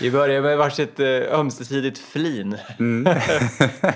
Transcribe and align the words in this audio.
Vi 0.00 0.10
börjar 0.10 0.42
med 0.42 0.58
varsitt 0.58 1.00
eh, 1.00 1.06
ömsesidigt 1.06 1.98
flin. 1.98 2.58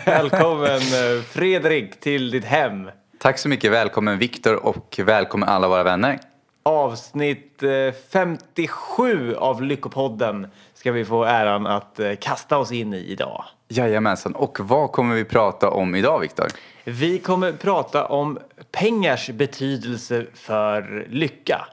Välkommen 0.05 0.77
eh, 0.77 1.23
Fredrik 1.31 2.01
till 2.01 2.31
ditt 2.31 2.45
hem. 2.45 2.91
Tack 3.19 3.39
så 3.39 3.49
mycket. 3.49 3.73
Välkommen 3.73 4.19
Viktor 4.19 4.67
och 4.67 5.01
välkommen 5.05 5.49
alla 5.49 5.69
våra 5.69 5.83
vänner. 5.83 6.19
Avsnitt 6.63 7.63
eh, 7.63 7.71
57 8.13 9.35
av 9.35 9.63
Lyckopodden 9.63 10.47
ska 10.75 10.93
vi 10.93 11.05
få 11.05 11.25
äran 11.25 11.67
att 11.67 12.01
eh, 12.01 12.13
kasta 12.21 12.59
oss 12.59 12.73
in 12.73 12.95
i 12.95 12.99
idag. 12.99 13.45
Jajamensan. 13.69 14.35
Och 14.35 14.59
vad 14.61 14.93
kommer 14.93 15.15
vi 15.15 15.25
prata 15.25 15.71
om 15.71 15.95
idag 15.95 16.21
Viktor? 16.21 16.47
Vi 16.85 17.19
kommer 17.19 17.53
prata 17.53 18.07
om 18.07 18.39
pengars 18.73 19.31
betydelse 19.31 20.27
för 20.35 21.07
lycka. 21.11 21.67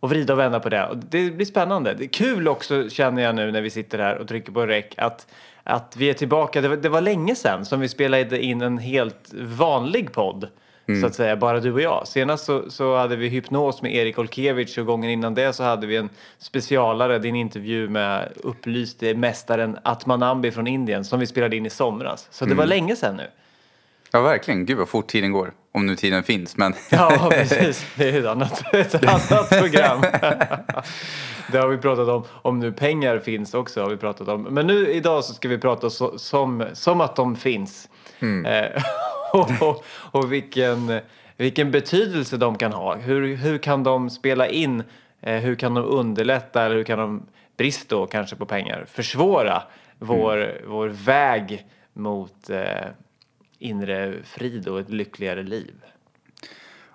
Och 0.00 0.10
vrida 0.10 0.32
och 0.32 0.38
vända 0.38 0.60
på 0.60 0.68
det. 0.68 0.86
Och 0.86 0.96
det 0.96 1.30
blir 1.30 1.46
spännande. 1.46 1.94
Det 1.94 2.04
är 2.04 2.08
kul 2.08 2.48
också 2.48 2.88
känner 2.88 3.22
jag 3.22 3.34
nu 3.34 3.52
när 3.52 3.60
vi 3.60 3.70
sitter 3.70 3.98
här 3.98 4.18
och 4.18 4.28
trycker 4.28 4.52
på 4.52 4.66
rec 4.66 4.84
att, 4.96 5.26
att 5.62 5.96
vi 5.96 6.10
är 6.10 6.14
tillbaka. 6.14 6.60
Det 6.60 6.68
var, 6.68 6.76
det 6.76 6.88
var 6.88 7.00
länge 7.00 7.34
sedan 7.34 7.64
som 7.64 7.80
vi 7.80 7.88
spelade 7.88 8.42
in 8.42 8.60
en 8.60 8.78
helt 8.78 9.32
vanlig 9.34 10.12
podd. 10.12 10.48
Så 11.00 11.06
att 11.06 11.14
säga, 11.14 11.36
bara 11.36 11.60
du 11.60 11.72
och 11.72 11.80
jag. 11.80 12.08
Senast 12.08 12.44
så, 12.44 12.70
så 12.70 12.96
hade 12.96 13.16
vi 13.16 13.28
hypnos 13.28 13.82
med 13.82 13.94
Erik 13.94 14.18
Olkevich 14.18 14.78
och 14.78 14.86
gången 14.86 15.10
innan 15.10 15.34
det 15.34 15.52
så 15.52 15.62
hade 15.62 15.86
vi 15.86 15.96
en 15.96 16.08
specialare, 16.38 17.18
din 17.18 17.36
intervju 17.36 17.88
med 17.88 18.32
upplyste 18.36 19.14
mästaren 19.14 19.78
Atmanambi 19.82 20.50
från 20.50 20.66
Indien 20.66 21.04
som 21.04 21.20
vi 21.20 21.26
spelade 21.26 21.56
in 21.56 21.66
i 21.66 21.70
somras. 21.70 22.28
Så 22.30 22.44
det 22.44 22.54
var 22.54 22.66
länge 22.66 22.96
sedan 22.96 23.16
nu. 23.16 23.26
Ja, 24.12 24.20
verkligen. 24.20 24.66
Gud 24.66 24.78
vad 24.78 24.88
fort 24.88 25.06
tiden 25.06 25.32
går. 25.32 25.52
Om 25.72 25.86
nu 25.86 25.96
tiden 25.96 26.22
finns, 26.22 26.56
men... 26.56 26.74
Ja, 26.90 27.28
precis. 27.30 27.86
Det 27.96 28.08
är 28.10 28.20
ett 28.20 28.26
annat, 28.26 28.74
ett 28.74 28.94
annat 28.94 29.48
program. 29.50 30.00
Det 31.52 31.58
har 31.58 31.68
vi 31.68 31.78
pratat 31.78 32.08
om. 32.08 32.24
Om 32.42 32.58
nu 32.58 32.72
pengar 32.72 33.18
finns 33.18 33.54
också 33.54 33.82
har 33.82 33.90
vi 33.90 33.96
pratat 33.96 34.28
om. 34.28 34.42
Men 34.42 34.66
nu 34.66 34.90
idag 34.90 35.24
så 35.24 35.34
ska 35.34 35.48
vi 35.48 35.58
prata 35.58 35.90
så, 35.90 36.18
som, 36.18 36.64
som 36.72 37.00
att 37.00 37.16
de 37.16 37.36
finns. 37.36 37.88
Eh, 38.20 38.82
och, 39.32 39.50
och, 39.60 39.84
och 39.86 40.32
vilken, 40.32 41.00
vilken 41.36 41.70
betydelse 41.70 42.36
de 42.36 42.58
kan 42.58 42.72
ha. 42.72 42.96
Hur, 42.96 43.36
hur 43.36 43.58
kan 43.58 43.84
de 43.84 44.10
spela 44.10 44.48
in? 44.48 44.82
Eh, 45.22 45.36
hur 45.36 45.54
kan 45.54 45.74
de 45.74 45.84
underlätta 45.84 46.64
eller 46.64 46.76
hur 46.76 46.84
kan 46.84 46.98
de, 46.98 47.26
brist 47.56 47.88
då 47.88 48.06
kanske 48.06 48.36
på 48.36 48.46
pengar, 48.46 48.84
försvåra 48.88 49.62
vår, 49.98 50.60
vår 50.66 50.88
väg 50.88 51.66
mot 51.92 52.50
eh, 52.50 52.60
inre 53.60 54.14
frid 54.24 54.68
och 54.68 54.80
ett 54.80 54.90
lyckligare 54.90 55.42
liv? 55.42 55.74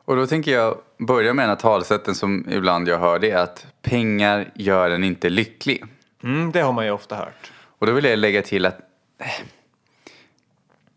Och 0.06 0.16
då 0.16 0.28
tänker 0.28 0.54
jag 0.54 0.78
börja 0.98 1.34
med 1.34 1.44
den 1.44 1.50
här 1.50 1.56
talsätten 1.56 2.16
som 2.16 2.46
ibland 2.50 2.88
jag 2.88 3.00
hör. 3.00 3.20
Det 3.20 3.32
är 3.32 3.38
att 3.38 3.68
pengar 3.82 4.52
gör 4.56 4.92
en 4.92 5.04
inte 5.04 5.30
lycklig. 5.30 5.84
Mm, 6.24 6.52
det 6.52 6.62
har 6.62 6.74
man 6.74 6.86
ju 6.86 6.92
ofta 6.92 7.16
hört. 7.16 7.52
Och 7.80 7.88
då 7.88 7.94
vill 7.94 8.06
jag 8.06 8.20
lägga 8.20 8.42
till 8.42 8.66
att 8.66 8.80
eh, 9.20 9.28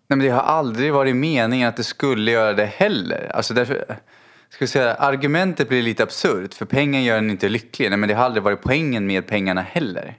nej, 0.06 0.16
men 0.16 0.19
det 0.19 0.28
har 0.28 0.41
aldrig 0.41 0.92
varit 0.92 1.16
meningen 1.16 1.69
att 1.69 1.77
det 1.77 1.84
skulle 1.84 2.30
göra 2.30 2.52
det 2.52 2.66
heller. 2.66 3.30
Alltså 3.34 3.55
därför, 3.55 3.84
ska 4.48 4.62
jag 4.62 4.69
säga, 4.69 4.94
argumentet 4.94 5.69
blir 5.69 5.83
lite 5.83 6.02
absurt 6.02 6.55
för 6.55 6.66
pengar 6.66 7.00
gör 7.00 7.19
en 7.19 7.30
inte 7.30 7.48
lycklig. 7.48 7.91
Nej, 7.91 7.98
men 7.98 8.08
det 8.08 8.14
har 8.14 8.24
aldrig 8.24 8.42
varit 8.42 8.62
poängen 8.62 9.06
med 9.06 9.27
pengarna 9.27 9.62
heller. 9.62 10.16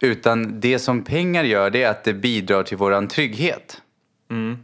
Utan 0.00 0.60
det 0.60 0.78
som 0.78 1.04
pengar 1.04 1.44
gör 1.44 1.70
det 1.70 1.82
är 1.82 1.90
att 1.90 2.04
det 2.04 2.14
bidrar 2.14 2.62
till 2.62 2.76
våran 2.76 3.08
trygghet. 3.08 3.82
Mm. 4.30 4.58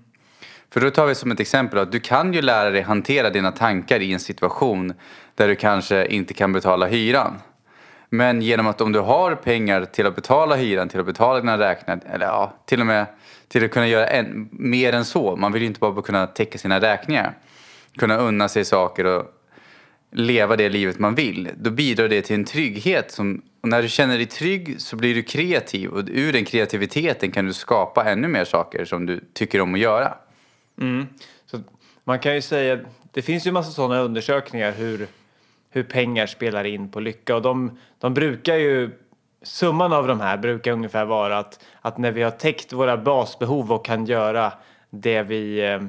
För 0.71 0.81
då 0.81 0.91
tar 0.91 1.07
vi 1.07 1.15
som 1.15 1.31
ett 1.31 1.41
exempel 1.41 1.79
att 1.79 1.93
du 1.93 2.01
kan 2.01 2.33
ju 2.33 2.43
lära 2.43 2.71
dig 2.71 2.83
hantera 2.83 3.31
dina 3.31 3.53
tankar 3.53 4.01
i 4.01 4.13
en 4.13 4.21
situation 4.21 4.95
där 5.35 5.49
du 5.49 5.57
kanske 5.57 6.07
inte 6.07 6.35
kan 6.35 6.53
betala 6.53 6.87
hyran. 6.87 7.35
Men 8.09 8.43
genom 8.43 8.67
att 8.67 8.81
om 8.81 8.93
du 8.93 9.01
har 9.01 9.35
pengar 9.35 9.85
till 9.85 10.07
att 10.07 10.15
betala 10.15 10.57
hyran, 10.57 10.89
till 10.89 11.01
att 11.01 11.07
betala 11.07 11.41
dina 11.41 11.59
räkningar, 11.59 12.01
eller 12.13 12.27
ja, 12.27 12.55
till 12.67 12.81
och 12.81 12.87
med 12.87 13.07
till 13.49 13.65
att 13.65 13.71
kunna 13.71 13.89
göra 13.89 14.07
en, 14.07 14.49
mer 14.53 14.93
än 14.93 15.05
så. 15.05 15.37
Man 15.37 15.53
vill 15.53 15.63
ju 15.63 15.69
inte 15.69 15.81
bara 15.81 16.03
kunna 16.03 16.27
täcka 16.27 16.59
sina 16.59 16.81
räkningar. 16.81 17.35
Kunna 17.99 18.17
unna 18.17 18.49
sig 18.49 18.65
saker 18.65 19.05
och 19.05 19.25
leva 20.17 20.57
det 20.57 20.69
livet 20.69 20.99
man 20.99 21.15
vill. 21.15 21.51
Då 21.57 21.71
bidrar 21.71 22.09
det 22.09 22.23
till 22.23 22.37
en 22.37 22.45
trygghet. 22.45 23.11
Som, 23.11 23.43
och 23.61 23.69
när 23.69 23.83
du 23.83 23.89
känner 23.89 24.17
dig 24.17 24.27
trygg 24.27 24.81
så 24.81 24.97
blir 24.97 25.15
du 25.15 25.23
kreativ 25.23 25.91
och 25.91 26.03
ur 26.09 26.33
den 26.33 26.45
kreativiteten 26.45 27.31
kan 27.31 27.47
du 27.47 27.53
skapa 27.53 28.05
ännu 28.05 28.29
mer 28.29 28.45
saker 28.45 28.85
som 28.85 29.07
du 29.07 29.21
tycker 29.33 29.61
om 29.61 29.75
att 29.75 29.81
göra. 29.81 30.15
Mm. 30.81 31.07
Så 31.47 31.61
man 32.05 32.19
kan 32.19 32.35
ju 32.35 32.43
säga, 32.43 32.79
det 33.13 33.23
finns 33.23 33.47
ju 33.47 33.53
massa 33.53 33.71
sådana 33.71 34.01
undersökningar 34.01 34.73
hur, 34.73 35.07
hur 35.71 35.83
pengar 35.83 36.27
spelar 36.27 36.65
in 36.65 36.91
på 36.91 37.01
lycka 37.01 37.37
och 37.37 37.43
de, 37.43 37.79
de 37.99 38.15
brukar 38.15 38.57
ju, 38.57 38.91
summan 39.43 39.93
av 39.93 40.07
de 40.07 40.21
här 40.21 40.37
brukar 40.37 40.73
ungefär 40.73 41.05
vara 41.05 41.39
att, 41.39 41.65
att 41.81 41.99
när 41.99 42.11
vi 42.11 42.23
har 42.23 42.31
täckt 42.31 42.73
våra 42.73 42.97
basbehov 42.97 43.73
och 43.73 43.85
kan 43.85 44.07
göra 44.07 44.53
det 44.91 45.23
vi, 45.23 45.71
eh, 45.73 45.81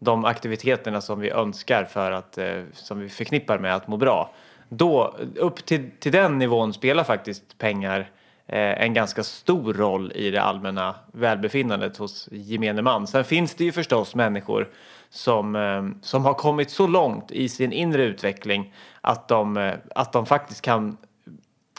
de 0.00 0.24
aktiviteterna 0.24 1.00
som 1.00 1.20
vi 1.20 1.30
önskar 1.30 1.84
för 1.84 2.12
att, 2.12 2.38
eh, 2.38 2.62
som 2.72 2.98
vi 3.00 3.08
förknippar 3.08 3.58
med 3.58 3.74
att 3.74 3.88
må 3.88 3.96
bra, 3.96 4.30
då 4.68 5.16
upp 5.36 5.66
till, 5.66 5.90
till 5.98 6.12
den 6.12 6.38
nivån 6.38 6.72
spelar 6.72 7.04
faktiskt 7.04 7.58
pengar 7.58 8.10
eh, 8.46 8.82
en 8.82 8.94
ganska 8.94 9.22
stor 9.22 9.74
roll 9.74 10.12
i 10.14 10.30
det 10.30 10.42
allmänna 10.42 10.94
välbefinnandet 11.12 11.96
hos 11.96 12.28
gemene 12.32 12.82
man. 12.82 13.06
Sen 13.06 13.24
finns 13.24 13.54
det 13.54 13.64
ju 13.64 13.72
förstås 13.72 14.14
människor 14.14 14.68
som, 15.10 15.56
eh, 15.56 15.82
som 16.02 16.24
har 16.24 16.34
kommit 16.34 16.70
så 16.70 16.86
långt 16.86 17.30
i 17.30 17.48
sin 17.48 17.72
inre 17.72 18.02
utveckling 18.02 18.74
att 19.00 19.28
de, 19.28 19.56
eh, 19.56 19.74
att 19.94 20.12
de 20.12 20.26
faktiskt 20.26 20.62
kan 20.62 20.96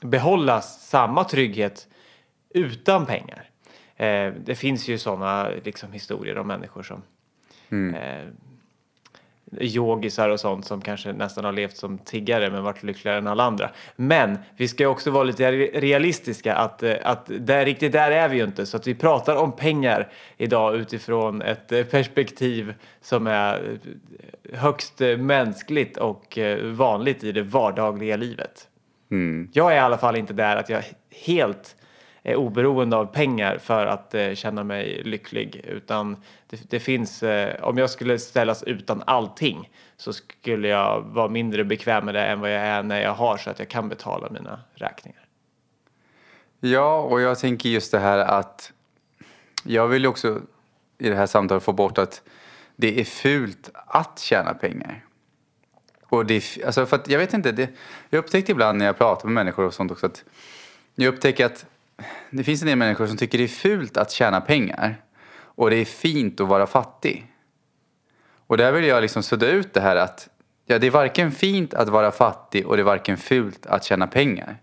behålla 0.02 0.62
samma 0.62 1.24
trygghet 1.24 1.88
utan 2.50 3.06
pengar. 3.06 3.50
Eh, 3.96 4.34
det 4.46 4.56
finns 4.56 4.88
ju 4.88 4.98
sådana 4.98 5.50
liksom, 5.64 5.92
historier 5.92 6.38
om 6.38 6.48
människor 6.48 6.84
som 6.84 7.03
eh, 7.72 8.28
yogisar 9.59 10.30
och 10.30 10.40
sånt 10.40 10.66
som 10.66 10.82
kanske 10.82 11.14
nästan 11.14 11.46
har 11.46 11.52
levt 11.52 11.78
som 11.78 11.98
tiggare 11.98 12.50
men 12.50 12.64
varit 12.64 12.84
lyckligare 12.84 13.18
än 13.18 13.28
alla 13.28 13.44
andra. 13.44 13.70
Men 13.96 14.38
vi 14.58 14.68
ska 14.68 14.88
också 14.88 15.12
vara 15.12 15.24
lite 15.24 15.52
re- 15.52 15.80
realistiska 15.80 16.56
att, 16.56 16.84
eh, 16.84 16.96
att 17.04 17.32
där, 17.40 17.66
riktigt 17.66 17.92
där 17.92 18.12
är 18.12 18.30
vi 18.30 18.38
ju 18.38 18.44
inte. 18.44 18.66
Så 18.66 18.78
att 18.78 18.88
vi 18.88 18.96
pratar 18.96 19.36
om 19.36 19.52
pengar 19.52 20.12
idag 20.38 20.76
utifrån 20.76 21.42
ett 21.42 21.72
eh, 21.72 21.84
perspektiv 21.84 22.74
som 23.02 23.28
är 23.28 23.80
eh, 24.53 24.59
högst 24.59 25.00
mänskligt 25.18 25.98
och 25.98 26.38
vanligt 26.64 27.24
i 27.24 27.32
det 27.32 27.44
vardagliga 27.44 28.16
livet. 28.16 28.68
Jag 29.53 29.72
är 29.72 29.76
i 29.76 29.80
alla 29.80 29.98
fall 29.98 30.16
inte 30.16 30.34
där 30.34 30.56
att 30.56 30.70
jag 30.70 30.84
helt 31.26 31.76
är 32.24 32.36
oberoende 32.36 32.98
av 32.98 33.06
pengar 33.06 33.58
för 33.58 33.86
att 33.86 34.14
eh, 34.14 34.34
känna 34.34 34.64
mig 34.64 35.02
lycklig. 35.04 35.56
Utan 35.68 36.18
det, 36.48 36.70
det 36.70 36.80
finns, 36.80 37.24
eh, 37.24 37.64
om 37.64 37.78
jag 37.78 37.90
skulle 37.90 38.20
ställas 38.20 38.64
utan 38.64 39.04
allting 39.06 39.70
så 39.98 40.14
skulle 40.14 40.68
jag 40.68 41.02
vara 41.02 41.28
mindre 41.28 41.64
bekväm 41.64 42.06
med 42.06 42.16
det 42.16 42.26
än 42.26 42.40
vad 42.40 42.54
jag 42.54 42.62
är 42.62 42.84
när 42.84 43.02
jag 43.02 43.14
har 43.14 43.38
så 43.38 43.50
att 43.50 43.59
jag 43.59 43.70
kan 43.70 43.90
betala 43.90 44.30
mina 44.30 44.59
räkningar. 44.74 45.26
Ja, 46.59 47.02
och 47.02 47.22
jag 47.22 47.40
tänker 47.40 47.70
just 47.70 47.92
det 47.92 48.00
här 48.00 48.18
att 48.18 48.72
jag 49.64 49.88
vill 49.88 50.02
ju 50.02 50.08
också 50.08 50.42
i 50.98 51.09
det 51.09 51.16
här 51.16 51.26
samtalet 51.26 51.64
få 51.64 51.74
bort 51.74 51.98
att 51.98 52.22
det 52.76 53.00
är 53.00 53.03
fult 53.03 53.70
att 53.74 54.20
tjäna 54.20 54.53
pengar. 54.53 55.06
Och 56.03 56.26
det 56.26 56.34
är, 56.34 56.66
alltså 56.66 56.86
för 56.86 56.96
att 56.96 57.08
jag 57.09 57.20
vet 57.20 57.34
inte, 57.34 57.52
det, 57.52 57.70
jag 58.09 58.20
upptäckte 58.20 58.52
ibland 58.52 58.78
när 58.78 58.86
jag 58.86 58.98
pratar 58.98 59.26
med 59.26 59.34
människor 59.34 59.66
och 59.66 59.74
sånt 59.74 59.92
också 59.92 60.06
att 60.06 60.24
jag 60.96 61.14
upptäcker 61.14 61.46
att 61.46 61.66
det 62.30 62.44
finns 62.44 62.62
en 62.62 62.68
del 62.68 62.78
människor 62.78 63.08
som 63.08 63.18
tycker 63.18 63.38
det 63.38 63.44
är 63.44 63.48
fult 63.48 63.98
att 63.98 64.12
tjäna 64.12 64.42
pengar 64.42 64.96
och 65.40 65.70
det 65.70 65.76
är 65.76 65.86
fint 65.86 66.40
att 66.40 66.48
vara 66.48 66.68
fattig. 66.68 67.28
Och 68.48 68.58
där 68.58 68.72
vill 68.72 68.86
jag 68.86 69.02
liksom 69.02 69.24
sudda 69.24 69.48
ut 69.48 69.74
det 69.74 69.82
här 69.82 69.96
att 69.96 70.30
ja, 70.66 70.80
det 70.80 70.88
är 70.88 70.92
varken 70.92 71.32
fint 71.32 71.74
att 71.74 71.90
vara 71.90 72.12
fattig 72.12 72.68
och 72.68 72.78
det 72.78 72.82
är 72.82 72.86
varken 72.86 73.18
fult 73.18 73.66
att 73.66 73.84
tjäna 73.84 74.08
pengar. 74.08 74.58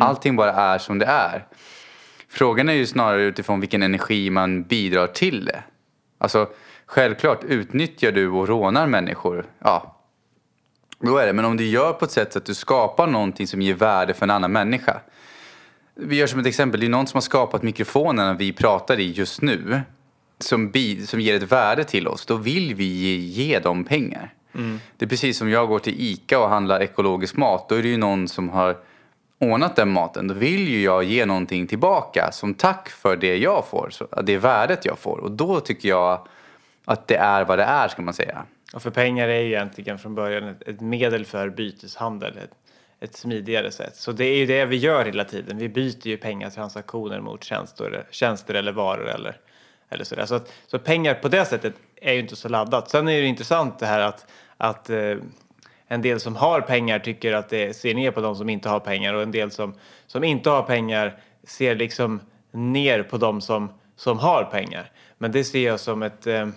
Allting 0.00 0.36
bara 0.36 0.52
är 0.52 0.78
som 0.78 0.98
det 0.98 1.06
är. 1.06 1.46
Frågan 2.28 2.68
är 2.68 2.72
ju 2.72 2.86
snarare 2.86 3.22
utifrån 3.22 3.60
vilken 3.60 3.82
energi 3.82 4.30
man 4.30 4.62
bidrar 4.62 5.06
till 5.06 5.44
det. 5.44 5.62
Alltså, 6.18 6.48
självklart 6.86 7.44
utnyttjar 7.44 8.12
du 8.12 8.28
och 8.28 8.48
rånar 8.48 8.86
människor, 8.86 9.46
ja, 9.58 9.98
då 10.98 11.16
är 11.16 11.26
det. 11.26 11.32
Men 11.32 11.44
om 11.44 11.56
du 11.56 11.66
gör 11.66 11.92
på 11.92 12.04
ett 12.04 12.10
sätt 12.10 12.32
så 12.32 12.38
att 12.38 12.44
du 12.44 12.54
skapar 12.54 13.06
någonting 13.06 13.46
som 13.46 13.62
ger 13.62 13.74
värde 13.74 14.14
för 14.14 14.26
en 14.26 14.30
annan 14.30 14.52
människa. 14.52 15.00
Vi 16.00 16.16
gör 16.16 16.26
som 16.26 16.40
ett 16.40 16.46
exempel, 16.46 16.80
det 16.80 16.86
är 16.86 16.90
någon 16.90 17.06
som 17.06 17.16
har 17.16 17.22
skapat 17.22 17.62
mikrofonen 17.62 18.36
vi 18.36 18.52
pratar 18.52 19.00
i 19.00 19.10
just 19.12 19.42
nu. 19.42 19.80
Som, 20.40 20.70
bi, 20.70 21.06
som 21.06 21.20
ger 21.20 21.34
ett 21.34 21.52
värde 21.52 21.84
till 21.84 22.08
oss. 22.08 22.26
Då 22.26 22.36
vill 22.36 22.74
vi 22.74 22.84
ge, 22.84 23.16
ge 23.16 23.58
dem 23.58 23.84
pengar. 23.84 24.34
Det 24.96 25.04
är 25.04 25.08
precis 25.08 25.38
som 25.38 25.50
jag 25.50 25.68
går 25.68 25.78
till 25.78 25.94
ICA 25.98 26.40
och 26.40 26.48
handlar 26.48 26.80
ekologisk 26.80 27.36
mat. 27.36 27.68
Då 27.68 27.74
är 27.74 27.82
det 27.82 27.88
ju 27.88 27.96
någon 27.96 28.28
som 28.28 28.48
har 28.48 28.76
ordnat 29.38 29.76
den 29.76 29.88
maten. 29.88 30.28
Då 30.28 30.34
vill 30.34 30.68
ju 30.68 30.82
jag 30.82 31.04
ge 31.04 31.26
någonting 31.26 31.66
tillbaka 31.66 32.32
som 32.32 32.54
tack 32.54 32.88
för 32.88 33.16
det 33.16 33.36
jag 33.36 33.66
får. 33.66 33.90
Det 34.22 34.38
värdet 34.38 34.84
jag 34.84 34.98
får. 34.98 35.18
Och 35.18 35.30
då 35.30 35.60
tycker 35.60 35.88
jag 35.88 36.26
att 36.84 37.08
det 37.08 37.16
är 37.16 37.44
vad 37.44 37.58
det 37.58 37.64
är 37.64 37.88
ska 37.88 38.02
man 38.02 38.14
säga. 38.14 38.44
Och 38.74 38.82
för 38.82 38.90
pengar 38.90 39.28
är 39.28 39.40
ju 39.40 39.46
egentligen 39.46 39.98
från 39.98 40.14
början 40.14 40.48
ett, 40.48 40.68
ett 40.68 40.80
medel 40.80 41.24
för 41.24 41.50
byteshandel. 41.50 42.38
Ett, 42.38 42.50
ett 43.00 43.16
smidigare 43.16 43.70
sätt. 43.70 43.96
Så 43.96 44.12
det 44.12 44.24
är 44.24 44.36
ju 44.36 44.46
det 44.46 44.64
vi 44.64 44.76
gör 44.76 45.04
hela 45.04 45.24
tiden. 45.24 45.58
Vi 45.58 45.68
byter 45.68 46.06
ju 46.06 46.16
pengatransaktioner 46.16 47.20
mot 47.20 47.44
tjänster, 47.44 48.06
tjänster 48.10 48.54
eller 48.54 48.72
varor 48.72 49.08
eller, 49.08 49.36
eller 49.88 50.04
sådär. 50.04 50.26
Så, 50.26 50.34
att, 50.34 50.52
så 50.66 50.78
pengar 50.78 51.14
på 51.14 51.28
det 51.28 51.44
sättet 51.44 51.74
är 52.00 52.12
ju 52.12 52.20
inte 52.20 52.36
så 52.36 52.48
laddat. 52.48 52.90
Sen 52.90 53.08
är 53.08 53.20
det 53.20 53.26
intressant 53.26 53.78
det 53.78 53.86
här 53.86 54.00
att, 54.00 54.26
att 54.56 54.90
eh, 54.90 55.16
en 55.88 56.02
del 56.02 56.20
som 56.20 56.36
har 56.36 56.60
pengar 56.60 56.98
tycker 56.98 57.32
att 57.32 57.48
det 57.48 57.76
ser 57.76 57.94
ner 57.94 58.10
på 58.10 58.20
de 58.20 58.36
som 58.36 58.48
inte 58.48 58.68
har 58.68 58.80
pengar 58.80 59.14
och 59.14 59.22
en 59.22 59.30
del 59.30 59.50
som, 59.50 59.74
som 60.06 60.24
inte 60.24 60.50
har 60.50 60.62
pengar 60.62 61.20
ser 61.44 61.76
liksom 61.76 62.20
ner 62.50 63.02
på 63.02 63.16
de 63.16 63.40
som, 63.40 63.72
som 63.96 64.18
har 64.18 64.44
pengar. 64.44 64.90
Men 65.18 65.32
det 65.32 65.44
ser 65.44 65.66
jag 65.66 65.80
som 65.80 66.02
ett 66.02 66.26
eh, 66.26 66.48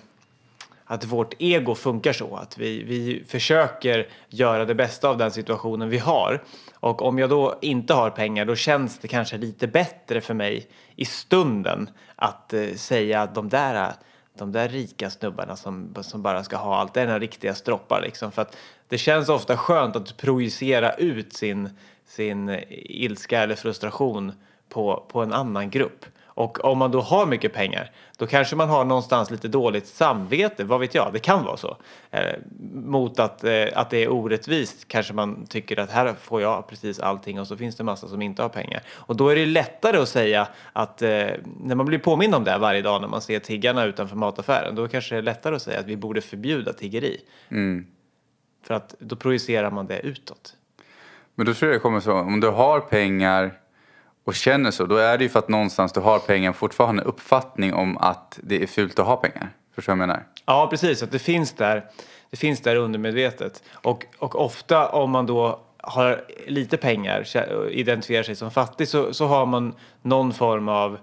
att 0.92 1.06
vårt 1.06 1.34
ego 1.40 1.76
funkar 1.76 2.14
så. 2.14 2.36
Att 2.36 2.58
vi, 2.58 2.84
vi 2.84 3.24
försöker 3.28 4.08
göra 4.30 4.66
det 4.66 4.76
bästa 4.76 5.10
av 5.10 5.18
den 5.18 5.32
situationen 5.32 5.90
vi 5.90 5.98
har. 5.98 6.44
Och 6.74 7.02
om 7.02 7.20
jag 7.20 7.30
då 7.30 7.58
inte 7.62 7.94
har 7.94 8.10
pengar 8.10 8.46
då 8.46 8.56
känns 8.56 9.00
det 9.00 9.08
kanske 9.08 9.38
lite 9.38 9.68
bättre 9.68 10.22
för 10.22 10.34
mig 10.34 10.68
i 10.96 11.06
stunden 11.06 11.90
att 12.16 12.54
eh, 12.54 12.74
säga 12.76 13.22
att 13.22 13.36
de 13.36 13.50
där, 13.50 13.94
de 14.38 14.52
där 14.52 14.70
rika 14.70 15.10
snubbarna 15.10 15.56
som, 15.56 15.96
som 16.02 16.22
bara 16.22 16.44
ska 16.44 16.58
ha 16.58 16.76
allt, 16.76 16.94
det 16.94 17.02
är 17.02 17.06
några 17.06 17.20
riktiga 17.20 17.56
stroppar 17.56 18.02
liksom. 18.02 18.32
För 18.32 18.42
att 18.42 18.58
det 18.88 18.98
känns 18.98 19.30
ofta 19.30 19.58
skönt 19.58 19.96
att 19.96 20.18
projicera 20.18 20.94
ut 20.94 21.34
sin, 21.34 21.70
sin 22.08 22.60
ilska 22.70 23.40
eller 23.40 23.56
frustration 23.56 24.32
på, 24.70 25.06
på 25.12 25.22
en 25.22 25.34
annan 25.34 25.70
grupp. 25.70 26.06
Och 26.42 26.66
om 26.66 26.78
man 26.78 26.92
då 26.92 27.02
har 27.02 27.26
mycket 27.26 27.54
pengar, 27.54 27.92
då 28.18 28.28
kanske 28.28 28.56
man 28.56 28.70
har 28.70 28.86
någonstans 28.86 29.32
lite 29.32 29.48
dåligt 29.48 29.88
samvete, 29.88 30.64
vad 30.64 30.80
vet 30.80 30.96
jag, 30.96 31.14
det 31.14 31.20
kan 31.20 31.44
vara 31.44 31.58
så. 31.58 31.78
Eh, 32.12 32.36
mot 32.74 33.20
att, 33.20 33.44
eh, 33.44 33.66
att 33.74 33.90
det 33.90 34.04
är 34.04 34.12
orättvist 34.12 34.88
kanske 34.88 35.14
man 35.14 35.46
tycker 35.46 35.80
att 35.80 35.92
här 35.92 36.14
får 36.22 36.42
jag 36.42 36.68
precis 36.68 37.00
allting 37.00 37.40
och 37.40 37.48
så 37.48 37.58
finns 37.58 37.76
det 37.76 37.84
massa 37.84 38.08
som 38.08 38.22
inte 38.22 38.42
har 38.42 38.50
pengar. 38.50 38.82
Och 38.90 39.16
då 39.16 39.30
är 39.30 39.36
det 39.36 39.46
lättare 39.46 39.98
att 39.98 40.10
säga 40.10 40.48
att 40.74 41.02
eh, 41.02 41.10
när 41.64 41.76
man 41.76 41.86
blir 41.86 42.00
påmind 42.00 42.36
om 42.36 42.44
det 42.44 42.58
varje 42.58 42.82
dag 42.82 43.02
när 43.02 43.08
man 43.08 43.22
ser 43.22 43.40
tiggarna 43.40 43.86
utanför 43.86 44.16
mataffären, 44.16 44.76
då 44.76 44.88
kanske 44.88 45.16
det 45.16 45.20
är 45.20 45.22
lättare 45.22 45.56
att 45.56 45.62
säga 45.62 45.80
att 45.80 45.88
vi 45.88 45.98
borde 45.98 46.22
förbjuda 46.22 46.74
tiggeri. 46.74 47.22
Mm. 47.50 47.88
För 48.64 48.74
att 48.74 48.96
då 49.00 49.16
projicerar 49.16 49.72
man 49.72 49.88
det 49.88 50.00
utåt. 50.00 50.56
Men 51.36 51.46
då 51.46 51.54
tror 51.54 51.72
jag 51.72 51.80
det 51.80 51.82
kommer 51.82 52.00
så, 52.00 52.14
om 52.14 52.40
du 52.40 52.48
har 52.48 52.80
pengar 52.80 53.61
och 54.24 54.36
känner 54.36 54.72
så, 54.72 54.86
då 54.86 54.98
är 54.98 55.18
det 55.18 55.24
ju 55.24 55.30
för 55.30 55.40
att 55.40 55.50
någonstans 55.50 55.94
du 55.94 56.00
har 56.00 56.20
pengar 56.20 56.54
fortfarande 56.54 57.02
en 57.02 57.08
uppfattning 57.08 57.74
om 57.74 57.98
att 57.98 58.40
det 58.44 58.64
är 58.64 58.68
fult 58.68 59.00
att 59.00 59.06
ha 59.06 59.16
pengar. 59.16 59.50
Förstår 59.76 59.94
du 59.94 60.00
vad 60.00 60.04
jag 60.04 60.08
menar? 60.08 60.24
Ja, 60.46 60.68
precis. 60.70 61.04
Att 61.04 61.12
det 61.12 61.20
finns 61.20 61.54
där, 61.54 61.86
det 62.30 62.38
finns 62.38 62.62
där 62.62 62.76
undermedvetet. 62.76 63.64
Och, 63.74 64.06
och 64.20 64.46
ofta 64.46 64.90
om 64.90 65.12
man 65.12 65.26
då 65.26 65.60
har 65.78 66.24
lite 66.48 66.78
pengar 66.78 67.26
och 67.56 67.72
identifierar 67.72 68.24
sig 68.24 68.36
som 68.36 68.52
fattig 68.52 68.88
så, 68.88 69.14
så 69.14 69.26
har 69.26 69.46
man 69.46 69.74
någon 70.02 70.34
form 70.34 70.70
av 70.70 70.98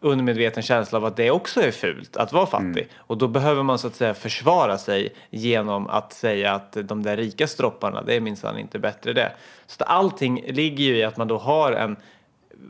undermedveten 0.00 0.62
känsla 0.62 0.98
av 0.98 1.04
att 1.04 1.16
det 1.16 1.30
också 1.30 1.60
är 1.62 1.70
fult 1.70 2.16
att 2.16 2.32
vara 2.32 2.46
fattig. 2.46 2.66
Mm. 2.66 2.88
Och 2.96 3.18
då 3.18 3.28
behöver 3.28 3.62
man 3.62 3.78
så 3.78 3.86
att 3.86 3.94
säga 3.94 4.14
försvara 4.14 4.78
sig 4.78 5.14
genom 5.30 5.86
att 5.86 6.12
säga 6.12 6.54
att 6.54 6.76
de 6.82 7.02
där 7.02 7.16
rika 7.16 7.46
stropparna, 7.46 8.02
det 8.02 8.14
är 8.14 8.20
minsann 8.20 8.58
inte 8.58 8.78
bättre 8.78 9.12
det. 9.12 9.32
Så 9.66 9.82
att 9.82 9.88
allting 9.88 10.44
ligger 10.46 10.84
ju 10.84 10.96
i 10.96 11.04
att 11.04 11.16
man 11.16 11.28
då 11.28 11.38
har 11.38 11.72
en, 11.72 11.96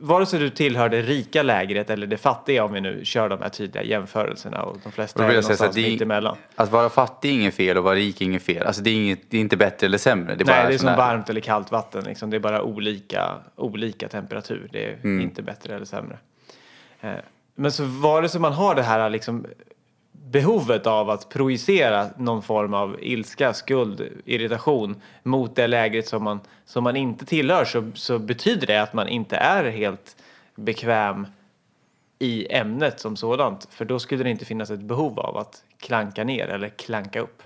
vare 0.01 0.27
sig 0.27 0.41
du 0.41 0.51
tillhör 0.51 0.89
det 0.89 1.03
rika 1.03 1.43
lägret 1.43 1.91
eller 1.91 2.07
det 2.07 2.17
fattiga 2.17 2.65
om 2.65 2.73
vi 2.73 2.81
nu 2.81 3.05
kör 3.05 3.29
de 3.29 3.43
här 3.43 3.49
tydliga 3.49 3.85
jämförelserna 3.85 4.63
och 4.63 4.79
de 4.83 4.93
flesta 4.93 5.25
är 5.25 5.29
någonstans 5.29 5.77
mitt 5.77 6.01
emellan. 6.01 6.37
Att 6.55 6.71
vara 6.71 6.89
fattig 6.89 7.29
är 7.29 7.35
inget 7.35 7.55
fel 7.55 7.79
och 7.79 7.85
vara 7.85 7.95
rik 7.95 8.21
är 8.21 8.25
inget 8.25 8.43
fel. 8.43 8.67
Alltså 8.67 8.83
det 8.83 8.91
är, 8.91 8.95
inget, 8.95 9.21
det 9.31 9.37
är 9.37 9.41
inte 9.41 9.57
bättre 9.57 9.87
eller 9.87 9.99
sämre. 9.99 10.35
Det 10.35 10.45
är, 10.45 10.47
Nej, 10.47 10.67
det 10.69 10.75
är 10.75 10.79
som 10.79 10.89
här... 10.89 10.97
varmt 10.97 11.31
eller 11.31 11.41
kallt 11.41 11.73
vatten. 11.73 12.05
Liksom. 12.05 12.31
Det 12.31 12.37
är 12.37 12.41
bara 12.41 12.63
olika, 12.63 13.35
olika 13.57 14.09
temperatur. 14.09 14.69
Det 14.73 14.85
är 14.85 14.95
mm. 15.05 15.21
inte 15.21 15.43
bättre 15.43 15.75
eller 15.75 15.87
sämre. 15.87 16.19
Eh, 17.01 17.11
men 17.55 17.73
så 17.73 17.85
vare 17.85 18.29
sig 18.29 18.41
man 18.41 18.53
har 18.53 18.75
det 18.75 18.83
här 18.83 19.11
liksom 19.11 19.47
behovet 20.25 20.87
av 20.87 21.11
att 21.11 21.29
projicera 21.29 22.07
någon 22.17 22.43
form 22.43 22.75
av 22.75 22.97
ilska, 23.01 23.53
skuld, 23.53 24.09
irritation 24.25 25.03
mot 25.23 25.57
det 25.57 25.67
lägret 25.67 26.09
som 26.09 26.25
man, 26.25 26.41
som 26.65 26.85
man 26.85 26.97
inte 26.97 27.27
tillhör 27.27 27.65
så, 27.65 27.91
så 27.95 28.19
betyder 28.19 28.67
det 28.67 28.83
att 28.83 28.93
man 28.93 29.09
inte 29.09 29.37
är 29.37 29.71
helt 29.71 30.17
bekväm 30.55 31.27
i 32.19 32.47
ämnet 32.55 33.01
som 33.01 33.17
sådant. 33.17 33.69
För 33.71 33.85
då 33.85 33.99
skulle 33.99 34.25
det 34.25 34.31
inte 34.31 34.45
finnas 34.45 34.71
ett 34.71 34.81
behov 34.81 35.21
av 35.21 35.37
att 35.37 35.65
klanka 35.81 36.25
ner 36.25 36.47
eller 36.49 36.69
klanka 36.69 37.21
upp. 37.21 37.43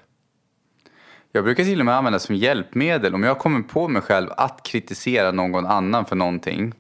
Jag 1.33 1.45
brukar 1.45 1.65
till 1.65 1.81
och 1.81 1.87
med 1.87 1.95
använda 1.95 2.19
som 2.19 2.35
hjälpmedel 2.35 3.15
om 3.15 3.23
jag 3.23 3.39
kommer 3.39 3.63
på 3.63 3.89
mig 3.89 4.03
själv 4.03 4.29
att 4.37 4.63
kritisera 4.63 5.33
någon 5.33 5.67
annan 5.67 6.05
för 6.05 6.17
någonting. 6.17 6.75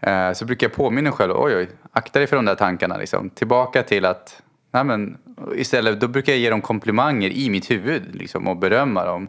Eh, 0.00 0.32
så 0.32 0.44
brukar 0.44 0.66
jag 0.66 0.74
påminna 0.74 1.10
mig 1.10 1.12
själv, 1.12 1.32
oj 1.36 1.56
oj, 1.56 1.68
akta 1.92 2.18
dig 2.18 2.28
för 2.28 2.36
de 2.36 2.44
där 2.44 2.54
tankarna 2.54 2.96
liksom. 2.96 3.30
Tillbaka 3.30 3.82
till 3.82 4.04
att 4.04 4.42
Nej, 4.70 4.84
men 4.84 5.18
istället, 5.54 6.00
då 6.00 6.08
brukar 6.08 6.32
jag 6.32 6.40
ge 6.40 6.50
dem 6.50 6.60
komplimanger 6.60 7.30
i 7.30 7.50
mitt 7.50 7.70
huvud 7.70 8.14
liksom, 8.14 8.48
och 8.48 8.56
berömma 8.56 9.04
dem. 9.04 9.28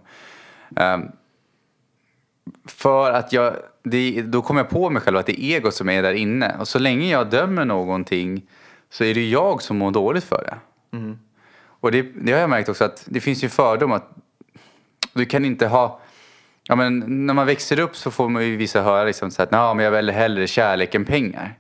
Um, 0.70 1.12
för 2.66 3.12
att 3.12 3.34
jag, 3.34 3.56
det, 3.84 4.22
då 4.22 4.42
kommer 4.42 4.62
jag 4.62 4.70
på 4.70 4.90
mig 4.90 5.02
själv 5.02 5.18
att 5.18 5.26
det 5.26 5.44
är 5.44 5.58
ego 5.58 5.72
som 5.72 5.90
är 5.90 6.02
där 6.02 6.14
inne. 6.14 6.56
Och 6.60 6.68
så 6.68 6.80
länge 6.80 7.12
jag 7.12 7.30
dömer 7.30 7.66
någonting 7.66 8.42
så 8.90 9.04
är 9.04 9.14
det 9.14 9.30
jag 9.30 9.62
som 9.62 9.78
mår 9.78 9.92
dåligt 9.92 10.24
för 10.24 10.44
det. 10.44 10.58
Mm. 10.98 11.20
Och 11.64 11.92
det, 11.92 12.02
det, 12.02 12.32
har 12.32 12.40
jag 12.40 12.50
märkt 12.50 12.70
också 12.70 12.84
att 12.84 13.04
det 13.06 13.20
finns 13.20 13.44
ju 13.44 13.50
fördom 13.50 13.92
att 13.92 14.10
du 15.14 15.26
kan 15.26 15.46
inte 15.46 15.68
ha... 15.68 16.00
Ja, 16.64 16.76
men 16.76 17.26
när 17.26 17.34
man 17.34 17.48
växer 17.48 17.80
upp 17.80 17.96
så 17.96 18.12
får 18.12 18.30
man 18.30 18.46
ju 18.46 18.58
vissa 18.58 18.82
höra 18.82 19.04
liksom 19.04 19.32
så 19.32 19.44
att 19.44 19.52
men 19.52 19.80
jag 19.80 19.92
väljer 19.92 20.16
hellre 20.16 20.48
kärlek 20.48 20.96
än 20.96 21.06
pengar. 21.06 21.58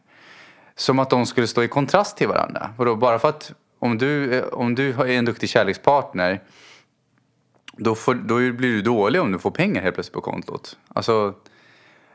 Som 0.75 0.99
att 0.99 1.09
de 1.09 1.25
skulle 1.25 1.47
stå 1.47 1.63
i 1.63 1.67
kontrast 1.67 2.17
till 2.17 2.27
varandra. 2.27 2.69
Och 2.77 2.85
då, 2.85 2.95
bara 2.95 3.19
för 3.19 3.29
att 3.29 3.53
om 3.81 3.97
du, 3.97 4.37
eh, 4.37 4.43
om 4.43 4.75
du 4.75 4.89
är 4.89 5.07
en 5.07 5.25
duktig 5.25 5.49
kärlekspartner 5.49 6.39
då, 7.77 7.95
får, 7.95 8.13
då 8.13 8.35
blir 8.35 8.69
du 8.69 8.81
dålig 8.81 9.21
om 9.21 9.31
du 9.31 9.39
får 9.39 9.51
pengar 9.51 9.81
helt 9.81 9.95
plötsligt 9.95 10.13
på 10.13 10.21
kontot. 10.21 10.77
Alltså, 10.87 11.33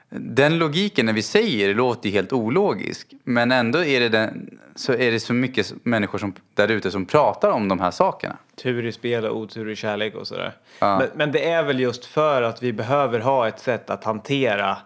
den 0.08 0.58
logiken 0.58 1.06
när 1.06 1.12
vi 1.12 1.22
säger 1.22 1.68
det 1.68 1.74
låter 1.74 2.10
helt 2.10 2.32
ologisk. 2.32 3.14
Men 3.24 3.52
ändå 3.52 3.84
är 3.84 4.00
det, 4.00 4.08
den, 4.08 4.58
så, 4.74 4.92
är 4.92 5.10
det 5.12 5.20
så 5.20 5.32
mycket 5.32 5.72
människor 5.82 6.18
som, 6.18 6.34
där 6.54 6.68
ute 6.68 6.90
som 6.90 7.06
pratar 7.06 7.50
om 7.50 7.68
de 7.68 7.80
här 7.80 7.90
sakerna. 7.90 8.36
Tur 8.56 8.86
i 8.86 8.92
spel 8.92 9.24
och 9.24 9.36
otur 9.36 9.70
i 9.70 9.76
kärlek 9.76 10.14
och 10.14 10.26
sådär. 10.26 10.56
Ja. 10.78 10.98
Men, 10.98 11.08
men, 11.14 11.32
det 11.32 11.48
är 11.48 11.62
väl 11.62 11.80
just 11.80 12.04
för 12.04 12.42
att 12.42 12.62
vi 12.62 12.72
behöver 12.72 13.20
ha 13.20 13.48
ett 13.48 13.60
sätt 13.60 13.90
att 13.90 14.04
hantera 14.04 14.78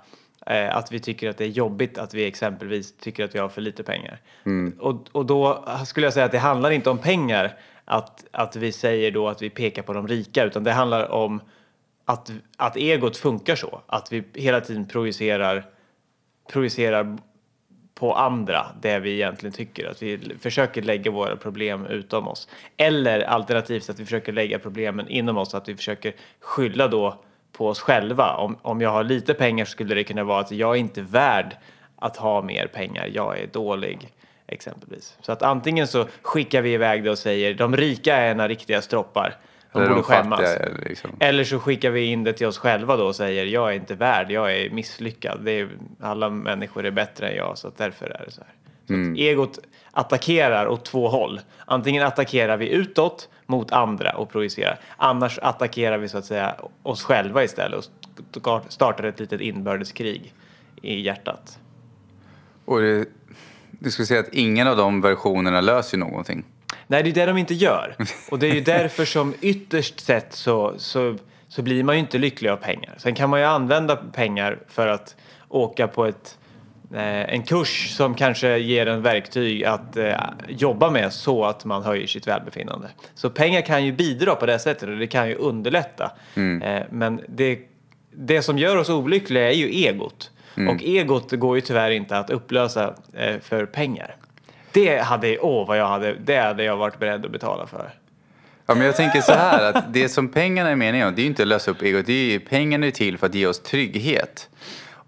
Eh, 0.50 0.76
att 0.76 0.92
vi 0.92 1.00
tycker 1.00 1.30
att 1.30 1.36
det 1.38 1.44
är 1.44 1.48
jobbigt 1.48 1.98
att 1.98 2.14
vi 2.14 2.26
exempelvis 2.26 2.92
tycker 2.92 3.24
att 3.24 3.34
vi 3.34 3.38
har 3.38 3.48
för 3.48 3.60
lite 3.60 3.82
pengar. 3.82 4.20
Mm. 4.46 4.76
Och, 4.80 5.08
och 5.12 5.26
då 5.26 5.64
skulle 5.86 6.06
jag 6.06 6.14
säga 6.14 6.26
att 6.26 6.32
det 6.32 6.38
handlar 6.38 6.70
inte 6.70 6.90
om 6.90 6.98
pengar 6.98 7.56
att, 7.84 8.24
att 8.30 8.56
vi 8.56 8.72
säger 8.72 9.10
då 9.10 9.28
att 9.28 9.42
vi 9.42 9.50
pekar 9.50 9.82
på 9.82 9.92
de 9.92 10.08
rika 10.08 10.44
utan 10.44 10.64
det 10.64 10.72
handlar 10.72 11.10
om 11.10 11.40
att, 12.04 12.32
att 12.56 12.76
egot 12.76 13.16
funkar 13.16 13.56
så. 13.56 13.80
Att 13.86 14.12
vi 14.12 14.24
hela 14.34 14.60
tiden 14.60 14.86
projicerar, 14.86 15.66
projicerar 16.52 17.18
på 17.94 18.14
andra 18.14 18.66
det 18.82 18.98
vi 18.98 19.14
egentligen 19.14 19.52
tycker. 19.52 19.90
Att 19.90 20.02
vi 20.02 20.18
försöker 20.40 20.82
lägga 20.82 21.10
våra 21.10 21.36
problem 21.36 21.86
utom 21.86 22.28
oss. 22.28 22.48
Eller 22.76 23.20
alternativt 23.20 23.90
att 23.90 24.00
vi 24.00 24.04
försöker 24.04 24.32
lägga 24.32 24.58
problemen 24.58 25.08
inom 25.08 25.38
oss. 25.38 25.54
Att 25.54 25.68
vi 25.68 25.76
försöker 25.76 26.14
skylla 26.40 26.88
då 26.88 27.20
på 27.52 27.68
oss 27.68 27.80
själva. 27.80 28.34
Om, 28.34 28.58
om 28.62 28.80
jag 28.80 28.90
har 28.90 29.04
lite 29.04 29.34
pengar 29.34 29.64
skulle 29.64 29.94
det 29.94 30.04
kunna 30.04 30.24
vara 30.24 30.40
att 30.40 30.50
jag 30.50 30.76
är 30.76 30.80
inte 30.80 31.02
värd 31.02 31.56
att 31.96 32.16
ha 32.16 32.42
mer 32.42 32.66
pengar. 32.66 33.10
Jag 33.12 33.38
är 33.38 33.46
dålig 33.46 34.12
exempelvis. 34.46 35.16
Så 35.20 35.32
att 35.32 35.42
antingen 35.42 35.86
så 35.86 36.06
skickar 36.22 36.62
vi 36.62 36.72
iväg 36.72 37.04
det 37.04 37.10
och 37.10 37.18
säger 37.18 37.54
de 37.54 37.76
rika 37.76 38.16
är 38.16 38.34
några 38.34 38.48
riktiga 38.48 38.82
stroppar. 38.82 39.36
De 39.72 39.88
borde 39.88 40.02
skämmas. 40.02 40.40
Fattiga, 40.40 40.68
liksom. 40.88 41.10
Eller 41.20 41.44
så 41.44 41.58
skickar 41.58 41.90
vi 41.90 42.04
in 42.04 42.24
det 42.24 42.32
till 42.32 42.46
oss 42.46 42.58
själva 42.58 42.96
då 42.96 43.06
och 43.06 43.16
säger 43.16 43.46
jag 43.46 43.70
är 43.70 43.74
inte 43.74 43.94
värd, 43.94 44.30
jag 44.30 44.56
är 44.56 44.70
misslyckad. 44.70 45.40
Det 45.44 45.52
är, 45.52 45.68
alla 46.00 46.30
människor 46.30 46.86
är 46.86 46.90
bättre 46.90 47.28
än 47.28 47.36
jag 47.36 47.58
så 47.58 47.72
därför 47.76 48.06
är 48.06 48.24
det 48.24 48.30
så 48.30 48.40
här. 48.40 48.54
Mm. 48.90 49.16
egot 49.16 49.58
attackerar 49.92 50.68
åt 50.68 50.84
två 50.84 51.08
håll. 51.08 51.40
Antingen 51.64 52.06
attackerar 52.06 52.56
vi 52.56 52.68
utåt 52.68 53.28
mot 53.46 53.72
andra 53.72 54.12
och 54.12 54.30
projicerar. 54.30 54.80
Annars 54.96 55.38
attackerar 55.38 55.98
vi 55.98 56.08
så 56.08 56.18
att 56.18 56.24
säga 56.24 56.54
oss 56.82 57.02
själva 57.02 57.44
istället 57.44 57.90
och 58.44 58.62
startar 58.68 59.04
ett 59.04 59.20
litet 59.20 59.40
inbördeskrig 59.40 60.34
i 60.82 61.00
hjärtat. 61.00 61.58
Och 62.64 62.80
det, 62.80 63.08
du 63.70 63.90
skulle 63.90 64.06
säga 64.06 64.20
att 64.20 64.34
ingen 64.34 64.66
av 64.66 64.76
de 64.76 65.00
versionerna 65.00 65.60
löser 65.60 65.98
någonting? 65.98 66.44
Nej, 66.86 67.02
det 67.02 67.10
är 67.10 67.14
det 67.14 67.26
de 67.26 67.36
inte 67.36 67.54
gör. 67.54 67.96
Och 68.30 68.38
det 68.38 68.48
är 68.48 68.54
ju 68.54 68.60
därför 68.64 69.04
som 69.04 69.34
ytterst 69.40 70.00
sett 70.00 70.32
så, 70.32 70.74
så, 70.76 71.16
så 71.48 71.62
blir 71.62 71.84
man 71.84 71.94
ju 71.94 72.00
inte 72.00 72.18
lycklig 72.18 72.50
av 72.50 72.56
pengar. 72.56 72.94
Sen 72.98 73.14
kan 73.14 73.30
man 73.30 73.40
ju 73.40 73.46
använda 73.46 73.96
pengar 73.96 74.58
för 74.68 74.86
att 74.86 75.16
åka 75.48 75.88
på 75.88 76.06
ett 76.06 76.38
en 76.94 77.42
kurs 77.42 77.90
som 77.90 78.14
kanske 78.14 78.58
ger 78.58 78.86
en 78.86 79.02
verktyg 79.02 79.64
att 79.64 79.96
eh, 79.96 80.14
jobba 80.48 80.90
med 80.90 81.12
så 81.12 81.44
att 81.44 81.64
man 81.64 81.82
höjer 81.82 82.06
sitt 82.06 82.28
välbefinnande. 82.28 82.88
Så 83.14 83.30
pengar 83.30 83.60
kan 83.60 83.84
ju 83.84 83.92
bidra 83.92 84.34
på 84.34 84.46
det 84.46 84.58
sättet 84.58 84.88
och 84.88 84.96
det 84.96 85.06
kan 85.06 85.28
ju 85.28 85.34
underlätta. 85.34 86.12
Mm. 86.34 86.62
Eh, 86.62 86.82
men 86.90 87.20
det 87.28 87.58
det 88.12 88.42
som 88.42 88.58
gör 88.58 88.76
oss 88.76 88.88
olyckliga 88.88 89.50
är 89.50 89.54
ju 89.54 89.68
egot. 89.68 90.30
Och 90.68 90.82
egot 90.82 91.32
går 91.32 91.56
ju 91.56 91.60
tyvärr 91.60 91.90
inte 91.90 92.18
att 92.18 92.30
upplösa 92.30 92.94
eh, 93.14 93.40
för 93.40 93.66
pengar. 93.66 94.16
Det 94.72 94.98
hade, 94.98 95.38
åh 95.38 95.68
vad 95.68 95.78
jag 95.78 95.88
hade, 95.88 96.14
det 96.14 96.36
hade 96.36 96.64
jag 96.64 96.76
varit 96.76 96.98
beredd 96.98 97.24
att 97.24 97.32
betala 97.32 97.66
för. 97.66 97.90
Ja, 98.66 98.74
men 98.74 98.86
jag 98.86 98.96
tänker 98.96 99.20
så 99.20 99.32
här 99.32 99.72
att 99.72 99.92
det 99.92 100.08
som 100.08 100.28
pengarna 100.28 100.70
är 100.70 100.76
meningen 100.76 101.14
det 101.14 101.20
är 101.20 101.22
ju 101.22 101.28
inte 101.28 101.42
att 101.42 101.48
lösa 101.48 101.70
upp 101.70 101.82
egot. 101.82 102.06
Det 102.06 102.12
är 102.12 102.30
ju, 102.30 102.40
pengarna 102.40 102.86
är 102.86 102.90
till 102.90 103.18
för 103.18 103.26
att 103.26 103.34
ge 103.34 103.46
oss 103.46 103.62
trygghet. 103.62 104.48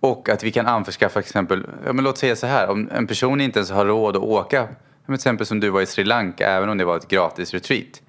Och 0.02 0.28
att 0.28 0.42
vi 0.42 0.52
kan 0.52 0.66
anförskaffa 0.66 1.20
exempel, 1.20 1.66
ja, 1.86 1.92
men 1.92 2.04
låt 2.04 2.18
säga 2.18 2.36
så 2.36 2.46
här, 2.46 2.70
om 2.70 2.88
en 2.92 3.06
person 3.06 3.40
inte 3.40 3.58
ens 3.58 3.70
har 3.70 3.86
råd 3.86 4.16
att 4.16 4.22
åka, 4.22 4.68
till 5.06 5.14
exempel 5.14 5.46
som 5.46 5.60
du 5.60 5.70
var 5.70 5.80
i 5.80 5.86
Sri 5.86 6.04
Lanka, 6.04 6.48
även 6.48 6.68
om 6.68 6.78
det 6.78 6.84
var 6.84 6.96
ett 6.96 7.08
gratis 7.08 7.54
retreat. 7.54 8.02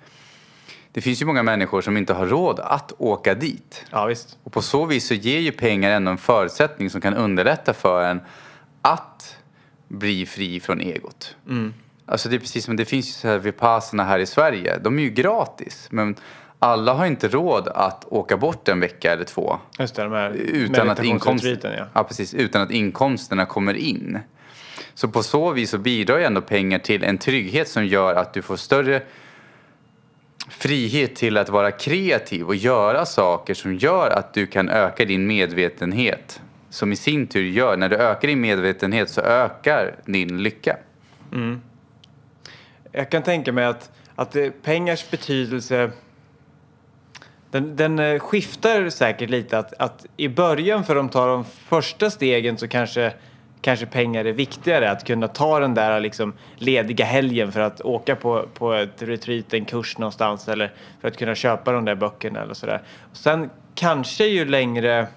Det 0.92 1.02
finns 1.02 1.22
ju 1.22 1.26
många 1.26 1.44
människor 1.44 1.82
som 1.82 1.98
inte 1.98 2.14
har 2.14 2.28
råd 2.28 2.60
att 2.60 2.92
åka 2.98 3.34
dit. 3.34 3.86
Ja 3.92 4.06
visst. 4.06 4.38
Och 4.44 4.54
på 4.54 4.62
så 4.62 4.86
vis 4.86 5.08
så 5.08 5.14
ger 5.14 5.40
ju 5.40 5.52
pengar 5.52 5.92
ändå 5.92 6.12
en 6.12 6.18
förutsättning 6.18 6.90
som 6.90 7.02
kan 7.02 7.14
underlätta 7.14 7.74
för 7.74 8.04
en 8.04 8.22
att 8.82 9.38
bli 9.88 10.26
fri 10.26 10.60
från 10.60 10.82
egot. 10.82 11.36
Alltså 12.06 12.30
det 12.30 12.36
är 12.36 12.40
precis 12.40 12.66
som 12.66 12.76
det 12.76 12.86
finns 12.86 13.08
ju 13.08 13.12
så 13.12 13.28
här 13.28 13.38
Vipassana 13.38 14.04
här 14.04 14.20
i 14.20 14.26
Sverige. 14.26 14.78
De 14.78 15.00
är 15.00 15.04
ju 15.04 15.10
gratis. 15.10 15.88
Men 15.92 16.16
alla 16.64 16.94
har 16.94 17.06
inte 17.06 17.28
råd 17.28 17.68
att 17.68 18.06
åka 18.10 18.38
bort 18.38 18.68
en 18.68 18.80
vecka 18.80 19.14
eller 19.14 19.24
två. 19.24 19.58
Just 19.80 19.96
det, 19.96 20.04
de 20.04 20.12
här 20.12 20.32
Utan 20.32 20.90
att, 20.90 21.04
inkomst... 21.04 21.46
ja. 21.46 21.70
ja, 21.94 22.04
precis, 22.04 22.34
utan 22.34 22.62
att 22.62 22.72
inkomsterna 22.72 23.46
kommer 23.46 23.74
in. 23.74 24.20
Så 24.94 25.08
på 25.08 25.24
så 25.24 25.52
vis 25.52 25.70
så 25.70 25.78
bidrar 25.78 26.18
ju 26.18 26.24
ändå 26.24 26.42
pengar 26.42 26.80
till 26.80 27.04
en 27.04 27.18
trygghet 27.18 27.68
som 27.68 27.86
gör 27.86 28.16
att 28.16 28.34
du 28.34 28.42
får 28.42 28.56
större 28.56 29.02
frihet 30.50 31.16
till 31.16 31.38
att 31.38 31.50
vara 31.50 31.72
kreativ 31.72 32.48
och 32.48 32.56
göra 32.56 33.06
saker 33.06 33.54
som 33.54 33.76
gör 33.76 34.10
att 34.10 34.34
du 34.34 34.48
kan 34.48 34.70
öka 34.70 35.06
din 35.06 35.28
medvetenhet. 35.28 36.42
Som 36.70 36.92
i 36.92 36.96
sin 36.96 37.28
tur 37.28 37.44
gör, 37.44 37.78
när 37.78 37.90
du 37.90 37.96
ökar 37.96 38.28
din 38.28 38.42
medvetenhet 38.42 39.10
så 39.10 39.22
ökar 39.22 39.96
din 40.06 40.44
lycka. 40.44 40.78
Jag 42.92 43.10
kan 43.10 43.24
tänka 43.24 43.52
mig 43.52 43.66
att, 43.66 43.92
att 44.16 44.36
pengars 44.64 45.10
betydelse 45.12 45.92
den, 47.54 47.76
den 47.76 48.00
eh, 48.00 48.20
skiftar 48.20 48.90
säkert 48.90 49.30
lite. 49.30 49.58
Att, 49.58 49.74
att 49.80 50.06
I 50.18 50.28
början 50.28 50.84
för 50.84 50.96
de 50.96 51.10
tar 51.10 51.28
de 51.28 51.44
första 51.44 52.10
stegen 52.10 52.58
så 52.58 52.68
kanske, 52.68 53.14
kanske 53.62 53.86
pengar 53.86 54.26
är 54.26 54.34
viktigare. 54.34 54.92
Att 54.92 55.04
kunna 55.08 55.28
ta 55.28 55.60
den 55.60 55.74
där 55.74 56.00
liksom 56.00 56.34
lediga 56.56 57.06
helgen 57.06 57.52
för 57.52 57.60
att 57.60 57.82
åka 57.82 58.16
på, 58.16 58.46
på 58.54 58.74
ett 58.74 59.02
retreat, 59.02 59.54
en 59.54 59.66
kurs 59.66 59.98
någonstans 59.98 60.48
eller 60.48 60.74
för 61.02 61.08
att 61.08 61.18
kunna 61.18 61.36
köpa 61.36 61.72
de 61.72 61.86
där 61.86 61.96
böckerna 61.96 62.42
eller 62.42 62.54
sådär. 62.54 62.82
Och 63.12 63.18
sen 63.18 63.50
kanske 63.76 64.26
ju 64.26 64.46
längre 64.46 65.08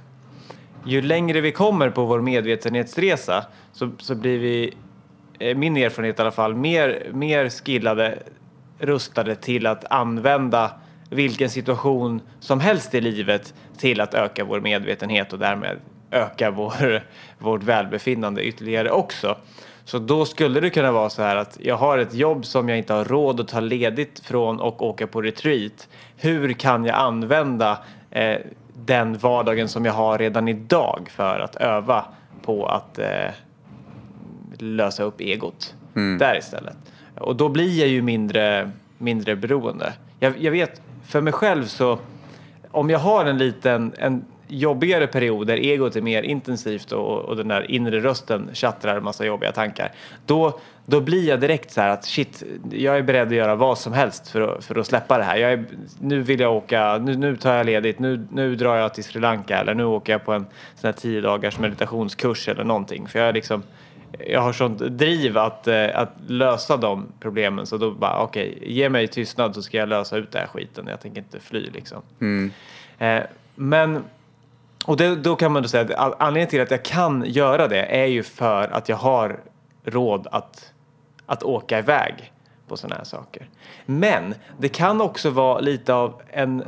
ju 0.85 1.03
längre 1.03 1.41
vi 1.41 1.53
kommer 1.53 1.91
på 1.91 2.05
vår 2.05 2.21
medvetenhetsresa 2.21 3.45
så, 3.73 3.91
så 3.99 4.15
blir 4.15 4.39
vi, 4.39 4.75
eh, 5.39 5.57
min 5.57 5.77
erfarenhet 5.77 6.19
i 6.19 6.23
alla 6.23 6.31
fall, 6.31 6.55
mer, 6.55 7.11
mer 7.13 7.49
skillade, 7.49 8.19
rustade 8.79 9.35
till 9.35 9.67
att 9.67 9.85
använda 9.93 10.71
vilken 11.11 11.51
situation 11.51 12.21
som 12.41 12.61
helst 12.61 12.95
i 12.95 13.01
livet 13.01 13.55
till 13.79 14.01
att 14.01 14.15
öka 14.15 14.45
vår 14.45 14.61
medvetenhet 14.61 15.33
och 15.33 15.39
därmed 15.39 15.79
öka 16.11 16.51
vår, 16.51 17.03
vårt 17.39 17.63
välbefinnande 17.63 18.45
ytterligare 18.45 18.91
också. 18.91 19.37
Så 19.85 19.99
då 19.99 20.25
skulle 20.25 20.61
det 20.61 20.71
kunna 20.71 20.93
vara 20.93 21.11
så 21.11 21.23
här 21.23 21.37
att 21.37 21.59
jag 21.61 21.77
har 21.77 21.99
ett 21.99 22.15
jobb 22.15 22.47
som 22.47 22.69
jag 22.69 22.79
inte 22.79 22.93
har 22.93 23.05
råd 23.05 23.41
att 23.41 23.49
ta 23.49 23.61
ledigt 23.61 24.21
från 24.21 24.61
och 24.61 24.83
åka 24.83 25.07
på 25.07 25.23
retreat. 25.23 25.89
Hur 26.17 26.53
kan 26.53 26.85
jag 26.85 26.97
använda 26.97 27.79
eh, 28.11 28.39
den 28.75 29.19
vardagen 29.19 29.69
som 29.69 29.85
jag 29.85 29.93
har 29.93 30.19
redan 30.19 30.49
idag 30.49 31.09
för 31.11 31.41
att 31.41 31.57
öva 31.57 32.05
på 32.43 32.67
att 32.67 32.99
eh, 32.99 33.31
lösa 34.59 35.03
upp 35.03 35.21
egot 35.21 35.75
där 36.19 36.39
istället. 36.39 36.77
Och 37.15 37.37
då 37.37 37.49
blir 37.49 37.81
jag 37.81 37.89
ju 37.89 38.03
mindre, 38.03 38.71
mindre 38.99 39.37
beroende. 39.37 39.93
Jag, 40.21 40.39
jag 40.39 40.53
vet, 40.53 40.83
för 41.07 41.21
mig 41.21 41.33
själv 41.33 41.65
så 41.65 41.99
om 42.71 42.91
jag 42.91 42.99
har 42.99 43.25
en 43.25 43.39
liten, 43.39 43.93
en 43.99 44.25
jobbigare 44.49 45.07
period 45.07 45.47
där 45.47 45.57
egot 45.57 45.97
är 45.97 46.01
mer 46.01 46.23
intensivt 46.23 46.93
och, 46.93 47.19
och 47.19 47.37
den 47.37 47.49
där 47.49 47.71
inre 47.71 48.01
rösten 48.01 48.51
tjattrar 48.53 48.97
en 48.97 49.05
massa 49.05 49.27
jobbiga 49.27 49.53
tankar. 49.53 49.93
Då, 50.27 50.61
då 50.85 51.01
blir 51.01 51.29
jag 51.29 51.41
direkt 51.41 51.71
så 51.71 51.81
här 51.81 51.89
att 51.89 52.05
shit, 52.05 52.43
jag 52.71 52.99
är 52.99 53.03
beredd 53.03 53.29
att 53.29 53.35
göra 53.35 53.55
vad 53.55 53.79
som 53.79 53.93
helst 53.93 54.29
för 54.29 54.41
att, 54.41 54.65
för 54.65 54.79
att 54.79 54.87
släppa 54.87 55.19
det 55.19 55.25
här. 55.25 55.37
Jag 55.37 55.53
är, 55.53 55.65
nu 56.01 56.23
vill 56.23 56.41
jag 56.41 56.55
åka, 56.55 56.99
nu, 56.99 57.17
nu 57.17 57.37
tar 57.37 57.55
jag 57.55 57.67
ledigt, 57.67 57.99
nu, 57.99 58.27
nu 58.33 58.57
drar 58.57 58.77
jag 58.77 58.95
till 58.95 59.05
Sri 59.05 59.21
Lanka 59.21 59.59
eller 59.59 59.75
nu 59.75 59.85
åker 59.85 60.13
jag 60.13 60.25
på 60.25 60.33
en 60.33 60.47
sån 60.75 60.89
här 60.89 60.93
tio 60.93 61.21
dagars 61.21 61.59
meditationskurs 61.59 62.49
eller 62.49 62.65
någonting. 62.65 63.09
För 63.09 63.19
jag 63.19 63.29
är 63.29 63.33
liksom, 63.33 63.63
jag 64.27 64.41
har 64.41 64.53
sånt 64.53 64.79
driv 64.79 65.39
att, 65.39 65.67
eh, 65.67 65.87
att 65.95 66.13
lösa 66.27 66.77
de 66.77 67.07
problemen 67.21 67.67
så 67.67 67.77
då 67.77 67.91
bara 67.91 68.23
okej, 68.23 68.59
ge 68.63 68.89
mig 68.89 69.09
tystnad 69.09 69.55
så 69.55 69.63
ska 69.63 69.77
jag 69.77 69.89
lösa 69.89 70.17
ut 70.17 70.33
den 70.33 70.41
här 70.41 70.49
skiten. 70.49 70.87
Jag 70.87 71.01
tänker 71.01 71.19
inte 71.19 71.41
fly 71.41 71.71
liksom. 71.71 72.03
Eh, 72.99 73.23
men, 73.55 74.05
och 74.87 74.97
det, 74.97 75.17
då 75.17 75.37
kan 75.37 75.53
man 75.53 75.63
då 75.63 75.69
säga 75.69 75.97
att 75.97 76.21
anledningen 76.21 76.49
till 76.49 76.61
att 76.61 76.71
jag 76.71 76.83
kan 76.83 77.25
göra 77.27 77.69
det 77.69 77.83
är 77.83 78.07
ju 78.07 78.23
för 78.23 78.69
att 78.69 78.89
jag 78.89 78.97
har 78.97 79.41
råd 79.85 80.27
att, 80.31 80.73
att 81.27 81.43
åka 81.43 81.79
iväg 81.79 82.33
på 82.69 82.77
sådana 82.77 82.97
här 82.97 83.05
saker. 83.05 83.49
Men 83.87 84.35
det 84.59 84.69
kan 84.69 85.01
också 85.01 85.31
vara 85.31 85.61
lite 85.61 85.95
av 85.95 86.23
en 86.31 86.65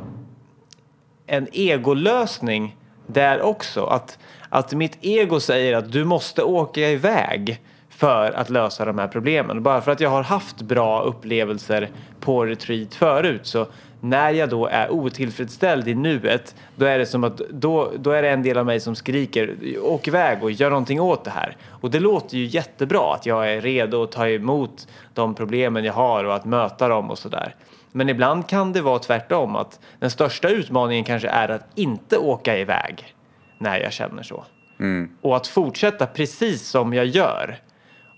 en 1.29 1.47
egolösning 1.51 2.75
där 3.07 3.41
också. 3.41 3.85
Att, 3.85 4.19
att 4.49 4.73
mitt 4.73 4.97
ego 5.01 5.39
säger 5.39 5.75
att 5.75 5.91
du 5.91 6.05
måste 6.05 6.43
åka 6.43 6.89
iväg 6.89 7.61
för 7.89 8.31
att 8.31 8.49
lösa 8.49 8.85
de 8.85 8.97
här 8.99 9.07
problemen. 9.07 9.63
Bara 9.63 9.81
för 9.81 9.91
att 9.91 9.99
jag 9.99 10.09
har 10.09 10.23
haft 10.23 10.61
bra 10.61 11.01
upplevelser 11.01 11.89
på 12.19 12.45
retreat 12.45 12.95
förut 12.95 13.41
så 13.43 13.67
när 14.01 14.31
jag 14.31 14.49
då 14.49 14.67
är 14.67 14.91
otillfredsställd 14.91 15.87
i 15.87 15.95
nuet 15.95 16.55
då 16.75 16.85
är 16.85 16.99
det 16.99 17.05
som 17.05 17.23
att 17.23 17.37
då, 17.37 17.91
då 17.97 18.11
är 18.11 18.21
det 18.21 18.29
en 18.29 18.43
del 18.43 18.57
av 18.57 18.65
mig 18.65 18.79
som 18.79 18.95
skriker 18.95 19.55
åk 19.81 20.07
iväg 20.07 20.43
och 20.43 20.51
gör 20.51 20.69
någonting 20.69 21.01
åt 21.01 21.23
det 21.23 21.31
här. 21.31 21.57
Och 21.69 21.91
det 21.91 21.99
låter 21.99 22.37
ju 22.37 22.45
jättebra 22.45 23.13
att 23.13 23.25
jag 23.25 23.53
är 23.53 23.61
redo 23.61 24.03
att 24.03 24.11
ta 24.11 24.29
emot 24.29 24.87
de 25.13 25.35
problemen 25.35 25.83
jag 25.83 25.93
har 25.93 26.23
och 26.23 26.35
att 26.35 26.45
möta 26.45 26.87
dem 26.87 27.11
och 27.11 27.17
sådär. 27.17 27.55
Men 27.91 28.09
ibland 28.09 28.47
kan 28.47 28.73
det 28.73 28.81
vara 28.81 28.99
tvärtom 28.99 29.55
att 29.55 29.79
den 29.99 30.09
största 30.09 30.49
utmaningen 30.49 31.03
kanske 31.03 31.27
är 31.27 31.49
att 31.49 31.67
inte 31.75 32.17
åka 32.17 32.57
iväg 32.57 33.15
när 33.59 33.79
jag 33.79 33.93
känner 33.93 34.23
så. 34.23 34.45
Och 35.21 35.35
att 35.35 35.47
fortsätta 35.47 36.05
precis 36.05 36.67
som 36.67 36.93
jag 36.93 37.05
gör. 37.05 37.57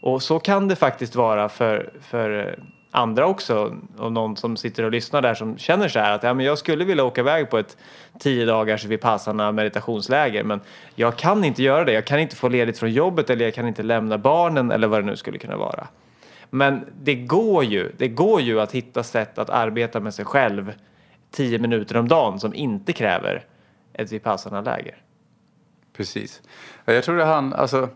Och 0.02 0.24
så 0.24 0.40
kan 0.40 0.68
det 0.68 0.76
faktiskt 0.76 1.16
vara 1.16 1.50
för, 1.50 1.94
för 2.02 2.60
andra 2.92 3.28
också. 3.28 3.78
Och 3.98 4.12
någon 4.12 4.38
som 4.38 4.58
sitter 4.58 4.84
och 4.84 4.92
lyssnar 4.92 5.22
där 5.22 5.34
som 5.34 5.58
känner 5.58 5.88
så 5.88 6.00
här 6.00 6.12
att 6.12 6.24
ja, 6.24 6.34
men 6.34 6.46
jag 6.46 6.58
skulle 6.58 6.86
vilja 6.86 7.04
åka 7.04 7.22
iväg 7.22 7.50
på 7.50 7.58
ett 7.58 7.78
tio 8.20 8.46
dagars 8.46 8.86
Vipassana 8.86 9.52
meditationsläger 9.52 10.44
men 10.44 10.60
jag 10.96 11.18
kan 11.18 11.44
inte 11.44 11.64
göra 11.64 11.84
det. 11.84 11.94
Jag 11.94 12.06
kan 12.06 12.20
inte 12.20 12.36
få 12.36 12.48
ledigt 12.48 12.80
från 12.80 12.92
jobbet 12.92 13.30
eller 13.30 13.46
jag 13.46 13.54
kan 13.54 13.68
inte 13.68 13.84
lämna 13.84 14.18
barnen 14.18 14.72
eller 14.72 14.88
vad 14.88 15.04
det 15.04 15.06
nu 15.06 15.16
skulle 15.16 15.38
kunna 15.38 15.58
vara. 15.58 15.88
Men 16.50 16.86
det 17.02 17.16
går 17.16 17.64
ju, 17.64 17.92
det 17.98 18.08
går 18.08 18.42
ju 18.42 18.62
att 18.62 18.72
hitta 18.72 19.04
sätt 19.04 19.38
att 19.38 19.50
arbeta 19.50 20.00
med 20.00 20.14
sig 20.14 20.26
själv 20.26 20.74
tio 21.32 21.60
minuter 21.60 21.98
om 21.98 22.08
dagen 22.08 22.40
som 22.40 22.54
inte 22.54 22.94
kräver 22.94 23.46
ett 23.94 24.12
Vipassana-läger. 24.12 24.96
Precis. 25.94 26.42
Jag 26.86 27.04
tror 27.04 27.18
det 27.18 27.26
han, 27.26 27.54
alltså, 27.54 27.90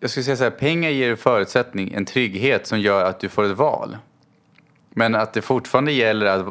jag 0.00 0.10
skulle 0.10 0.24
säga 0.24 0.36
så 0.36 0.44
här, 0.44 0.50
pengar 0.50 0.90
ger 0.90 1.10
en 1.10 1.16
förutsättning, 1.16 1.92
en 1.94 2.04
trygghet 2.04 2.66
som 2.66 2.80
gör 2.80 3.04
att 3.04 3.20
du 3.20 3.28
får 3.28 3.44
ett 3.44 3.56
val. 3.56 3.96
Men 4.90 5.14
att 5.14 5.32
det 5.32 5.42
fortfarande 5.42 5.92
gäller 5.92 6.26
att, 6.26 6.46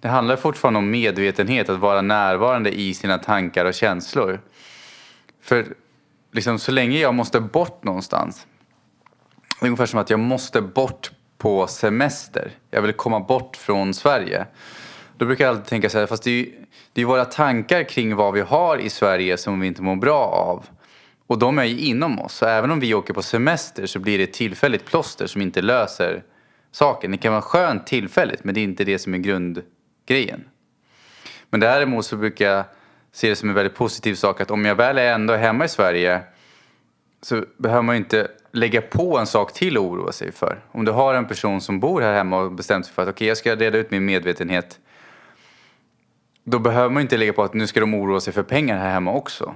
det 0.00 0.08
handlar 0.08 0.36
fortfarande 0.36 0.78
om 0.78 0.90
medvetenhet, 0.90 1.68
att 1.68 1.78
vara 1.78 2.02
närvarande 2.02 2.70
i 2.80 2.94
sina 2.94 3.18
tankar 3.18 3.64
och 3.64 3.74
känslor. 3.74 4.40
För 5.42 5.66
liksom, 6.32 6.58
så 6.58 6.72
länge 6.72 6.98
jag 6.98 7.14
måste 7.14 7.40
bort 7.40 7.84
någonstans, 7.84 8.46
det 9.60 9.66
är 9.66 9.68
ungefär 9.68 9.86
som 9.86 10.00
att 10.00 10.10
jag 10.10 10.20
måste 10.20 10.60
bort 10.60 11.10
på 11.38 11.66
semester. 11.66 12.50
Jag 12.70 12.82
vill 12.82 12.92
komma 12.92 13.20
bort 13.20 13.56
från 13.56 13.94
Sverige. 13.94 14.46
Då 15.16 15.26
brukar 15.26 15.44
jag 15.44 15.50
alltid 15.50 15.66
tänka 15.66 15.90
så 15.90 15.98
här, 15.98 16.06
fast 16.06 16.22
det 16.22 16.30
är 16.30 16.34
ju 16.34 16.61
det 16.92 17.00
är 17.00 17.02
ju 17.02 17.06
våra 17.08 17.24
tankar 17.24 17.84
kring 17.84 18.16
vad 18.16 18.34
vi 18.34 18.40
har 18.40 18.78
i 18.78 18.90
Sverige 18.90 19.36
som 19.36 19.60
vi 19.60 19.66
inte 19.66 19.82
mår 19.82 19.96
bra 19.96 20.24
av. 20.24 20.66
Och 21.26 21.38
de 21.38 21.58
är 21.58 21.64
ju 21.64 21.78
inom 21.78 22.20
oss. 22.20 22.34
Så 22.34 22.46
även 22.46 22.70
om 22.70 22.80
vi 22.80 22.94
åker 22.94 23.14
på 23.14 23.22
semester 23.22 23.86
så 23.86 23.98
blir 23.98 24.18
det 24.18 24.24
ett 24.24 24.32
tillfälligt 24.32 24.84
plåster 24.84 25.26
som 25.26 25.42
inte 25.42 25.62
löser 25.62 26.22
saken. 26.72 27.10
Det 27.10 27.16
kan 27.16 27.32
vara 27.32 27.42
skönt 27.42 27.86
tillfälligt 27.86 28.44
men 28.44 28.54
det 28.54 28.60
är 28.60 28.64
inte 28.64 28.84
det 28.84 28.98
som 28.98 29.14
är 29.14 29.18
grundgrejen. 29.18 30.44
Men 31.50 31.60
däremot 31.60 32.04
så 32.04 32.16
brukar 32.16 32.50
jag 32.50 32.64
se 33.12 33.28
det 33.28 33.36
som 33.36 33.48
en 33.48 33.54
väldigt 33.54 33.74
positiv 33.74 34.14
sak 34.14 34.40
att 34.40 34.50
om 34.50 34.64
jag 34.64 34.74
väl 34.74 34.98
är 34.98 35.12
ändå 35.12 35.34
hemma 35.34 35.64
i 35.64 35.68
Sverige 35.68 36.20
så 37.22 37.44
behöver 37.58 37.82
man 37.82 37.94
ju 37.94 37.98
inte 37.98 38.28
lägga 38.52 38.82
på 38.82 39.18
en 39.18 39.26
sak 39.26 39.52
till 39.52 39.76
att 39.76 39.82
oroa 39.82 40.12
sig 40.12 40.32
för. 40.32 40.64
Om 40.72 40.84
du 40.84 40.92
har 40.92 41.14
en 41.14 41.28
person 41.28 41.60
som 41.60 41.80
bor 41.80 42.00
här 42.00 42.14
hemma 42.14 42.38
och 42.38 42.52
bestämt 42.52 42.86
sig 42.86 42.94
för 42.94 43.02
att 43.02 43.08
okej, 43.08 43.28
jag 43.28 43.36
ska 43.36 43.56
reda 43.56 43.78
ut 43.78 43.90
min 43.90 44.04
medvetenhet 44.04 44.78
då 46.44 46.58
behöver 46.58 46.90
man 46.90 47.02
inte 47.02 47.16
lägga 47.16 47.32
på 47.32 47.42
att 47.42 47.54
nu 47.54 47.66
ska 47.66 47.80
de 47.80 47.94
oroa 47.94 48.20
sig 48.20 48.32
för 48.32 48.42
pengar 48.42 48.78
här 48.78 48.90
hemma 48.90 49.12
också. 49.12 49.54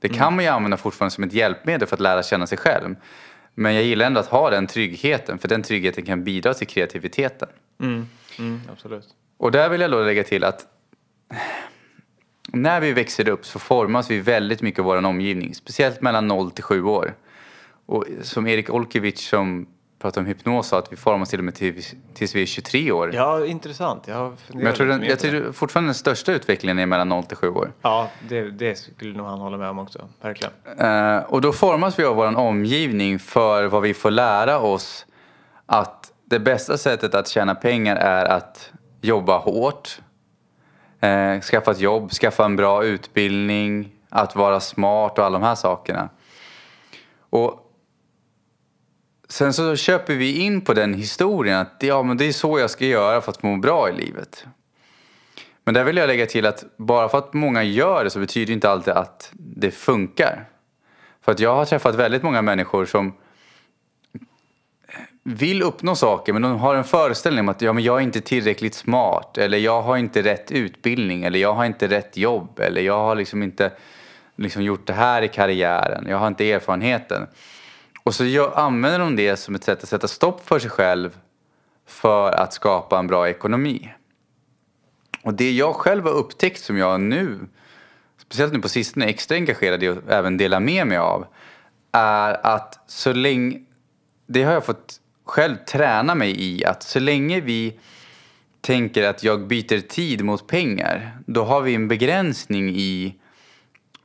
Det 0.00 0.08
kan 0.08 0.26
Mm. 0.26 0.34
man 0.36 0.44
ju 0.44 0.50
använda 0.50 0.76
fortfarande 0.76 1.14
som 1.14 1.24
ett 1.24 1.32
hjälpmedel 1.32 1.88
för 1.88 1.96
att 1.96 2.00
lära 2.00 2.22
känna 2.22 2.46
sig 2.46 2.58
själv. 2.58 2.94
Men 3.54 3.74
jag 3.74 3.84
gillar 3.84 4.06
ändå 4.06 4.20
att 4.20 4.26
ha 4.26 4.50
den 4.50 4.66
tryggheten, 4.66 5.38
för 5.38 5.48
den 5.48 5.62
tryggheten 5.62 6.04
kan 6.04 6.24
bidra 6.24 6.54
till 6.54 6.66
kreativiteten. 6.66 7.48
Mm. 7.80 8.08
Mm, 8.38 8.60
absolut. 8.72 9.08
Och 9.36 9.52
där 9.52 9.68
vill 9.68 9.80
jag 9.80 9.90
då 9.90 10.02
lägga 10.02 10.24
till 10.24 10.44
att 10.44 10.66
när 12.52 12.80
vi 12.80 12.92
växer 12.92 13.28
upp 13.28 13.46
så 13.46 13.58
formas 13.58 14.10
vi 14.10 14.20
väldigt 14.20 14.62
mycket 14.62 14.78
av 14.80 14.84
vår 14.84 15.06
omgivning, 15.06 15.54
speciellt 15.54 16.00
mellan 16.00 16.26
0 16.28 16.50
till 16.50 16.64
7 16.64 16.82
år. 16.84 17.14
Och 17.86 18.04
som 18.22 18.46
Erik 18.46 18.70
Olkevich 18.70 19.28
som 19.28 19.66
pratar 20.00 20.20
om 20.20 20.26
hypnos 20.26 20.68
sa 20.68 20.78
att 20.78 20.92
vi 20.92 20.96
formas 20.96 21.30
till 21.30 21.38
och 21.38 21.44
med 21.44 21.54
tills, 21.54 21.94
tills 22.14 22.34
vi 22.34 22.42
är 22.42 22.46
23 22.46 22.92
år. 22.92 23.14
Ja, 23.14 23.46
intressant. 23.46 24.08
Jag 24.08 24.36
Men 24.48 24.66
jag 24.66 24.74
tror, 24.74 24.86
den, 24.86 25.04
jag 25.04 25.18
tror 25.18 25.52
fortfarande 25.52 25.88
den 25.88 25.94
största 25.94 26.32
utvecklingen 26.32 26.78
är 26.78 26.86
mellan 26.86 27.08
0 27.08 27.24
till 27.24 27.36
7 27.36 27.48
år. 27.48 27.72
Ja, 27.82 28.10
det, 28.28 28.50
det 28.50 28.78
skulle 28.78 29.16
nog 29.16 29.26
han 29.26 29.38
hålla 29.38 29.56
med 29.56 29.68
om 29.68 29.78
också. 29.78 30.08
Verkligen. 30.20 30.52
Eh, 30.78 31.22
och 31.22 31.40
då 31.40 31.52
formas 31.52 31.98
vi 31.98 32.04
av 32.04 32.16
vår 32.16 32.36
omgivning 32.36 33.18
för 33.18 33.64
vad 33.64 33.82
vi 33.82 33.94
får 33.94 34.10
lära 34.10 34.58
oss 34.58 35.06
att 35.66 36.12
det 36.24 36.38
bästa 36.38 36.78
sättet 36.78 37.14
att 37.14 37.28
tjäna 37.28 37.54
pengar 37.54 37.96
är 37.96 38.24
att 38.24 38.72
jobba 39.00 39.38
hårt, 39.38 40.00
eh, 41.00 41.40
skaffa 41.40 41.70
ett 41.70 41.80
jobb, 41.80 42.10
skaffa 42.10 42.44
en 42.44 42.56
bra 42.56 42.84
utbildning, 42.84 43.92
att 44.08 44.36
vara 44.36 44.60
smart 44.60 45.18
och 45.18 45.24
alla 45.24 45.38
de 45.38 45.44
här 45.44 45.54
sakerna. 45.54 46.08
Och 47.30 47.69
sen 49.32 49.52
så 49.52 49.76
köper 49.76 50.14
vi 50.14 50.38
in 50.38 50.60
på 50.60 50.74
den 50.74 50.94
historien 50.94 51.58
att 51.58 51.76
ja, 51.78 52.02
men 52.02 52.16
det 52.16 52.24
är 52.24 52.32
så 52.32 52.58
jag 52.58 52.70
ska 52.70 52.84
göra 52.84 53.20
för 53.20 53.32
att 53.32 53.42
må 53.42 53.56
bra 53.56 53.88
i 53.88 53.92
livet. 53.92 54.46
Men 55.64 55.74
där 55.74 55.84
vill 55.84 55.96
jag 55.96 56.06
lägga 56.06 56.26
till 56.26 56.46
att 56.46 56.64
bara 56.76 57.08
för 57.08 57.18
att 57.18 57.34
många 57.34 57.62
gör 57.62 58.04
det 58.04 58.10
så 58.10 58.18
betyder 58.18 58.46
det 58.46 58.52
inte 58.52 58.70
alltid 58.70 58.94
att 58.94 59.30
det 59.34 59.70
funkar. 59.70 60.44
För 61.22 61.32
att 61.32 61.40
jag 61.40 61.54
har 61.54 61.64
träffat 61.64 61.94
väldigt 61.94 62.22
många 62.22 62.42
människor 62.42 62.86
som 62.86 63.12
vill 65.22 65.62
uppnå 65.62 65.94
saker 65.94 66.32
men 66.32 66.42
de 66.42 66.58
har 66.58 66.74
en 66.74 66.84
föreställning 66.84 67.40
om 67.40 67.48
att 67.48 67.62
ja, 67.62 67.72
men 67.72 67.84
jag 67.84 67.96
är 67.96 68.00
inte 68.02 68.20
tillräckligt 68.20 68.74
smart 68.74 69.38
eller 69.38 69.58
jag 69.58 69.82
har 69.82 69.96
inte 69.96 70.22
rätt 70.22 70.50
utbildning 70.50 71.24
eller 71.24 71.38
jag 71.38 71.54
har 71.54 71.64
inte 71.64 71.88
rätt 71.88 72.16
jobb 72.16 72.60
eller 72.60 72.80
jag 72.80 72.98
har 72.98 73.14
liksom 73.14 73.42
inte 73.42 73.72
liksom 74.36 74.62
gjort 74.62 74.86
det 74.86 74.92
här 74.92 75.22
i 75.22 75.28
karriären, 75.28 76.06
jag 76.08 76.18
har 76.18 76.28
inte 76.28 76.52
erfarenheten. 76.52 77.26
Och 78.02 78.14
så 78.14 78.24
gör, 78.24 78.58
använder 78.58 78.98
de 78.98 79.16
det 79.16 79.36
som 79.36 79.54
ett 79.54 79.64
sätt 79.64 79.82
att 79.82 79.88
sätta 79.88 80.08
stopp 80.08 80.48
för 80.48 80.58
sig 80.58 80.70
själv 80.70 81.18
för 81.86 82.32
att 82.32 82.52
skapa 82.52 82.98
en 82.98 83.06
bra 83.06 83.28
ekonomi. 83.28 83.92
Och 85.22 85.34
det 85.34 85.52
jag 85.52 85.74
själv 85.74 86.04
har 86.04 86.12
upptäckt 86.12 86.62
som 86.62 86.78
jag 86.78 87.00
nu, 87.00 87.38
speciellt 88.18 88.52
nu 88.52 88.60
på 88.60 88.68
sistone, 88.68 89.04
är 89.04 89.08
extra 89.08 89.34
engagerad 89.34 89.82
i 89.82 89.88
och 89.88 89.96
även 90.08 90.36
delar 90.36 90.60
med 90.60 90.86
mig 90.86 90.98
av 90.98 91.26
är 91.92 92.46
att 92.46 92.84
så 92.86 93.12
länge, 93.12 93.60
det 94.26 94.42
har 94.42 94.52
jag 94.52 94.64
fått 94.64 95.00
själv 95.24 95.56
träna 95.56 96.14
mig 96.14 96.42
i, 96.42 96.64
att 96.64 96.82
så 96.82 97.00
länge 97.00 97.40
vi 97.40 97.78
tänker 98.60 99.08
att 99.08 99.24
jag 99.24 99.46
byter 99.46 99.80
tid 99.80 100.24
mot 100.24 100.46
pengar, 100.46 101.18
då 101.26 101.44
har 101.44 101.60
vi 101.60 101.74
en 101.74 101.88
begränsning 101.88 102.70
i, 102.76 103.14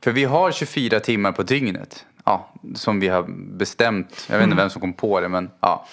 för 0.00 0.12
vi 0.12 0.24
har 0.24 0.52
24 0.52 1.00
timmar 1.00 1.32
på 1.32 1.42
dygnet, 1.42 2.06
ja, 2.26 2.52
som 2.74 3.00
vi 3.00 3.08
har 3.08 3.24
bestämt, 3.56 4.26
jag 4.30 4.36
vet 4.36 4.44
inte 4.44 4.56
vem 4.56 4.70
som 4.70 4.80
kom 4.80 4.92
på 4.92 5.20
det, 5.20 5.28
men 5.28 5.50
ja, 5.60 5.86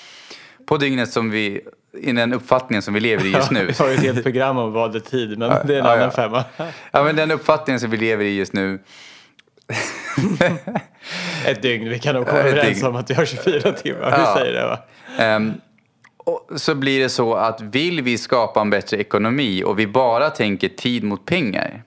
på 0.65 0.77
dygnet 0.77 1.11
som 1.11 1.29
vi, 1.29 1.61
i 2.01 2.11
den 2.11 2.33
uppfattningen 2.33 2.81
som 2.81 2.93
vi 2.93 2.99
lever 2.99 3.25
i 3.25 3.31
just 3.31 3.51
nu. 3.51 3.65
Vi 3.67 3.73
har 3.83 3.87
ju 3.87 3.93
ett 3.95 4.01
helt 4.01 4.23
program 4.23 4.57
om 4.57 4.71
vad 4.71 4.91
det 4.91 4.97
är 4.97 4.99
tid, 4.99 5.37
men 5.37 5.49
det 5.67 5.75
är 5.75 5.79
en 5.79 5.85
ja, 5.85 5.91
annan 5.91 5.99
ja. 5.99 6.11
femma. 6.11 6.43
Ja, 6.91 7.03
men 7.03 7.15
den 7.15 7.31
uppfattningen 7.31 7.79
som 7.79 7.89
vi 7.89 7.97
lever 7.97 8.25
i 8.25 8.35
just 8.35 8.53
nu, 8.53 8.79
Ett 11.45 11.61
dygn. 11.61 11.89
Vi 11.89 11.99
kan 11.99 12.15
nog 12.15 12.27
komma 12.27 12.39
överens 12.39 12.83
om 12.83 12.95
att 12.95 13.09
vi 13.09 13.13
har 13.13 13.25
24 13.25 13.71
timmar. 13.71 13.99
Vi 13.99 14.23
Ja. 14.23 14.35
säger 14.37 14.53
det 14.53 14.67
va? 14.67 14.79
Ehm, 15.17 15.53
och 16.17 16.49
så 16.55 16.75
blir 16.75 16.99
det 16.99 17.09
så 17.09 17.33
att 17.33 17.61
vill 17.61 18.01
vi 18.01 18.17
skapa 18.17 18.61
en 18.61 18.69
bättre 18.69 18.97
ekonomi 18.97 19.63
och 19.63 19.79
vi 19.79 19.87
bara 19.87 20.29
tänker 20.29 20.69
tid 20.69 21.03
mot 21.03 21.25
pengar. 21.25 21.83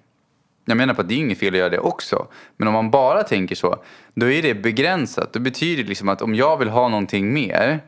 Jag 0.68 0.76
menar 0.76 0.94
på 0.94 1.00
att 1.00 1.09
det 1.09 1.14
är 1.14 1.18
inget 1.18 1.38
fel 1.38 1.55
att 1.55 1.59
göra 1.59 1.68
det 1.68 1.79
också. 1.79 2.26
Men 2.57 2.68
om 2.68 2.74
man 2.74 2.90
bara 2.90 3.22
tänker 3.22 3.55
så, 3.55 3.76
då 4.14 4.31
är 4.31 4.42
det 4.42 4.55
begränsat. 4.55 5.33
Det 5.33 5.40
betyder 5.40 5.85
liksom 5.85 6.09
att 6.09 6.22
om 6.22 6.35
jag 6.35 6.57
vill 6.57 6.68
ha 6.68 6.88
någonting 6.88 7.33
mer, 7.33 7.81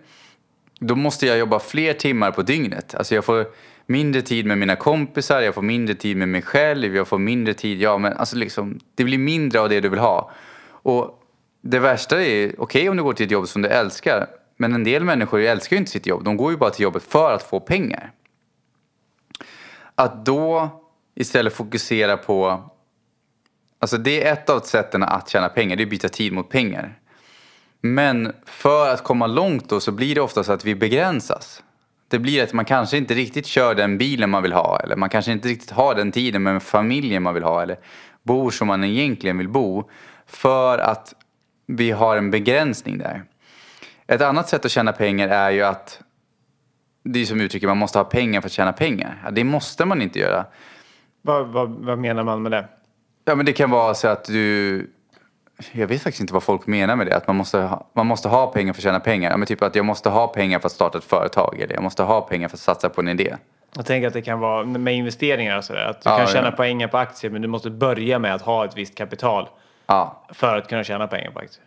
då 0.80 0.94
måste 0.96 1.26
jag 1.26 1.38
jobba 1.38 1.58
fler 1.58 1.92
timmar 1.92 2.30
på 2.30 2.42
dygnet. 2.42 2.94
Alltså 2.94 3.14
jag 3.14 3.24
får 3.24 3.46
mindre 3.86 4.22
tid 4.22 4.46
med 4.46 4.58
mina 4.58 4.76
kompisar, 4.76 5.40
jag 5.40 5.54
får 5.54 5.62
mindre 5.62 5.94
tid 5.94 6.16
med 6.16 6.28
mig 6.28 6.42
själv, 6.42 6.96
jag 6.96 7.08
får 7.08 7.18
mindre 7.18 7.54
tid, 7.54 7.80
ja 7.80 7.98
men 7.98 8.12
alltså 8.12 8.36
liksom, 8.36 8.80
det 8.94 9.04
blir 9.04 9.18
mindre 9.18 9.60
av 9.60 9.68
det 9.68 9.80
du 9.80 9.88
vill 9.88 9.98
ha. 9.98 10.30
Och 10.70 11.22
det 11.62 11.78
värsta 11.78 12.22
är, 12.22 12.54
okej 12.58 12.88
om 12.88 12.96
du 12.96 13.02
går 13.02 13.12
till 13.12 13.26
ett 13.26 13.32
jobb 13.32 13.48
som 13.48 13.62
du 13.62 13.68
älskar, 13.68 14.26
men 14.56 14.74
en 14.74 14.84
del 14.84 15.04
människor 15.04 15.40
älskar 15.40 15.76
ju 15.76 15.78
inte 15.78 15.90
sitt 15.90 16.06
jobb, 16.06 16.24
de 16.24 16.36
går 16.36 16.50
ju 16.50 16.56
bara 16.56 16.70
till 16.70 16.82
jobbet 16.82 17.02
för 17.02 17.32
att 17.32 17.42
få 17.42 17.60
pengar. 17.60 18.12
Att 19.94 20.24
då 20.24 20.70
istället 21.18 21.52
fokusera 21.52 22.16
på, 22.16 22.62
alltså 23.78 23.98
det 23.98 24.24
är 24.24 24.32
ett 24.32 24.50
av 24.50 24.60
sätten 24.60 25.02
att 25.02 25.28
tjäna 25.28 25.48
pengar, 25.48 25.76
det 25.76 25.82
är 25.82 25.86
att 25.86 25.90
byta 25.90 26.08
tid 26.08 26.32
mot 26.32 26.48
pengar. 26.48 26.98
Men 27.80 28.32
för 28.44 28.88
att 28.88 29.04
komma 29.04 29.26
långt 29.26 29.68
då 29.68 29.80
så 29.80 29.92
blir 29.92 30.14
det 30.14 30.20
ofta 30.20 30.44
så 30.44 30.52
att 30.52 30.64
vi 30.64 30.74
begränsas. 30.74 31.62
Det 32.08 32.18
blir 32.18 32.42
att 32.42 32.52
man 32.52 32.64
kanske 32.64 32.96
inte 32.96 33.14
riktigt 33.14 33.46
kör 33.46 33.74
den 33.74 33.98
bilen 33.98 34.30
man 34.30 34.42
vill 34.42 34.52
ha 34.52 34.80
eller 34.80 34.96
man 34.96 35.08
kanske 35.08 35.32
inte 35.32 35.48
riktigt 35.48 35.70
har 35.70 35.94
den 35.94 36.12
tiden 36.12 36.42
med 36.42 36.62
familjen 36.62 37.22
man 37.22 37.34
vill 37.34 37.42
ha 37.42 37.62
eller 37.62 37.78
bor 38.22 38.50
som 38.50 38.66
man 38.66 38.84
egentligen 38.84 39.38
vill 39.38 39.48
bo 39.48 39.90
för 40.26 40.78
att 40.78 41.14
vi 41.66 41.90
har 41.90 42.16
en 42.16 42.30
begränsning 42.30 42.98
där. 42.98 43.24
Ett 44.06 44.22
annat 44.22 44.48
sätt 44.48 44.64
att 44.64 44.70
tjäna 44.70 44.92
pengar 44.92 45.28
är 45.28 45.50
ju 45.50 45.62
att 45.62 46.00
det 47.04 47.20
är 47.20 47.26
som 47.26 47.40
uttrycket, 47.40 47.68
man 47.68 47.78
måste 47.78 47.98
ha 47.98 48.04
pengar 48.04 48.40
för 48.40 48.48
att 48.48 48.52
tjäna 48.52 48.72
pengar. 48.72 49.30
Det 49.32 49.44
måste 49.44 49.84
man 49.84 50.02
inte 50.02 50.18
göra. 50.18 50.46
Vad, 51.28 51.46
vad, 51.46 51.70
vad 51.70 51.98
menar 51.98 52.24
man 52.24 52.42
med 52.42 52.52
det? 52.52 52.68
Ja, 53.24 53.34
men 53.34 53.46
det 53.46 53.52
kan 53.52 53.70
vara 53.70 53.94
så 53.94 54.08
att 54.08 54.24
du... 54.24 54.90
Jag 55.72 55.86
vet 55.86 56.02
faktiskt 56.02 56.20
inte 56.20 56.32
vad 56.32 56.42
folk 56.42 56.66
menar 56.66 56.96
med 56.96 57.06
det. 57.06 57.16
Att 57.16 57.26
man 57.26 57.36
måste 57.36 57.58
ha, 57.58 57.86
man 57.92 58.06
måste 58.06 58.28
ha 58.28 58.46
pengar 58.46 58.72
för 58.72 58.80
att 58.80 58.84
tjäna 58.84 59.00
pengar. 59.00 59.30
Ja, 59.30 59.36
men 59.36 59.46
typ 59.46 59.62
att 59.62 59.74
jag 59.74 59.84
måste 59.84 60.08
ha 60.08 60.26
pengar 60.28 60.58
för 60.58 60.66
att 60.66 60.72
starta 60.72 60.98
ett 60.98 61.04
företag. 61.04 61.60
Eller 61.60 61.74
jag 61.74 61.82
måste 61.82 62.02
ha 62.02 62.20
pengar 62.20 62.48
för 62.48 62.56
att 62.56 62.60
satsa 62.60 62.88
på 62.88 63.00
en 63.00 63.08
idé. 63.08 63.36
Jag 63.76 63.86
tänker 63.86 64.06
att 64.08 64.12
det 64.12 64.22
kan 64.22 64.40
vara 64.40 64.64
med 64.64 64.94
investeringar 64.94 65.58
och 65.58 65.64
sådär. 65.64 65.84
Att 65.84 66.02
du 66.02 66.10
Ja, 66.10 66.16
kan 66.16 66.26
ja. 66.26 66.32
tjäna 66.32 66.50
pengar 66.52 66.88
på 66.88 66.98
aktier 66.98 67.30
men 67.30 67.42
du 67.42 67.48
måste 67.48 67.70
börja 67.70 68.18
med 68.18 68.34
att 68.34 68.42
ha 68.42 68.64
ett 68.64 68.76
visst 68.76 68.94
kapital 68.94 69.48
Ja. 69.86 70.24
för 70.32 70.56
att 70.58 70.68
kunna 70.68 70.84
tjäna 70.84 71.06
pengar 71.06 71.30
på 71.30 71.38
aktier. 71.38 71.64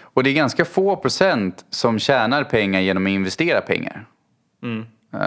Och 0.00 0.22
det 0.22 0.30
är 0.30 0.34
ganska 0.34 0.64
få 0.64 0.96
procent 0.96 1.64
som 1.70 1.98
tjänar 1.98 2.44
pengar 2.44 2.80
genom 2.80 3.06
att 3.06 3.10
investera 3.10 3.60
pengar. 3.60 4.06
Eh, 5.14 5.20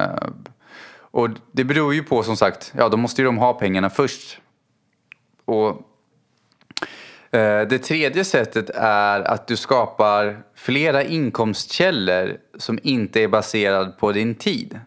och 1.18 1.30
det 1.52 1.64
beror 1.64 1.94
ju 1.94 2.04
på 2.04 2.24
som 2.24 2.38
sagt, 2.38 2.74
ja 2.78 2.90
då 2.90 2.98
måste 2.98 3.22
ju 3.22 3.26
de 3.26 3.38
ha 3.38 3.54
pengarna 3.54 3.90
först. 3.90 4.40
Och 5.46 5.70
eh, 7.32 7.68
det 7.68 7.80
tredje 7.80 8.24
sättet 8.24 8.70
är 8.76 9.22
att 9.22 9.48
du 9.48 9.58
skapar 9.58 10.44
flera 10.56 11.04
inkomstkällor 11.04 12.38
som 12.58 12.80
inte 12.84 13.22
är 13.22 13.28
baserad 13.28 13.98
på 13.98 14.12
din 14.12 14.36
tid. 14.36 14.80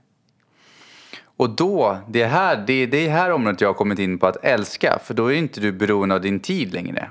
Och 1.25 1.51
då, 1.51 1.99
det 2.09 2.23
är 2.23 2.29
här, 2.29 2.65
det 2.67 2.73
är 2.73 2.87
det 2.87 3.09
här 3.09 3.31
området 3.33 3.61
jag 3.61 3.69
har 3.69 3.75
kommit 3.75 3.99
in 3.99 4.19
på 4.19 4.27
att 4.27 4.45
älska, 4.45 4.99
för 5.05 5.15
då 5.15 5.33
är 5.33 5.37
inte 5.37 5.61
du 5.61 5.73
beroende 5.73 6.15
av 6.15 6.21
din 6.21 6.41
tid 6.41 6.75
längre. 6.75 7.11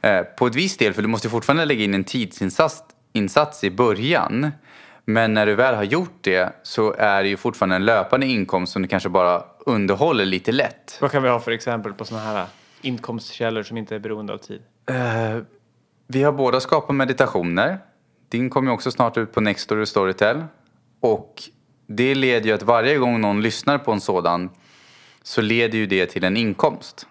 Eh, 0.00 0.22
På 0.22 0.46
ett 0.46 0.54
visst 0.54 0.78
del, 0.78 0.92
för 0.92 1.02
du 1.02 1.08
måste 1.08 1.28
fortfarande 1.28 1.64
lägga 1.64 1.84
in 1.84 1.94
en 1.94 2.04
tidsinsats 2.04 2.82
insats 3.12 3.64
i 3.64 3.70
början. 3.70 4.50
Men 5.04 5.34
när 5.34 5.46
du 5.46 5.54
väl 5.54 5.74
har 5.74 5.82
gjort 5.82 6.18
det 6.20 6.52
så 6.62 6.92
är 6.92 7.22
det 7.22 7.28
ju 7.28 7.36
fortfarande 7.36 7.76
en 7.76 7.84
löpande 7.84 8.26
inkomst 8.26 8.72
som 8.72 8.82
du 8.82 8.88
kanske 8.88 9.08
bara 9.08 9.42
underhåller 9.66 10.24
lite 10.24 10.52
lätt. 10.52 10.98
Vad 11.00 11.10
kan 11.10 11.22
vi 11.22 11.28
ha 11.28 11.40
för 11.40 11.50
exempel 11.50 11.92
på 11.92 12.04
sådana 12.04 12.24
här 12.24 12.46
inkomstkällor 12.82 13.62
som 13.62 13.76
inte 13.76 13.94
är 13.94 13.98
beroende 13.98 14.32
av 14.32 14.38
tid? 14.38 14.62
Eh, 14.86 15.42
vi 16.06 16.22
har 16.22 16.32
båda 16.32 16.60
skapat 16.60 16.96
meditationer. 16.96 17.78
Din 18.28 18.50
kommer 18.50 18.70
ju 18.70 18.74
också 18.74 18.90
snart 18.90 19.16
ut 19.16 19.32
på 19.32 19.40
Nextory 19.40 19.82
och 19.82 19.88
Storytel. 19.88 20.44
Och 21.00 21.42
det 21.86 22.14
leder 22.14 22.46
ju 22.46 22.52
att 22.52 22.62
varje 22.62 22.98
gång 22.98 23.20
någon 23.20 23.42
lyssnar 23.42 23.78
på 23.78 23.92
en 23.92 24.00
sådan 24.00 24.50
så 25.22 25.40
leder 25.40 25.78
ju 25.78 25.86
det 25.86 26.06
till 26.06 26.24
en 26.24 26.36
inkomst. 26.36 27.06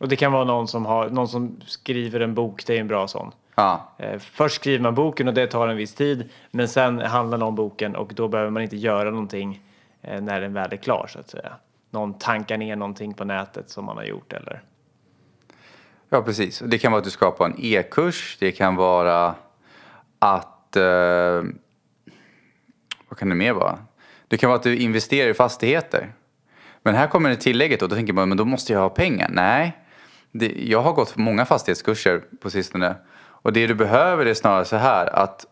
Och 0.00 0.08
det 0.08 0.16
kan 0.16 0.32
vara 0.32 0.44
någon 0.44 0.68
som, 0.68 0.86
har, 0.86 1.08
någon 1.10 1.28
som 1.28 1.60
skriver 1.66 2.20
en 2.20 2.34
bok, 2.34 2.66
det 2.66 2.76
är 2.76 2.80
en 2.80 2.88
bra 2.88 3.08
sån. 3.08 3.32
Ja, 3.60 3.94
Eh, 3.98 4.18
Först 4.18 4.54
skriver 4.54 4.82
man 4.82 4.94
boken 4.94 5.28
och 5.28 5.34
det 5.34 5.46
tar 5.46 5.68
en 5.68 5.76
viss 5.76 5.94
tid. 5.94 6.28
Men 6.50 6.68
sen 6.68 6.98
handlar 6.98 7.38
någon 7.38 7.54
boken 7.54 7.96
och 7.96 8.14
då 8.14 8.28
behöver 8.28 8.50
man 8.50 8.62
inte 8.62 8.76
göra 8.76 9.10
någonting 9.10 9.60
eh, 10.02 10.20
när 10.20 10.40
den 10.40 10.52
väl 10.52 10.72
är 10.72 10.76
klar 10.76 11.06
så 11.12 11.18
att 11.18 11.30
säga. 11.30 11.52
Någon 11.90 12.18
tankar 12.18 12.56
ner 12.56 12.76
någonting 12.76 13.14
på 13.14 13.24
nätet 13.24 13.70
som 13.70 13.84
man 13.84 13.96
har 13.96 14.04
gjort 14.04 14.32
eller. 14.32 14.62
Ja, 16.08 16.22
precis. 16.22 16.62
Det 16.66 16.78
kan 16.78 16.92
vara 16.92 16.98
att 16.98 17.04
du 17.04 17.10
skapar 17.10 17.44
en 17.46 17.54
e-kurs. 17.58 18.36
Det 18.40 18.52
kan 18.52 18.76
vara 18.76 19.34
att... 20.18 20.76
Eh, 20.76 21.42
vad 23.08 23.18
kan 23.18 23.28
det 23.28 23.34
mer 23.34 23.52
vara? 23.52 23.78
Det 24.28 24.36
kan 24.36 24.48
vara 24.48 24.56
att 24.56 24.62
du 24.62 24.76
investerar 24.76 25.30
i 25.30 25.34
fastigheter. 25.34 26.12
Men 26.82 26.94
här 26.94 27.06
kommer 27.06 27.30
det 27.30 27.36
tillägget 27.36 27.82
och 27.82 27.88
då 27.88 27.96
tänker 27.96 28.12
man, 28.12 28.28
men 28.28 28.38
då 28.38 28.44
måste 28.44 28.72
jag 28.72 28.80
ha 28.80 28.88
pengar. 28.88 29.30
Nej, 29.32 29.78
det, 30.32 30.68
jag 30.68 30.82
har 30.82 30.92
gått 30.92 31.16
många 31.16 31.44
fastighetskurser 31.46 32.22
på 32.40 32.50
sistone. 32.50 32.94
Och 33.42 33.52
det 33.52 33.66
du 33.66 33.74
behöver 33.74 34.26
är 34.26 34.34
snarare 34.34 34.64
så 34.64 34.76
här 34.76 35.06
att 35.06 35.46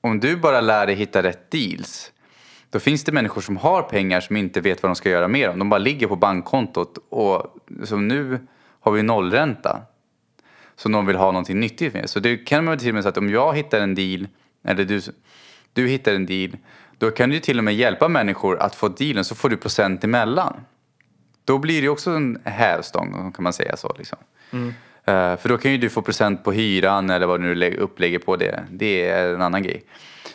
om 0.00 0.20
du 0.20 0.36
bara 0.36 0.60
lär 0.60 0.86
dig 0.86 0.94
hitta 0.94 1.22
rätt 1.22 1.50
deals. 1.50 2.12
Då 2.70 2.80
finns 2.80 3.04
det 3.04 3.12
människor 3.12 3.40
som 3.40 3.56
har 3.56 3.82
pengar 3.82 4.20
som 4.20 4.36
inte 4.36 4.60
vet 4.60 4.82
vad 4.82 4.90
de 4.90 4.96
ska 4.96 5.10
göra 5.10 5.28
med 5.28 5.48
dem. 5.48 5.58
De 5.58 5.68
bara 5.68 5.78
ligger 5.78 6.06
på 6.06 6.16
bankkontot 6.16 6.98
och 7.08 7.56
som 7.84 8.08
nu 8.08 8.46
har 8.80 8.92
vi 8.92 9.02
nollränta. 9.02 9.82
Så 10.76 10.88
någon 10.88 11.06
vill 11.06 11.16
ha 11.16 11.26
någonting 11.26 11.60
nyttigt 11.60 11.94
med. 11.94 12.10
Så 12.10 12.20
det 12.20 12.36
kan 12.36 12.64
man 12.64 12.78
till 12.78 12.88
och 12.88 12.94
med 12.94 13.02
säga 13.02 13.10
att 13.10 13.16
om 13.16 13.30
jag 13.30 13.56
hittar 13.56 13.80
en 13.80 13.94
deal, 13.94 14.28
eller 14.64 14.84
du, 14.84 15.00
du 15.72 15.88
hittar 15.88 16.14
en 16.14 16.26
deal, 16.26 16.56
då 16.98 17.10
kan 17.10 17.30
du 17.30 17.40
till 17.40 17.58
och 17.58 17.64
med 17.64 17.74
hjälpa 17.74 18.08
människor 18.08 18.58
att 18.58 18.74
få 18.74 18.88
dealen 18.88 19.24
så 19.24 19.34
får 19.34 19.48
du 19.48 19.56
procent 19.56 20.04
emellan. 20.04 20.60
Då 21.44 21.58
blir 21.58 21.82
det 21.82 21.88
också 21.88 22.10
en 22.10 22.38
hävstång 22.44 23.32
kan 23.32 23.42
man 23.42 23.52
säga 23.52 23.76
så. 23.76 23.94
Liksom. 23.98 24.18
Mm. 24.50 24.74
Uh, 25.08 25.36
för 25.36 25.48
då 25.48 25.58
kan 25.58 25.70
ju 25.70 25.78
du 25.78 25.88
få 25.88 26.02
procent 26.02 26.44
på 26.44 26.52
hyran 26.52 27.10
eller 27.10 27.26
vad 27.26 27.40
du 27.40 27.54
nu 27.54 27.76
upplägger 27.76 28.18
på 28.18 28.36
det. 28.36 28.64
Det 28.70 29.08
är 29.08 29.34
en 29.34 29.42
annan 29.42 29.62
grej. 29.62 29.84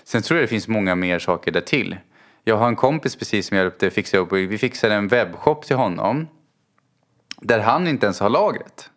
Sen 0.04 0.22
tror 0.22 0.40
jag 0.40 0.44
det 0.44 0.50
finns 0.50 0.68
många 0.68 0.96
mer 0.96 1.20
saker 1.20 1.52
där 1.52 1.62
till. 1.62 1.98
Jag 2.44 2.58
har 2.58 2.68
en 2.68 2.76
kompis 2.76 3.16
precis 3.16 3.48
som 3.48 3.58
hjälpte 3.58 3.90
fixa 3.90 4.18
upp. 4.18 4.34
Vi 4.34 4.58
fixade 4.58 4.96
en 4.96 5.08
webbshop 5.08 5.66
till 5.66 5.76
honom. 5.76 6.28
Där 7.42 7.60
han 7.60 7.88
inte 7.88 8.06
ens 8.06 8.20
har 8.20 8.30
lagret. 8.30 8.90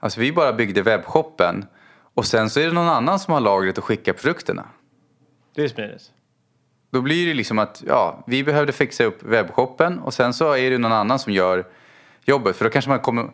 Alltså 0.00 0.20
vi 0.20 0.32
bara 0.32 0.52
byggde 0.52 0.82
webbshoppen. 0.82 1.66
Och 2.14 2.26
sen 2.26 2.50
så 2.50 2.60
är 2.60 2.66
det 2.66 2.72
någon 2.72 2.88
annan 2.88 3.18
som 3.18 3.34
har 3.34 3.40
lagret 3.40 3.78
och 3.78 3.84
skickar 3.84 4.12
produkterna. 4.12 4.68
Det 5.54 5.62
är 5.62 5.68
smidigt. 5.68 6.10
Då 6.90 7.00
blir 7.00 7.26
det 7.26 7.34
liksom 7.34 7.58
att 7.58 7.82
ja, 7.86 8.24
vi 8.26 8.44
behövde 8.44 8.72
fixa 8.72 9.04
upp 9.04 9.22
webbshoppen 9.22 9.98
och 9.98 10.14
sen 10.14 10.34
så 10.34 10.56
är 10.56 10.70
det 10.70 10.78
någon 10.78 10.92
annan 10.92 11.18
som 11.18 11.32
gör 11.32 11.66
jobbet. 12.24 12.56
För 12.56 12.64
då 12.64 12.70
kanske 12.70 12.88
man 12.88 12.98
kommer... 12.98 13.30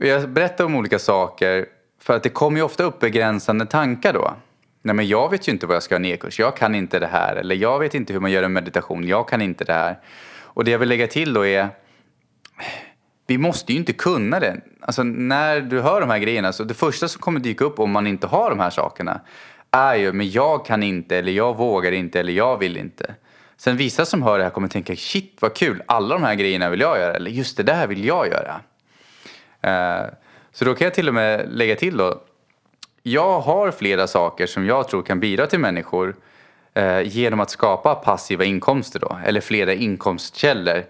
Jag 0.00 0.28
berättar 0.28 0.64
om 0.64 0.74
olika 0.74 0.98
saker 0.98 1.66
för 2.00 2.16
att 2.16 2.22
det 2.22 2.28
kommer 2.28 2.58
ju 2.58 2.64
ofta 2.64 2.82
upp 2.82 3.00
begränsande 3.00 3.66
tankar 3.66 4.12
då. 4.12 4.34
Nej 4.82 4.94
men 4.94 5.08
jag 5.08 5.30
vet 5.30 5.48
ju 5.48 5.52
inte 5.52 5.66
vad 5.66 5.76
jag 5.76 5.82
ska 5.82 5.94
ha 5.94 5.98
en 5.98 6.04
e-kurs, 6.04 6.38
jag 6.38 6.56
kan 6.56 6.74
inte 6.74 6.98
det 6.98 7.06
här. 7.06 7.36
Eller 7.36 7.54
jag 7.54 7.78
vet 7.78 7.94
inte 7.94 8.12
hur 8.12 8.20
man 8.20 8.30
gör 8.30 8.42
en 8.42 8.52
meditation, 8.52 9.08
jag 9.08 9.28
kan 9.28 9.40
inte 9.42 9.64
det 9.64 9.72
här. 9.72 9.98
Och 10.40 10.64
det 10.64 10.70
jag 10.70 10.78
vill 10.78 10.88
lägga 10.88 11.06
till 11.06 11.32
då 11.32 11.46
är 11.46 11.68
vi 13.26 13.38
måste 13.38 13.72
ju 13.72 13.78
inte 13.78 13.92
kunna 13.92 14.40
det. 14.40 14.60
Alltså 14.80 15.02
när 15.02 15.60
du 15.60 15.80
hör 15.80 16.00
de 16.00 16.10
här 16.10 16.18
grejerna, 16.18 16.52
så 16.52 16.64
det 16.64 16.74
första 16.74 17.08
som 17.08 17.20
kommer 17.20 17.40
dyka 17.40 17.64
upp 17.64 17.80
om 17.80 17.90
man 17.90 18.06
inte 18.06 18.26
har 18.26 18.50
de 18.50 18.58
här 18.58 18.70
sakerna 18.70 19.20
är 19.70 19.94
ju, 19.94 20.12
men 20.12 20.30
jag 20.30 20.66
kan 20.66 20.82
inte, 20.82 21.16
eller 21.16 21.32
jag 21.32 21.56
vågar 21.56 21.92
inte, 21.92 22.20
eller 22.20 22.32
jag 22.32 22.58
vill 22.58 22.76
inte. 22.76 23.14
Sen 23.56 23.76
vissa 23.76 24.04
som 24.04 24.22
hör 24.22 24.38
det 24.38 24.44
här 24.44 24.50
kommer 24.50 24.68
tänka, 24.68 24.96
shit 24.96 25.36
vad 25.40 25.54
kul, 25.54 25.82
alla 25.86 26.14
de 26.14 26.22
här 26.22 26.34
grejerna 26.34 26.70
vill 26.70 26.80
jag 26.80 26.98
göra, 26.98 27.14
eller 27.14 27.30
just 27.30 27.56
det 27.56 27.62
där 27.62 27.86
vill 27.86 28.04
jag 28.04 28.26
göra. 28.26 28.60
Uh, 29.66 30.10
så 30.52 30.64
då 30.64 30.74
kan 30.74 30.84
jag 30.84 30.94
till 30.94 31.08
och 31.08 31.14
med 31.14 31.46
lägga 31.48 31.76
till 31.76 31.96
då, 31.96 32.20
jag 33.02 33.40
har 33.40 33.70
flera 33.70 34.06
saker 34.06 34.46
som 34.46 34.66
jag 34.66 34.88
tror 34.88 35.02
kan 35.02 35.20
bidra 35.20 35.46
till 35.46 35.58
människor 35.58 36.16
uh, 36.78 37.02
genom 37.02 37.40
att 37.40 37.50
skapa 37.50 37.94
passiva 37.94 38.44
inkomster 38.44 39.00
då, 39.00 39.18
eller 39.24 39.40
flera 39.40 39.72
inkomstkällor. 39.74 40.84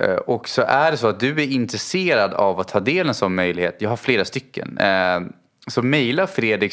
Uh, 0.00 0.14
och 0.14 0.48
så 0.48 0.62
är 0.62 0.90
det 0.90 0.96
så 0.96 1.06
att 1.06 1.20
du 1.20 1.32
är 1.32 1.52
intresserad 1.52 2.34
av 2.34 2.60
att 2.60 2.68
ta 2.68 2.80
del 2.80 3.00
av 3.00 3.08
en 3.08 3.14
sån 3.14 3.34
möjlighet, 3.34 3.76
jag 3.78 3.88
har 3.88 3.96
flera 3.96 4.24
stycken. 4.24 4.78
Så 5.66 5.82
mejla 5.82 6.26
Fredrik 6.26 6.72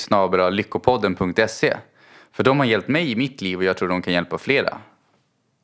lyckopodden.se. 0.52 1.78
För 2.32 2.43
de 2.43 2.60
har 2.60 2.65
hjälpt 2.65 2.88
mig 2.88 3.12
i 3.12 3.15
mitt 3.15 3.41
liv 3.41 3.58
och 3.58 3.63
jag 3.63 3.78
tror 3.78 3.89
de 3.89 4.02
kan 4.02 4.13
hjälpa 4.13 4.38
flera. 4.38 4.78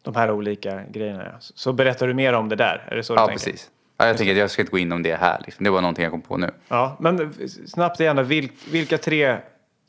De 0.01 0.15
här 0.15 0.31
olika 0.31 0.83
grejerna. 0.83 1.35
Så 1.39 1.73
berättar 1.73 2.07
du 2.07 2.13
mer 2.13 2.33
om 2.33 2.49
det 2.49 2.55
där? 2.55 2.88
Är 2.91 2.95
det 2.95 3.03
så 3.03 3.13
ja, 3.13 3.21
du 3.21 3.27
tänker? 3.27 3.45
precis. 3.45 3.69
Ja, 3.97 4.08
jag 4.08 4.17
tänker 4.17 4.31
att 4.31 4.38
jag 4.39 4.51
ska 4.51 4.62
inte 4.62 4.71
gå 4.71 4.77
in 4.77 4.91
om 4.91 5.03
det 5.03 5.15
här. 5.15 5.41
Liksom. 5.45 5.63
Det 5.63 5.69
var 5.69 5.81
någonting 5.81 6.03
jag 6.03 6.12
kom 6.12 6.21
på 6.21 6.38
nu. 6.38 6.51
Ja, 6.67 6.97
men 6.99 7.34
snabbt 7.67 7.99
igen 7.99 8.25
Vil, 8.25 8.49
vilka 8.71 8.97
tre... 8.97 9.38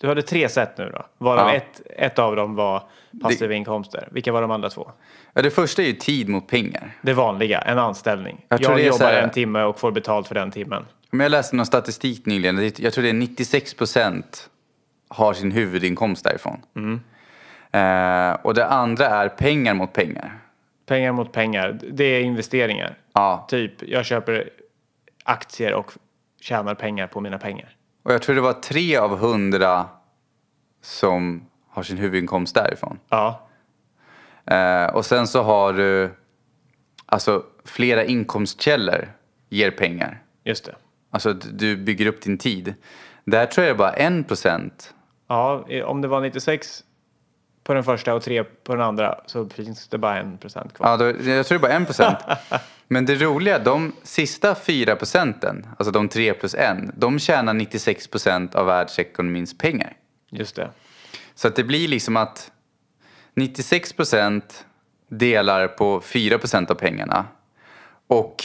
Du 0.01 0.09
hade 0.09 0.23
tre 0.23 0.49
sätt 0.49 0.79
nu 0.79 0.91
då, 0.95 1.07
varav 1.19 1.49
ja. 1.49 1.55
ett, 1.55 1.81
ett 1.97 2.19
av 2.19 2.37
dem 2.37 2.55
var 2.55 2.83
passiva 3.23 3.49
det... 3.49 3.55
inkomster. 3.55 4.09
Vilka 4.13 4.33
var 4.33 4.43
de 4.43 4.51
andra 4.51 4.71
två? 4.71 4.91
Ja, 5.33 5.43
det 5.43 5.51
första 5.51 5.83
är 5.83 5.87
ju 5.87 5.93
tid 5.93 6.29
mot 6.29 6.47
pengar. 6.49 6.97
Det 7.03 7.13
vanliga, 7.13 7.61
en 7.61 7.79
anställning. 7.79 8.45
Jag, 8.49 8.63
jag 8.63 8.81
jobbar 8.81 9.07
här... 9.07 9.23
en 9.23 9.31
timme 9.31 9.63
och 9.63 9.81
får 9.81 9.93
betalt 9.93 10.29
för 10.29 10.35
den 10.35 10.51
timmen. 10.51 10.87
Men 11.11 11.21
jag 11.21 11.31
läste 11.31 11.57
någon 11.57 11.67
statistik 11.67 12.27
nyligen. 12.27 12.73
Jag 12.79 12.93
tror 12.93 13.03
det 13.03 13.09
är 13.09 13.15
96 13.15 13.75
procent 13.75 14.49
har 15.09 15.35
sin 15.35 15.53
huvudinkomst 15.53 16.25
därifrån. 16.25 16.61
Mm. 16.77 17.01
Eh, 17.73 18.37
och 18.43 18.55
det 18.55 18.67
andra 18.67 19.07
är 19.07 19.29
pengar 19.29 19.75
mot 19.75 19.93
pengar. 19.93 20.39
Pengar 20.87 21.13
mot 21.13 21.33
pengar, 21.33 21.81
det 21.91 22.05
är 22.05 22.21
investeringar. 22.21 22.99
Ja. 23.13 23.47
Typ, 23.49 23.83
jag 23.83 24.05
köper 24.05 24.51
aktier 25.25 25.75
och 25.75 25.93
tjänar 26.41 26.75
pengar 26.75 27.07
på 27.07 27.21
mina 27.21 27.39
pengar. 27.39 27.77
Och 28.03 28.13
jag 28.13 28.23
tror 28.23 28.35
det 28.35 28.41
var 28.41 28.53
tre 28.53 28.97
av 28.97 29.19
hundra 29.19 29.89
som 30.83 31.47
har 31.69 31.83
sin 31.83 31.99
huvudinkomst 31.99 32.55
därifrån. 32.55 32.99
Ja. 33.09 33.49
Eh, 34.45 34.95
och 34.95 35.07
sen 35.07 35.27
så 35.27 35.43
har 35.43 35.73
du, 35.73 36.11
alltså 37.07 37.43
flera 37.65 38.05
inkomstkällor 38.05 39.09
ger 39.49 39.71
pengar. 39.71 40.23
Just 40.45 40.65
det. 40.65 40.75
Alltså 41.11 41.33
du 41.33 41.77
bygger 41.77 42.07
upp 42.07 42.23
din 42.23 42.39
tid. 42.39 42.75
Där 43.25 43.47
tror 43.47 43.67
jag 43.67 43.77
bara 43.77 43.93
en 43.93 44.25
procent. 44.25 44.95
Ja, 45.29 45.67
om 45.85 46.01
det 46.01 46.09
var 46.09 46.21
96 46.21 46.85
på 47.67 47.75
den 47.75 47.85
första 47.85 48.15
och 48.15 48.23
3 48.23 48.45
på 48.45 48.75
den 48.75 48.85
andra 48.85 49.21
så 49.27 49.49
finns 49.49 49.89
det 49.89 49.99
bara 49.99 50.19
en 50.19 50.39
procent 50.39 50.75
kvar. 50.75 50.89
Ja, 50.89 50.97
då, 50.97 51.05
jag 51.05 51.47
tror 51.47 51.59
det 51.59 51.67
är 51.67 51.69
bara 51.69 51.73
en 51.73 51.87
procent. 51.87 52.19
Men 52.89 53.07
det 53.07 53.15
roliga, 53.15 53.59
de 53.59 53.93
sista 54.03 54.55
fyra 54.55 54.97
procenten, 54.97 55.67
alltså 55.79 55.93
de 55.93 56.09
3 56.09 56.35
plus 56.35 56.55
en, 56.55 56.93
de 56.97 57.19
tjänar 57.19 57.55
96 57.55 58.09
procent 58.09 58.55
av 58.55 58.67
världsekonomins 58.67 59.59
pengar. 59.59 59.93
Just 60.31 60.57
det. 60.57 60.71
Så 61.35 61.49
att 61.49 61.57
det 61.57 61.65
blir 61.65 61.89
liksom 61.89 62.17
att 62.17 62.51
96 63.35 63.93
procent 63.93 64.67
delar 65.09 65.69
på 65.69 66.01
4 66.01 66.39
procent 66.39 66.71
av 66.71 66.75
pengarna. 66.75 67.25
Och 68.07 68.45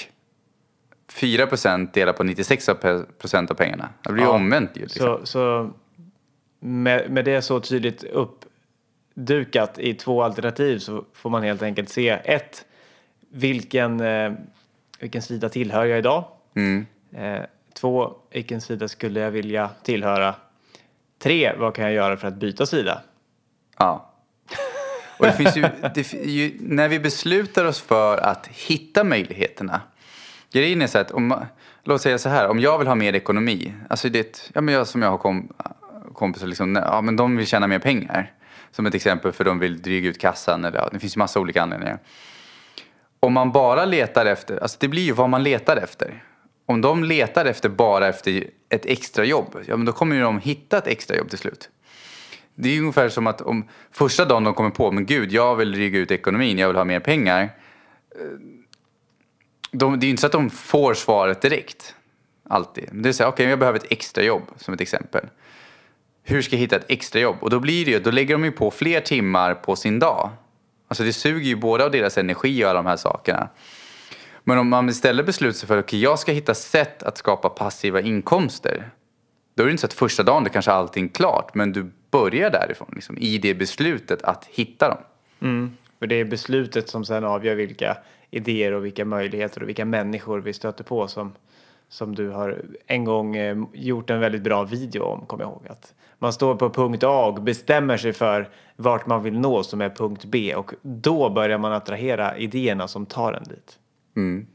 4% 1.12 1.90
delar 1.94 2.14
på 2.14 2.24
96% 2.24 3.52
av 3.52 3.56
pengarna. 3.56 3.90
Det 4.04 4.14
blir 4.14 4.24
ju 4.24 4.30
ja, 4.30 4.36
omvänt 4.36 4.72
ju. 4.74 4.82
Liksom. 4.82 5.06
Så, 5.06 5.26
så 5.26 5.72
med, 6.60 7.12
med 7.12 7.26
det 7.26 7.42
så 7.42 7.60
tydligt 7.60 8.04
uppdukat 9.16 9.80
i 9.80 9.94
två 9.94 10.24
alternativ 10.24 10.80
så 10.80 11.06
får 11.14 11.30
man 11.30 11.44
helt 11.44 11.62
enkelt 11.62 11.90
se 11.90 12.10
ett, 12.10 12.66
vilken, 13.32 14.00
eh, 14.00 14.34
vilken 15.00 15.22
sida 15.22 15.50
tillhör 15.50 15.86
jag 15.86 16.00
idag? 16.00 16.26
Mm. 16.56 16.86
Eh, 17.16 17.46
två, 17.74 18.14
vilken 18.32 18.62
sida 18.62 18.88
skulle 18.88 19.20
jag 19.20 19.32
vilja 19.32 19.70
tillhöra? 19.84 20.36
Tre, 21.20 21.54
vad 21.58 21.76
kan 21.76 21.86
jag 21.86 21.94
göra 21.94 22.18
för 22.18 22.28
att 22.28 22.36
byta 22.36 22.66
sida? 22.66 23.02
Ja. 23.78 24.08
Och 25.20 25.26
det 25.26 25.34
finns 25.34 25.58
ju, 25.58 25.66
det, 25.96 26.14
ju, 26.14 26.58
när 26.60 26.88
vi 26.88 27.00
beslutar 27.00 27.66
oss 27.66 27.82
för 27.82 28.18
att 28.18 28.48
hitta 28.48 29.04
möjligheterna 29.04 29.82
Grejen 30.54 30.82
är 30.82 30.88
så 30.88 30.98
att 30.98 31.12
om, 31.12 31.46
låt 31.84 32.02
säga 32.02 32.18
så 32.18 32.30
här, 32.30 32.48
om 32.48 32.60
jag 32.60 32.78
vill 32.78 32.88
ha 32.88 32.96
mer 32.96 33.16
ekonomi, 33.16 33.74
alltså 33.90 34.10
det, 34.10 34.50
ja 34.54 34.62
men 34.62 34.74
jag 34.74 34.88
som 34.88 35.02
jag 35.02 35.10
har 35.10 35.18
kom, 35.18 35.54
kompisar 36.14 36.48
liksom, 36.48 36.76
ja 36.76 37.02
men 37.02 37.16
de 37.16 37.38
vill 37.38 37.48
tjäna 37.48 37.68
mer 37.68 37.80
pengar. 37.80 38.32
Som 38.72 38.86
ett 38.86 38.96
exempel 38.96 39.32
för 39.32 39.44
de 39.44 39.60
vill 39.60 39.82
dryga 39.82 40.10
ut 40.10 40.20
kassan 40.20 40.66
eller 40.66 40.78
ja, 40.78 40.90
det 40.92 41.00
finns 41.00 41.16
ju 41.16 41.20
massa 41.20 41.40
olika 41.40 41.62
anledningar. 41.62 42.00
Om 43.20 43.34
man 43.34 43.52
bara 43.52 43.86
letar 43.86 44.26
efter, 44.26 44.58
alltså 44.58 44.78
det 44.80 44.88
blir 44.88 45.04
ju 45.04 45.12
vad 45.12 45.30
man 45.30 45.44
letar 45.44 45.78
efter. 45.78 46.24
Om 46.66 46.82
de 46.82 47.04
letar 47.04 47.46
efter 47.46 47.70
bara 47.70 48.08
efter 48.08 48.44
ett 48.70 48.86
extra 48.86 49.26
jobb, 49.26 49.58
ja 49.68 49.78
men 49.78 49.86
då 49.86 49.92
kommer 49.92 50.16
ju 50.16 50.22
de 50.22 50.40
hitta 50.40 50.78
ett 50.78 50.88
extra 50.88 51.18
jobb 51.18 51.30
till 51.30 51.38
slut. 51.38 51.70
Det 52.56 52.70
är 52.70 52.74
ju 52.74 52.80
ungefär 52.80 53.10
som 53.10 53.28
att 53.28 53.42
om 53.42 53.68
första 53.92 54.26
dagen 54.26 54.44
de 54.44 54.54
kommer 54.54 54.70
på, 54.70 54.92
men 54.92 55.06
gud, 55.06 55.32
jag 55.32 55.56
vill 55.56 55.72
dryga 55.72 56.00
ut 56.00 56.12
ekonomin, 56.12 56.58
jag 56.58 56.68
vill 56.68 56.78
ha 56.78 56.84
mer 56.84 57.00
pengar 57.00 57.50
de, 59.72 60.00
det 60.00 60.04
är 60.04 60.08
ju 60.08 60.12
inte 60.12 60.22
så 60.22 60.28
att 60.28 60.34
de 60.34 60.50
får 60.50 60.94
svaret 60.94 61.42
direkt. 61.42 61.96
Alltid. 62.50 62.90
Det 62.92 63.10
är 63.10 63.14
så 63.14 63.24
okej, 63.24 63.34
okay, 63.34 63.50
jag 63.50 63.60
behöver 63.60 63.80
ett 63.80 63.92
extra 63.92 64.24
jobb 64.24 64.44
som 64.58 64.74
ett 64.74 64.82
exempel. 64.82 65.30
Hur 66.24 66.42
ska 66.42 66.56
jag 66.56 66.62
hitta 66.62 66.76
ett 66.76 66.92
extrajobb? 66.92 67.36
Och 67.42 67.50
då 67.50 67.60
blir 67.60 67.86
det 67.86 67.92
ju, 67.92 68.00
då 68.00 68.12
lägger 68.12 68.34
de 68.34 68.44
ju 68.44 68.52
på 68.52 68.72
fler 68.72 69.02
timmar 69.02 69.54
på 69.54 69.76
sin 69.76 70.00
dag. 70.00 70.30
Alltså 70.88 71.04
det 71.04 71.14
suger 71.14 71.48
ju 71.48 71.56
både 71.56 71.86
av 71.86 71.92
deras 71.92 72.18
energi 72.18 72.66
och 72.66 72.70
alla 72.70 72.84
de 72.84 72.90
här 72.90 72.98
sakerna. 72.98 73.50
Men 74.44 74.58
om 74.58 74.70
man 74.70 74.90
istället 74.90 75.26
beslutar 75.26 75.54
sig 75.58 75.68
för 75.68 75.78
att 75.78 75.86
okay, 75.86 76.00
jag 76.00 76.20
ska 76.20 76.32
hitta 76.32 76.54
sätt 76.54 77.04
att 77.04 77.18
skapa 77.18 77.50
passiva 77.50 78.02
inkomster. 78.02 78.90
Då 79.56 79.64
är 79.64 79.68
det 79.68 79.72
inte 79.72 79.82
så 79.82 79.88
att 79.88 79.94
första 79.94 80.24
dagen 80.24 80.44
det 80.44 80.50
kanske 80.50 80.72
allting 80.72 81.06
är 81.06 81.10
klart, 81.10 81.56
men 81.56 81.72
du 81.72 81.92
börjar 82.12 82.50
därifrån, 82.50 82.92
liksom, 82.96 83.18
i 83.18 83.38
det 83.38 83.54
beslutet 83.54 84.22
att 84.22 84.46
hitta 84.46 84.90
dem. 84.90 84.98
Mm. 85.42 85.78
För 86.00 86.08
det 86.08 86.16
är 86.16 86.26
beslutet 86.26 86.90
som 86.90 87.06
sen 87.06 87.24
avgör 87.24 87.56
vilka 87.56 87.98
idéer 88.32 88.72
och 88.72 88.86
vilka 88.86 89.06
möjligheter 89.06 89.64
och 89.64 89.70
vilka 89.70 89.86
människor 89.86 90.40
vi 90.40 90.54
stöter 90.54 90.84
på 90.84 91.08
som, 91.08 91.34
som 91.90 92.16
du 92.16 92.30
har 92.30 92.62
en 92.88 93.06
gång 93.06 93.36
eh, 93.36 93.58
gjort 93.74 94.10
en 94.10 94.20
väldigt 94.20 94.42
bra 94.42 94.64
video 94.64 95.04
om, 95.04 95.26
kommer 95.26 95.44
jag 95.44 95.52
ihåg. 95.52 95.68
Att 95.70 95.94
man 96.22 96.34
står 96.34 96.56
på 96.56 96.70
punkt 96.70 97.04
A 97.04 97.26
och 97.26 97.42
bestämmer 97.42 97.98
sig 97.98 98.14
för 98.14 98.50
vart 98.76 99.08
man 99.08 99.24
vill 99.24 99.40
nå 99.40 99.64
som 99.64 99.82
är 99.82 99.90
punkt 99.90 100.26
B 100.26 100.56
och 100.56 100.74
då 100.82 101.30
börjar 101.30 101.58
man 101.58 101.74
attrahera 101.74 102.38
idéerna 102.38 102.88
som 102.88 103.06
tar 103.06 103.34
en 103.34 103.44
dit. 103.44 103.80
Mm. 104.16 104.48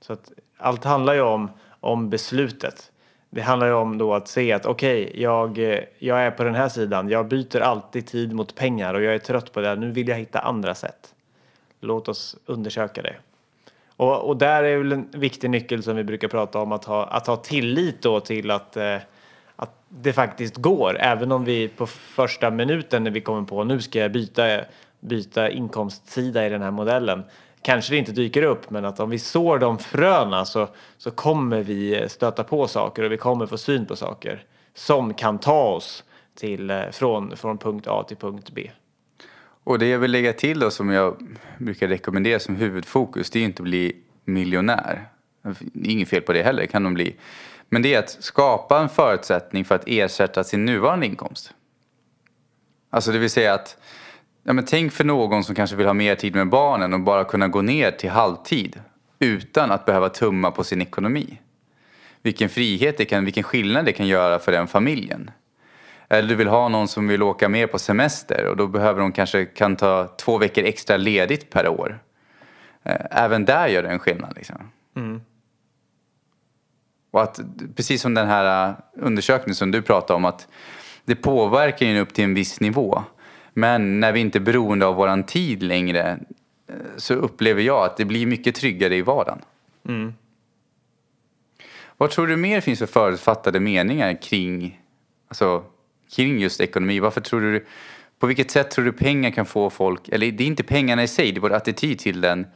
Så 0.00 0.12
att 0.12 0.32
allt 0.58 0.84
handlar 0.84 1.14
ju 1.14 1.20
om, 1.20 1.50
om 1.80 2.10
beslutet. 2.10 2.92
Det 3.30 3.40
handlar 3.40 3.66
ju 3.66 3.72
om 3.72 3.98
då 3.98 4.14
att 4.14 4.28
se 4.28 4.52
att 4.52 4.66
okej, 4.66 5.06
okay, 5.06 5.22
jag, 5.22 5.58
jag 5.98 6.22
är 6.22 6.30
på 6.30 6.44
den 6.44 6.54
här 6.54 6.68
sidan. 6.68 7.08
Jag 7.08 7.28
byter 7.28 7.60
alltid 7.60 8.06
tid 8.06 8.32
mot 8.32 8.54
pengar 8.54 8.94
och 8.94 9.02
jag 9.02 9.14
är 9.14 9.18
trött 9.18 9.52
på 9.52 9.60
det. 9.60 9.76
Nu 9.76 9.90
vill 9.90 10.08
jag 10.08 10.16
hitta 10.16 10.38
andra 10.38 10.74
sätt. 10.74 11.14
Låt 11.80 12.08
oss 12.08 12.36
undersöka 12.46 13.02
det. 13.02 13.16
Och, 13.96 14.28
och 14.28 14.36
där 14.36 14.62
är 14.62 14.78
väl 14.78 14.92
en 14.92 15.08
viktig 15.12 15.50
nyckel 15.50 15.82
som 15.82 15.96
vi 15.96 16.04
brukar 16.04 16.28
prata 16.28 16.58
om 16.58 16.72
att 16.72 16.84
ha, 16.84 17.04
att 17.04 17.26
ha 17.26 17.36
tillit 17.36 18.02
då 18.02 18.20
till 18.20 18.50
att, 18.50 18.76
eh, 18.76 18.96
att 19.56 19.84
det 19.88 20.12
faktiskt 20.12 20.56
går. 20.56 20.98
Även 21.00 21.32
om 21.32 21.44
vi 21.44 21.68
på 21.68 21.86
första 21.86 22.50
minuten 22.50 23.04
när 23.04 23.10
vi 23.10 23.20
kommer 23.20 23.42
på 23.42 23.64
nu 23.64 23.80
ska 23.80 23.98
jag 23.98 24.12
byta, 24.12 24.60
byta 25.00 25.50
inkomstsida 25.50 26.46
i 26.46 26.48
den 26.48 26.62
här 26.62 26.70
modellen 26.70 27.22
kanske 27.62 27.92
det 27.92 27.98
inte 27.98 28.12
dyker 28.12 28.42
upp, 28.42 28.70
men 28.70 28.84
att 28.84 29.00
om 29.00 29.10
vi 29.10 29.18
sår 29.18 29.58
de 29.58 29.78
fröna 29.78 30.44
så, 30.44 30.68
så 30.98 31.10
kommer 31.10 31.62
vi 31.62 32.08
stöta 32.08 32.44
på 32.44 32.68
saker 32.68 33.02
och 33.02 33.12
vi 33.12 33.16
kommer 33.16 33.46
få 33.46 33.58
syn 33.58 33.86
på 33.86 33.96
saker 33.96 34.44
som 34.74 35.14
kan 35.14 35.38
ta 35.38 35.62
oss 35.62 36.04
till, 36.34 36.84
från, 36.92 37.36
från 37.36 37.58
punkt 37.58 37.86
A 37.86 38.04
till 38.08 38.16
punkt 38.16 38.50
B. 38.52 38.70
Och 39.64 39.78
det 39.78 39.88
jag 39.88 39.98
vill 39.98 40.10
lägga 40.10 40.32
till 40.32 40.58
då 40.58 40.70
som 40.70 40.90
jag 40.90 41.16
brukar 41.58 41.88
rekommendera 41.88 42.38
som 42.38 42.56
huvudfokus, 42.56 43.30
det 43.30 43.38
är 43.38 43.44
inte 43.44 43.62
att 43.62 43.64
bli 43.64 43.96
miljonär. 44.24 45.08
Det 45.42 45.88
är 45.88 45.92
inget 45.92 46.08
fel 46.08 46.22
på 46.22 46.32
det 46.32 46.42
heller, 46.42 46.66
kan 46.66 46.82
de 46.82 46.94
bli. 46.94 47.16
Men 47.68 47.82
det 47.82 47.94
är 47.94 47.98
att 47.98 48.10
skapa 48.10 48.78
en 48.78 48.88
förutsättning 48.88 49.64
för 49.64 49.74
att 49.74 49.84
ersätta 49.86 50.44
sin 50.44 50.64
nuvarande 50.64 51.06
inkomst. 51.06 51.54
Alltså 52.90 53.12
det 53.12 53.18
vill 53.18 53.30
säga 53.30 53.54
att 53.54 53.76
Ja, 54.48 54.52
men 54.52 54.64
tänk 54.64 54.92
för 54.92 55.04
någon 55.04 55.44
som 55.44 55.54
kanske 55.54 55.76
vill 55.76 55.86
ha 55.86 55.94
mer 55.94 56.14
tid 56.14 56.34
med 56.34 56.48
barnen 56.48 56.94
och 56.94 57.00
bara 57.00 57.24
kunna 57.24 57.48
gå 57.48 57.62
ner 57.62 57.90
till 57.90 58.10
halvtid 58.10 58.80
utan 59.18 59.70
att 59.70 59.84
behöva 59.84 60.08
tumma 60.08 60.50
på 60.50 60.64
sin 60.64 60.82
ekonomi. 60.82 61.40
Vilken 62.22 62.48
frihet 62.48 62.98
det 62.98 63.04
kan, 63.04 63.24
vilken 63.24 63.42
skillnad 63.42 63.84
det 63.84 63.92
kan 63.92 64.06
göra 64.06 64.38
för 64.38 64.52
den 64.52 64.66
familjen. 64.66 65.30
Eller 66.08 66.28
du 66.28 66.34
vill 66.34 66.48
ha 66.48 66.68
någon 66.68 66.88
som 66.88 67.08
vill 67.08 67.22
åka 67.22 67.48
mer 67.48 67.66
på 67.66 67.78
semester 67.78 68.46
och 68.46 68.56
då 68.56 68.66
behöver 68.66 69.00
de 69.00 69.12
kanske 69.12 69.44
kan 69.44 69.76
ta 69.76 70.08
två 70.18 70.38
veckor 70.38 70.64
extra 70.64 70.96
ledigt 70.96 71.50
per 71.50 71.68
år. 71.68 71.98
Eh, 72.82 73.06
även 73.10 73.44
där 73.44 73.68
gör 73.68 73.82
det 73.82 73.88
en 73.88 73.98
skillnad. 73.98 74.32
Liksom. 74.36 74.70
Mm. 74.96 75.20
Och 77.16 77.22
att, 77.22 77.40
precis 77.76 78.02
som 78.02 78.14
den 78.14 78.26
här 78.28 78.76
undersökningen 78.96 79.54
som 79.54 79.70
du 79.70 79.82
pratade 79.82 80.16
om, 80.16 80.24
att 80.24 80.48
det 81.04 81.14
påverkar 81.14 81.86
ju 81.86 82.00
upp 82.00 82.14
till 82.14 82.24
en 82.24 82.34
viss 82.34 82.60
nivå. 82.60 83.02
Men 83.52 84.00
när 84.00 84.12
vi 84.12 84.20
inte 84.20 84.38
är 84.38 84.40
beroende 84.40 84.86
av 84.86 84.94
våran 84.94 85.24
tid 85.24 85.62
längre 85.62 86.18
eh, 86.68 86.74
så 86.96 87.14
upplever 87.14 87.62
jag 87.62 87.84
att 87.84 87.96
det 87.96 88.04
blir 88.04 88.26
mycket 88.26 88.54
tryggare 88.54 88.96
i 88.96 89.02
vardagen. 89.02 89.38
Mm. 89.88 90.14
Vad 91.96 92.10
tror 92.10 92.26
du 92.26 92.36
mer 92.36 92.60
finns 92.60 92.78
för 92.78 92.86
förutfattade 92.86 93.60
meningar 93.60 94.22
kring, 94.22 94.80
alltså, 95.28 95.64
kring 96.16 96.38
just 96.38 96.60
ekonomi? 96.60 97.00
Varför 97.00 97.20
tror 97.20 97.40
du, 97.40 97.66
på 98.18 98.26
vilket 98.26 98.50
sätt 98.50 98.70
tror 98.70 98.84
du 98.84 98.92
pengar 98.92 99.30
kan 99.30 99.46
få 99.46 99.70
folk, 99.70 100.08
eller 100.08 100.30
det 100.32 100.44
är 100.44 100.48
inte 100.48 100.64
pengarna 100.64 101.02
i 101.02 101.08
sig, 101.08 101.32
det 101.32 101.38
är 101.38 101.40
vår 101.40 101.52
attityd 101.52 101.98
till 101.98 102.20
den, 102.20 102.46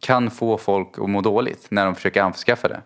kan 0.00 0.30
få 0.30 0.58
folk 0.58 0.98
att 0.98 1.10
må 1.10 1.20
dåligt 1.20 1.66
när 1.70 1.84
de 1.84 1.94
försöker 1.94 2.22
anskaffa 2.22 2.68
det? 2.68 2.82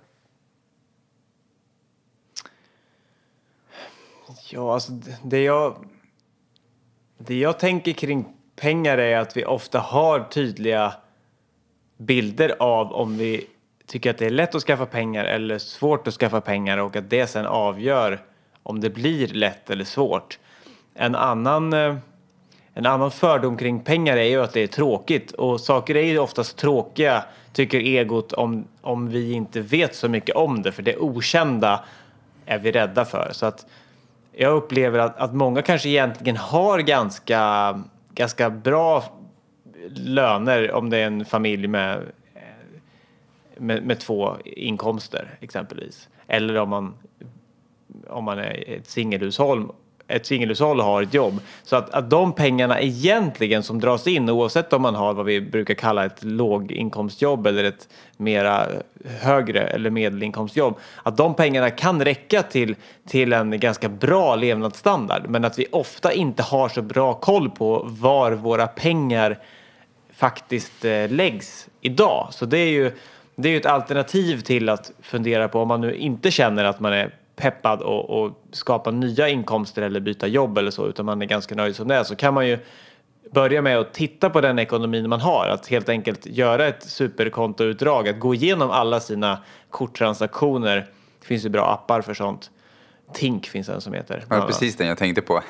Ja, 4.54 4.74
alltså 4.74 4.92
det 5.22 5.42
jag 5.42 5.76
det 7.18 7.38
jag 7.38 7.58
tänker 7.58 7.92
kring 7.92 8.24
pengar 8.56 8.98
är 8.98 9.18
att 9.18 9.36
vi 9.36 9.44
ofta 9.44 9.78
har 9.78 10.20
tydliga 10.20 10.94
bilder 11.96 12.54
av 12.58 12.92
om 12.92 13.18
vi 13.18 13.46
tycker 13.86 14.10
att 14.10 14.18
det 14.18 14.26
är 14.26 14.30
lätt 14.30 14.54
att 14.54 14.62
skaffa 14.62 14.86
pengar 14.86 15.24
eller 15.24 15.58
svårt 15.58 16.08
att 16.08 16.14
skaffa 16.14 16.40
pengar 16.40 16.78
och 16.78 16.96
att 16.96 17.10
det 17.10 17.26
sen 17.26 17.46
avgör 17.46 18.20
om 18.62 18.80
det 18.80 18.90
blir 18.90 19.28
lätt 19.28 19.70
eller 19.70 19.84
svårt. 19.84 20.38
En 20.94 21.14
annan, 21.14 21.72
eh, 21.72 21.96
en 22.74 22.86
annan 22.86 23.10
fördom 23.10 23.56
kring 23.56 23.80
pengar 23.80 24.16
är 24.16 24.28
ju 24.28 24.42
att 24.42 24.52
det 24.52 24.60
är 24.60 24.66
tråkigt 24.66 25.32
och 25.32 25.60
saker 25.60 25.96
är 25.96 26.04
ju 26.04 26.18
oftast 26.18 26.56
tråkiga 26.56 27.24
tycker 27.52 27.78
egot 27.78 28.32
om, 28.32 28.64
om 28.80 29.08
vi 29.08 29.32
inte 29.32 29.60
vet 29.60 29.94
så 29.94 30.08
mycket 30.08 30.36
om 30.36 30.62
det 30.62 30.72
för 30.72 30.82
det 30.82 30.96
okända 30.96 31.84
är 32.46 32.58
vi 32.58 32.72
rädda 32.72 33.04
för. 33.04 33.30
Så 33.32 33.46
att 33.46 33.66
jag 34.32 34.52
upplever 34.52 34.98
att, 34.98 35.16
att 35.18 35.34
många 35.34 35.62
kanske 35.62 35.88
egentligen 35.88 36.36
har 36.36 36.78
ganska, 36.78 37.82
ganska 38.14 38.50
bra 38.50 39.04
löner 39.88 40.72
om 40.72 40.90
det 40.90 40.98
är 40.98 41.06
en 41.06 41.24
familj 41.24 41.66
med, 41.66 42.02
med, 43.56 43.82
med 43.82 44.00
två 44.00 44.36
inkomster 44.44 45.38
exempelvis. 45.40 46.08
Eller 46.26 46.56
om 46.56 46.68
man, 46.68 46.94
om 48.08 48.24
man 48.24 48.38
är 48.38 48.64
ett 48.68 48.86
singelhushåll 48.86 49.68
ett 50.12 50.27
singelhushåll 50.27 50.81
har 50.81 51.03
ett 51.03 51.14
jobb. 51.14 51.40
Så 51.62 51.77
att, 51.77 51.90
att 51.90 52.11
de 52.11 52.33
pengarna 52.33 52.81
egentligen 52.81 53.62
som 53.62 53.81
dras 53.81 54.07
in 54.07 54.31
oavsett 54.31 54.72
om 54.72 54.83
man 54.83 54.94
har 54.94 55.14
vad 55.14 55.27
vi 55.27 55.40
brukar 55.40 55.75
kalla 55.75 56.05
ett 56.05 56.25
låginkomstjobb 56.25 57.46
eller 57.46 57.64
ett 57.64 57.88
mera 58.16 58.66
högre 59.20 59.61
eller 59.61 59.90
medelinkomstjobb. 59.90 60.79
Att 61.03 61.16
de 61.16 61.35
pengarna 61.35 61.70
kan 61.70 62.05
räcka 62.05 62.42
till, 62.42 62.77
till 63.09 63.33
en 63.33 63.61
ganska 63.61 63.88
bra 63.88 64.37
levnadsstandard 64.37 65.29
men 65.29 65.44
att 65.44 65.59
vi 65.59 65.66
ofta 65.72 66.12
inte 66.12 66.42
har 66.42 66.68
så 66.68 66.83
bra 66.83 67.14
koll 67.14 67.51
på 67.51 67.83
var 67.88 68.33
våra 68.33 68.66
pengar 68.66 69.38
faktiskt 70.14 70.85
eh, 70.85 71.11
läggs 71.11 71.68
idag. 71.81 72.29
Så 72.31 72.46
det 72.46 72.59
är 72.59 72.70
ju 72.70 72.92
det 73.37 73.48
är 73.48 73.53
ju 73.53 73.59
ett 73.59 73.66
alternativ 73.66 74.40
till 74.40 74.68
att 74.68 74.92
fundera 75.03 75.48
på 75.48 75.61
om 75.61 75.68
man 75.68 75.81
nu 75.81 75.94
inte 75.94 76.31
känner 76.31 76.64
att 76.64 76.81
man 76.81 76.92
är 76.92 77.14
peppad 77.42 77.83
och, 77.83 78.11
och 78.11 78.31
skapa 78.52 78.90
nya 78.90 79.28
inkomster 79.28 79.83
eller 79.83 80.00
byta 80.00 80.26
jobb 80.26 80.59
eller 80.59 80.70
så 80.70 80.87
utan 80.87 81.07
man 81.07 81.22
är 81.22 81.26
ganska 81.26 81.55
nöjd 81.55 81.76
som 81.76 81.88
det 81.88 81.94
är 81.94 82.05
så 82.05 82.16
kan 82.16 82.35
man 82.35 82.48
ju 82.48 82.59
börja 83.33 83.62
med 83.62 83.78
att 83.78 83.94
titta 83.94 84.31
på 84.31 84.40
den 84.40 84.59
ekonomin 84.59 85.09
man 85.09 85.20
har. 85.20 85.48
Att 85.48 85.66
helt 85.66 85.88
enkelt 85.88 86.26
göra 86.26 86.66
ett 86.66 86.83
superkontoutdrag, 86.83 88.09
att 88.09 88.20
gå 88.20 88.35
igenom 88.35 88.70
alla 88.70 89.00
sina 89.00 89.38
korttransaktioner. 89.70 90.76
Det 91.20 91.26
finns 91.26 91.44
ju 91.44 91.48
bra 91.48 91.72
appar 91.72 92.00
för 92.02 92.14
sånt. 92.14 92.50
Tink 93.14 93.46
finns 93.46 93.68
en 93.68 93.81
som 93.81 93.94
heter. 93.94 94.24
Ja, 94.28 94.44
precis 94.46 94.76
den 94.76 94.87
jag 94.87 94.98
tänkte 94.98 95.22
på. 95.22 95.42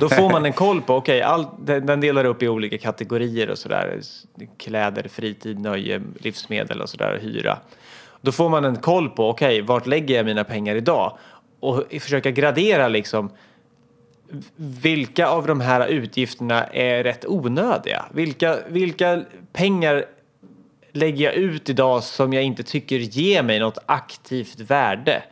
Då 0.00 0.08
får 0.08 0.30
man 0.30 0.46
en 0.46 0.52
koll 0.64 0.82
på, 0.82 0.96
okej, 0.96 1.24
okay, 1.26 1.80
den 1.80 2.00
delar 2.00 2.24
upp 2.24 2.42
i 2.42 2.48
olika 2.48 2.78
kategorier 2.78 3.50
och 3.50 3.58
sådär. 3.58 4.00
Kläder, 4.56 5.08
fritid, 5.08 5.60
nöje, 5.60 6.02
livsmedel 6.14 6.80
och 6.80 6.88
sådär, 6.88 7.18
hyra. 7.22 7.58
Då 8.20 8.32
får 8.32 8.48
man 8.48 8.64
en 8.64 8.76
koll 8.76 9.08
på, 9.08 9.28
okej, 9.28 9.46
okay, 9.48 9.62
vart 9.62 9.86
lägger 9.86 10.16
jag 10.16 10.26
mina 10.26 10.44
pengar 10.44 10.74
idag? 10.74 11.18
Och 11.60 11.84
försöka 12.00 12.30
gradera 12.30 12.88
liksom 12.88 13.30
vilka 14.56 15.28
av 15.28 15.46
de 15.46 15.60
här 15.60 15.86
utgifterna 15.86 16.64
är 16.64 17.04
rätt 17.04 17.26
onödiga? 17.26 18.04
Vilka, 18.12 18.58
vilka 18.68 19.24
pengar 19.52 20.04
lägger 20.92 21.24
jag 21.24 21.34
ut 21.34 21.68
idag 21.68 22.04
som 22.04 22.32
jag 22.32 22.42
inte 22.42 22.62
tycker 22.62 22.98
ger 22.98 23.42
mig 23.42 23.58
något 23.58 23.78
aktivt 23.86 24.60
värde? 24.60 25.22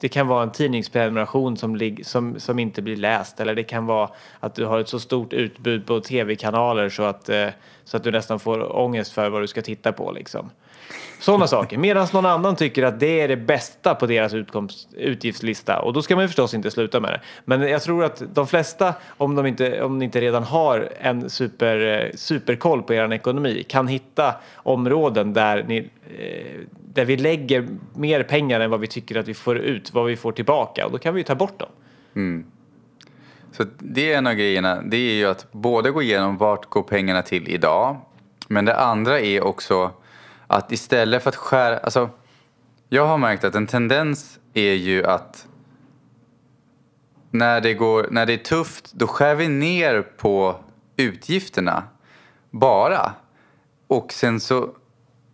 Det 0.00 0.08
kan 0.08 0.28
vara 0.28 0.42
en 0.42 0.52
tidningsprenumeration 0.52 1.56
som, 1.56 1.96
som, 2.02 2.40
som 2.40 2.58
inte 2.58 2.82
blir 2.82 2.96
läst 2.96 3.40
eller 3.40 3.54
det 3.54 3.62
kan 3.62 3.86
vara 3.86 4.10
att 4.40 4.54
du 4.54 4.64
har 4.64 4.80
ett 4.80 4.88
så 4.88 5.00
stort 5.00 5.32
utbud 5.32 5.86
på 5.86 6.00
tv-kanaler 6.00 6.88
så 6.88 7.02
att, 7.02 7.28
eh, 7.28 7.48
så 7.84 7.96
att 7.96 8.04
du 8.04 8.10
nästan 8.10 8.40
får 8.40 8.76
ångest 8.76 9.12
för 9.12 9.30
vad 9.30 9.42
du 9.42 9.46
ska 9.46 9.62
titta 9.62 9.92
på. 9.92 10.12
Liksom. 10.12 10.50
Sådana 11.20 11.46
saker. 11.46 11.78
Medan 11.78 12.06
någon 12.12 12.26
annan 12.26 12.56
tycker 12.56 12.82
att 12.82 13.00
det 13.00 13.20
är 13.20 13.28
det 13.28 13.36
bästa 13.36 13.94
på 13.94 14.06
deras 14.06 14.34
utkomst, 14.34 14.88
utgiftslista. 14.96 15.80
Och 15.80 15.92
då 15.92 16.02
ska 16.02 16.14
man 16.14 16.24
ju 16.24 16.28
förstås 16.28 16.54
inte 16.54 16.70
sluta 16.70 17.00
med 17.00 17.10
det. 17.10 17.20
Men 17.44 17.62
jag 17.62 17.82
tror 17.82 18.04
att 18.04 18.22
de 18.34 18.46
flesta, 18.46 18.94
om 19.16 19.34
de 19.34 19.46
inte, 19.46 19.82
om 19.82 19.98
de 19.98 20.04
inte 20.04 20.20
redan 20.20 20.42
har 20.42 20.88
en 21.00 21.30
super, 21.30 22.04
eh, 22.04 22.16
superkoll 22.16 22.82
på 22.82 22.94
er 22.94 23.12
ekonomi, 23.12 23.64
kan 23.68 23.88
hitta 23.88 24.34
områden 24.56 25.32
där, 25.32 25.64
ni, 25.68 25.78
eh, 26.18 26.60
där 26.94 27.04
vi 27.04 27.16
lägger 27.16 27.68
mer 27.94 28.22
pengar 28.22 28.60
än 28.60 28.70
vad 28.70 28.80
vi 28.80 28.86
tycker 28.86 29.16
att 29.16 29.28
vi 29.28 29.34
får 29.34 29.58
ut, 29.58 29.94
vad 29.94 30.06
vi 30.06 30.16
får 30.16 30.32
tillbaka. 30.32 30.86
Och 30.86 30.92
då 30.92 30.98
kan 30.98 31.14
vi 31.14 31.20
ju 31.20 31.24
ta 31.24 31.34
bort 31.34 31.58
dem. 31.58 31.68
Mm. 32.16 32.44
Så 33.52 33.64
det 33.78 34.12
är 34.12 34.18
en 34.18 34.26
av 34.26 34.34
grejerna, 34.34 34.82
det 34.82 34.96
är 34.96 35.14
ju 35.14 35.26
att 35.26 35.52
både 35.52 35.90
gå 35.90 36.02
igenom 36.02 36.36
vart 36.36 36.64
går 36.64 36.82
pengarna 36.82 37.22
till 37.22 37.48
idag. 37.48 37.96
Men 38.48 38.64
det 38.64 38.76
andra 38.76 39.20
är 39.20 39.44
också 39.44 39.90
att 40.50 40.72
istället 40.72 41.22
för 41.22 41.28
att 41.28 41.36
skära... 41.36 41.78
Alltså, 41.78 42.10
jag 42.88 43.06
har 43.06 43.18
märkt 43.18 43.44
att 43.44 43.54
en 43.54 43.66
tendens 43.66 44.38
är 44.54 44.74
ju 44.74 45.06
att 45.06 45.46
när 47.30 47.60
det, 47.60 47.74
går, 47.74 48.08
när 48.10 48.26
det 48.26 48.32
är 48.32 48.44
tufft 48.44 48.92
då 48.92 49.06
skär 49.06 49.34
vi 49.34 49.48
ner 49.48 50.02
på 50.02 50.56
utgifterna 50.96 51.82
bara. 52.50 53.12
Och 53.86 54.12
sen 54.12 54.40
så 54.40 54.74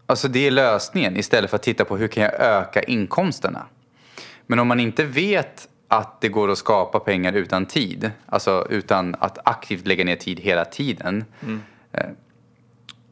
alltså 0.07 0.29
det 0.29 0.46
är 0.46 0.50
lösningen 0.50 1.16
istället 1.16 1.50
för 1.50 1.57
att 1.57 1.62
titta 1.62 1.85
på 1.85 1.96
hur 1.96 2.09
kan 2.09 2.22
jag 2.22 2.35
öka 2.35 2.83
inkomsterna. 2.83 3.66
Men 4.46 4.59
om 4.59 4.68
man 4.68 4.81
inte 4.81 5.05
vet 5.05 5.68
att 5.88 6.20
det 6.20 6.29
går 6.29 6.50
att 6.50 6.59
skapa 6.59 7.00
pengar 7.00 7.33
utan 7.33 7.66
tid, 7.66 8.11
alltså 8.26 8.66
utan 8.70 9.16
att 9.18 9.38
aktivt 9.48 9.87
lägga 9.87 10.05
ner 10.05 10.16
tid 10.16 10.40
hela 10.40 10.64
tiden. 10.64 11.24
eh, 11.92 12.11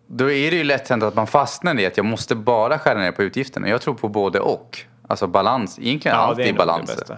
Då 0.06 0.30
är 0.30 0.50
det 0.50 0.56
ju 0.56 0.64
lätt 0.64 0.88
hänt 0.88 1.02
att 1.02 1.14
man 1.14 1.26
fastnar 1.26 1.80
i 1.80 1.86
att 1.86 1.96
jag 1.96 2.06
måste 2.06 2.34
bara 2.34 2.78
skära 2.78 2.98
ner 2.98 3.12
på 3.12 3.22
utgifterna. 3.22 3.68
Jag 3.68 3.80
tror 3.80 3.94
på 3.94 4.08
både 4.08 4.40
och. 4.40 4.78
Alltså 5.08 5.26
balans, 5.26 5.78
egentligen 5.78 6.16
allt 6.16 6.36
det 6.36 6.44
i 6.44 6.52
nog 6.52 6.56
balans. 6.56 6.90
det 6.90 6.96
bästa. 6.96 7.16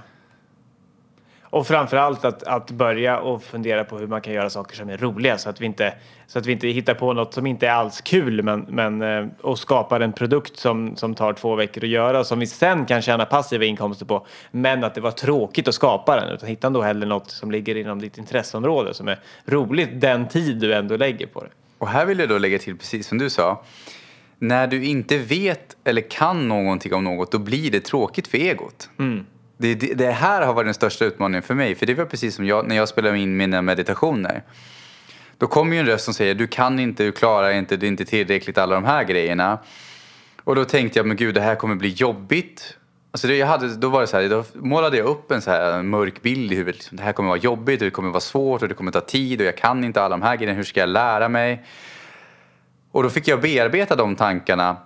Och 1.57 1.67
framförallt 1.67 2.25
att, 2.25 2.43
att 2.43 2.71
börja 2.71 3.19
och 3.19 3.43
fundera 3.43 3.85
på 3.85 3.99
hur 3.99 4.07
man 4.07 4.21
kan 4.21 4.33
göra 4.33 4.51
saker 4.51 4.77
som 4.77 4.89
är 4.89 4.97
roliga 4.97 5.39
så 5.39 5.51
att 5.51 5.61
vi 5.61 5.67
inte, 5.67 5.95
så 6.27 6.39
att 6.39 6.47
vi 6.47 6.53
inte 6.53 6.69
hittar 6.69 6.95
på 6.95 7.13
något 7.13 7.35
som 7.35 7.47
inte 7.47 7.67
är 7.67 7.71
alls 7.71 8.01
kul 8.01 8.43
men, 8.43 8.67
men, 8.69 9.03
eh, 9.03 9.27
och 9.41 9.59
skapar 9.59 10.01
en 10.01 10.13
produkt 10.13 10.59
som, 10.59 10.97
som 10.97 11.15
tar 11.15 11.33
två 11.33 11.55
veckor 11.55 11.85
att 11.85 11.91
göra 11.91 12.25
som 12.25 12.39
vi 12.39 12.47
sen 12.47 12.87
kan 12.87 13.03
tjäna 13.03 13.25
passiva 13.25 13.65
inkomster 13.65 14.07
på. 14.07 14.27
Men 14.51 14.85
att 14.85 14.95
det 14.95 15.01
var 15.01 15.11
tråkigt 15.11 15.69
att 15.69 15.75
skapa 15.75 16.21
den 16.21 16.29
utan 16.29 16.49
hitta 16.49 16.71
då 16.71 16.83
hellre 16.83 17.09
något 17.09 17.31
som 17.31 17.51
ligger 17.51 17.77
inom 17.77 18.01
ditt 18.01 18.19
intresseområde 18.19 18.95
som 18.95 19.09
är 19.09 19.19
roligt 19.45 20.01
den 20.01 20.29
tid 20.29 20.57
du 20.57 20.75
ändå 20.75 20.97
lägger 20.97 21.27
på 21.27 21.41
det. 21.41 21.51
Och 21.79 21.89
här 21.89 22.07
vill 22.07 22.19
jag 22.19 22.29
då 22.29 22.39
lägga 22.39 22.59
till 22.59 22.77
precis 22.77 23.07
som 23.07 23.19
du 23.19 23.31
sa. 23.31 23.65
När 24.39 24.67
du 24.67 24.85
inte 24.85 25.19
vet 25.19 25.77
eller 25.85 26.03
kan 26.03 26.49
någonting 26.49 26.95
om 26.95 27.05
något, 27.05 27.33
då 27.33 27.39
blir 27.39 27.71
det 27.71 27.81
tråkigt 27.81 28.29
för 28.29 28.39
egot. 28.39 28.91
Det, 29.59 29.75
det, 29.75 29.95
det 29.95 30.11
här 30.11 30.47
har 30.47 30.55
varit 30.55 30.67
den 30.67 30.75
största 30.75 31.05
utmaningen 31.05 31.43
för 31.43 31.55
mig. 31.55 31.75
För 31.75 31.87
det 31.87 31.95
var 31.95 32.05
precis 32.05 32.35
som 32.35 32.47
jag, 32.47 32.69
när 32.69 32.77
jag 32.77 32.89
spelade 32.89 33.19
in 33.19 33.37
mina 33.37 33.63
meditationer. 33.63 34.43
Då 35.39 35.47
kommer 35.47 35.75
ju 35.75 35.81
en 35.81 35.87
röst 35.87 36.05
som 36.05 36.15
säger 36.15 36.35
du 36.35 36.47
kan 36.47 36.79
inte, 36.79 37.05
du 37.05 37.13
klarar 37.13 37.51
inte, 37.51 37.77
det 37.77 37.87
är 37.87 37.89
inte 37.89 38.05
tillräckligt, 38.05 38.59
alla 38.59 38.75
de 38.75 38.85
här 38.85 39.05
grejerna. 39.05 39.59
Och 40.45 40.55
då 40.55 40.65
tänkte 40.65 40.99
jag, 40.99 41.07
men 41.07 41.17
gud 41.17 41.35
det 41.35 41.41
här 41.41 41.55
kommer 41.55 41.75
bli 41.75 41.89
jobbigt. 41.89 42.77
Alltså 43.17 43.27
det 43.27 43.37
jag 43.37 43.47
hade, 43.47 43.77
då 43.77 43.89
var 43.89 44.01
det 44.01 44.07
så 44.07 44.17
här, 44.17 44.29
då 44.29 44.45
målade 44.55 44.97
jag 44.97 45.07
upp 45.07 45.31
en 45.31 45.43
så 45.43 45.51
här 45.51 45.83
mörk 45.83 46.23
bild 46.23 46.53
i 46.53 46.57
huvudet. 46.57 46.77
Liksom, 46.77 46.97
det 46.97 47.03
här 47.03 47.13
kommer 47.13 47.29
vara 47.29 47.39
jobbigt 47.39 47.81
och 47.81 47.85
det 47.85 47.91
kommer 47.91 48.11
vara 48.11 48.21
svårt 48.21 48.63
och 48.63 48.69
det 48.69 48.75
kommer 48.75 48.93
ta 48.93 49.01
tid 49.01 49.41
och 49.41 49.47
jag 49.47 49.57
kan 49.57 49.85
inte 49.85 50.03
alla 50.03 50.17
de 50.17 50.23
här 50.23 50.37
grejerna. 50.37 50.57
Hur 50.57 50.65
ska 50.65 50.81
jag 50.81 50.89
lära 50.89 51.29
mig? 51.29 51.65
Och 52.93 53.03
då 53.03 53.11
fick 53.11 53.29
jag 53.29 53.41
bearbeta 53.41 53.97
de 53.97 54.17
tankarna. 54.17 54.77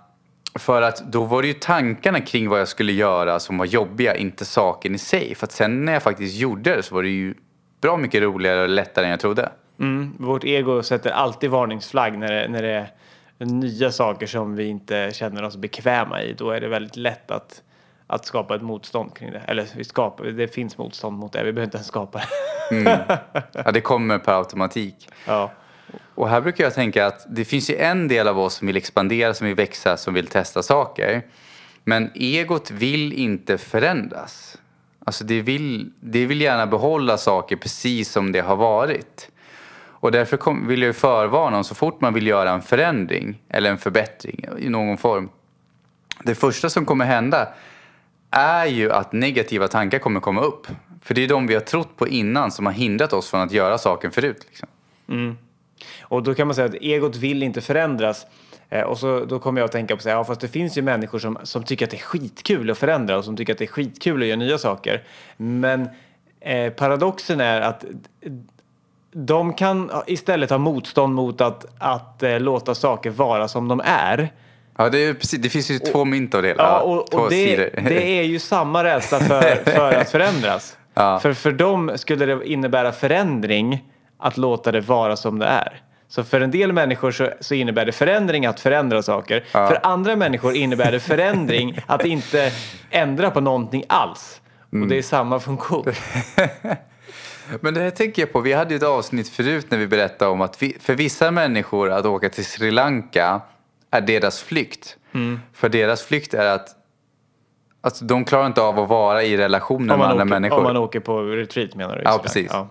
För 0.55 0.81
att 0.81 1.11
då 1.11 1.23
var 1.23 1.41
det 1.41 1.47
ju 1.47 1.53
tankarna 1.53 2.19
kring 2.19 2.49
vad 2.49 2.59
jag 2.59 2.67
skulle 2.67 2.91
göra 2.91 3.39
som 3.39 3.57
var 3.57 3.65
jobbiga, 3.65 4.15
inte 4.15 4.45
saken 4.45 4.95
i 4.95 4.97
sig. 4.97 5.35
För 5.35 5.45
att 5.45 5.51
sen 5.51 5.85
när 5.85 5.93
jag 5.93 6.03
faktiskt 6.03 6.35
gjorde 6.35 6.75
det 6.75 6.83
så 6.83 6.95
var 6.95 7.03
det 7.03 7.09
ju 7.09 7.33
bra 7.81 7.97
mycket 7.97 8.21
roligare 8.21 8.61
och 8.61 8.69
lättare 8.69 9.05
än 9.05 9.11
jag 9.11 9.19
trodde. 9.19 9.51
Mm, 9.79 10.13
vårt 10.19 10.43
ego 10.43 10.83
sätter 10.83 11.11
alltid 11.11 11.49
varningsflagg 11.49 12.17
när 12.17 12.31
det, 12.31 12.47
när 12.47 12.61
det 12.61 12.87
är 13.39 13.45
nya 13.45 13.91
saker 13.91 14.27
som 14.27 14.55
vi 14.55 14.67
inte 14.67 15.11
känner 15.13 15.43
oss 15.43 15.57
bekväma 15.57 16.21
i. 16.21 16.33
Då 16.33 16.51
är 16.51 16.61
det 16.61 16.67
väldigt 16.67 16.95
lätt 16.95 17.31
att, 17.31 17.61
att 18.11 18.25
skapa 18.25 18.55
ett 18.55 18.61
motstånd 18.61 19.13
kring 19.13 19.31
det. 19.31 19.41
Eller 19.47 19.67
vi 19.75 19.83
skapar, 19.83 20.25
det 20.25 20.47
finns 20.47 20.77
motstånd 20.77 21.17
mot 21.17 21.33
det, 21.33 21.43
vi 21.43 21.53
behöver 21.53 21.63
inte 21.63 21.77
ens 21.77 21.87
skapa 21.87 22.21
det. 22.69 23.09
Ja, 23.53 23.71
det 23.71 23.81
kommer 23.81 24.17
per 24.17 24.33
automatik. 24.33 25.09
ja. 25.25 25.51
Och 26.15 26.29
här 26.29 26.41
brukar 26.41 26.63
jag 26.63 26.73
tänka 26.73 27.07
att 27.07 27.25
det 27.29 27.45
finns 27.45 27.69
ju 27.69 27.75
en 27.75 28.07
del 28.07 28.27
av 28.27 28.39
oss 28.39 28.53
som 28.53 28.67
vill 28.67 28.77
expandera, 28.77 29.33
som 29.33 29.47
vill 29.47 29.55
växa, 29.55 29.97
som 29.97 30.13
vill 30.13 30.27
testa 30.27 30.63
saker. 30.63 31.21
Men 31.83 32.11
egot 32.15 32.71
vill 32.71 33.13
inte 33.13 33.57
förändras. 33.57 34.57
Alltså 35.05 35.23
det 35.23 35.41
vill, 35.41 35.91
det 35.99 36.25
vill 36.25 36.41
gärna 36.41 36.67
behålla 36.67 37.17
saker 37.17 37.55
precis 37.55 38.11
som 38.11 38.31
det 38.31 38.39
har 38.39 38.55
varit. 38.55 39.29
Och 39.77 40.11
därför 40.11 40.37
kom, 40.37 40.67
vill 40.67 40.81
jag 40.81 40.95
förvarna 40.95 41.57
om 41.57 41.63
så 41.63 41.75
fort 41.75 42.01
man 42.01 42.13
vill 42.13 42.27
göra 42.27 42.51
en 42.51 42.61
förändring 42.61 43.41
eller 43.49 43.71
en 43.71 43.77
förbättring 43.77 44.45
i 44.59 44.69
någon 44.69 44.97
form. 44.97 45.29
Det 46.23 46.35
första 46.35 46.69
som 46.69 46.85
kommer 46.85 47.05
hända 47.05 47.47
är 48.31 48.65
ju 48.65 48.91
att 48.91 49.13
negativa 49.13 49.67
tankar 49.67 49.99
kommer 49.99 50.19
komma 50.19 50.41
upp. 50.41 50.67
För 51.01 51.13
det 51.13 51.23
är 51.23 51.27
de 51.27 51.47
vi 51.47 51.53
har 51.53 51.61
trott 51.61 51.97
på 51.97 52.07
innan 52.07 52.51
som 52.51 52.65
har 52.65 52.73
hindrat 52.73 53.13
oss 53.13 53.29
från 53.29 53.41
att 53.41 53.51
göra 53.51 53.77
saken 53.77 54.11
förut. 54.11 54.45
Liksom. 54.47 54.69
Mm. 55.09 55.37
Och 56.01 56.23
då 56.23 56.33
kan 56.33 56.47
man 56.47 56.55
säga 56.55 56.67
att 56.67 56.75
egot 56.75 57.15
vill 57.15 57.43
inte 57.43 57.61
förändras. 57.61 58.25
Eh, 58.69 58.81
och 58.81 58.97
så, 58.97 59.25
då 59.25 59.39
kommer 59.39 59.61
jag 59.61 59.65
att 59.65 59.71
tänka 59.71 59.95
på 59.95 60.01
så 60.01 60.09
här, 60.09 60.15
ja, 60.15 60.23
fast 60.23 60.41
det 60.41 60.47
finns 60.47 60.77
ju 60.77 60.81
människor 60.81 61.19
som, 61.19 61.37
som 61.43 61.63
tycker 61.63 61.85
att 61.85 61.91
det 61.91 61.97
är 61.97 62.01
skitkul 62.01 62.71
att 62.71 62.77
förändra 62.77 63.17
och 63.17 63.25
som 63.25 63.37
tycker 63.37 63.53
att 63.53 63.59
det 63.59 63.65
är 63.65 63.67
skitkul 63.67 64.21
att 64.21 64.27
göra 64.27 64.37
nya 64.37 64.57
saker. 64.57 65.03
Men 65.37 65.89
eh, 66.39 66.73
paradoxen 66.73 67.41
är 67.41 67.61
att 67.61 67.85
de 69.11 69.53
kan 69.53 69.91
istället 70.07 70.49
ha 70.49 70.57
motstånd 70.57 71.15
mot 71.15 71.41
att, 71.41 71.65
att 71.77 72.23
eh, 72.23 72.39
låta 72.39 72.75
saker 72.75 73.09
vara 73.09 73.47
som 73.47 73.67
de 73.67 73.81
är. 73.85 74.31
Ja, 74.77 74.89
det, 74.89 74.97
är 74.97 75.13
precis, 75.13 75.41
det 75.41 75.49
finns 75.49 75.71
ju 75.71 75.79
två 75.79 76.05
mynt 76.05 76.35
av 76.35 76.41
det 76.41 76.47
hela. 76.47 76.63
Ja, 76.63 76.79
och, 76.79 77.13
och 77.13 77.29
det, 77.29 77.55
det 77.69 78.19
är 78.19 78.23
ju 78.23 78.39
samma 78.39 78.83
rädsla 78.83 79.19
för, 79.19 79.55
för 79.71 79.93
att 79.93 80.09
förändras. 80.09 80.77
Ja. 80.93 81.19
För, 81.19 81.33
för 81.33 81.51
dem 81.51 81.91
skulle 81.95 82.25
det 82.25 82.47
innebära 82.47 82.91
förändring 82.91 83.85
att 84.19 84.37
låta 84.37 84.71
det 84.71 84.81
vara 84.81 85.15
som 85.15 85.39
det 85.39 85.45
är. 85.45 85.81
Så 86.07 86.23
för 86.23 86.41
en 86.41 86.51
del 86.51 86.73
människor 86.73 87.11
så, 87.11 87.29
så 87.39 87.53
innebär 87.53 87.85
det 87.85 87.91
förändring 87.91 88.45
att 88.45 88.59
förändra 88.59 89.01
saker. 89.01 89.43
Ja. 89.51 89.67
För 89.67 89.79
andra 89.83 90.15
människor 90.15 90.55
innebär 90.55 90.91
det 90.91 90.99
förändring 90.99 91.79
att 91.87 92.05
inte 92.05 92.51
ändra 92.89 93.31
på 93.31 93.41
någonting 93.41 93.83
alls. 93.89 94.41
Mm. 94.73 94.83
Och 94.83 94.89
det 94.89 94.97
är 94.97 95.01
samma 95.01 95.39
funktion. 95.39 95.85
Men 97.59 97.73
det 97.73 97.81
här 97.81 97.89
tänker 97.89 98.21
jag 98.21 98.33
på, 98.33 98.39
vi 98.41 98.53
hade 98.53 98.73
ju 98.73 98.77
ett 98.77 98.83
avsnitt 98.83 99.29
förut 99.29 99.65
när 99.69 99.77
vi 99.77 99.87
berättade 99.87 100.31
om 100.31 100.41
att 100.41 100.61
vi, 100.61 100.77
för 100.79 100.95
vissa 100.95 101.31
människor 101.31 101.91
att 101.91 102.05
åka 102.05 102.29
till 102.29 102.45
Sri 102.45 102.71
Lanka 102.71 103.41
är 103.91 104.01
deras 104.01 104.43
flykt. 104.43 104.97
Mm. 105.11 105.39
För 105.53 105.69
deras 105.69 106.03
flykt 106.03 106.33
är 106.33 106.45
att 106.45 106.75
alltså, 107.81 108.05
de 108.05 108.25
klarar 108.25 108.47
inte 108.47 108.61
av 108.61 108.79
att 108.79 108.89
vara 108.89 109.23
i 109.23 109.37
relationer 109.37 109.97
med 109.97 110.07
andra 110.07 110.15
åker, 110.15 110.25
människor. 110.25 110.57
om 110.57 110.63
man 110.63 110.77
åker 110.77 110.99
på 110.99 111.21
retreat 111.21 111.75
menar 111.75 111.95
du? 111.95 112.01
Ja, 112.05 112.19
precis. 112.23 112.47
Ja. 112.53 112.69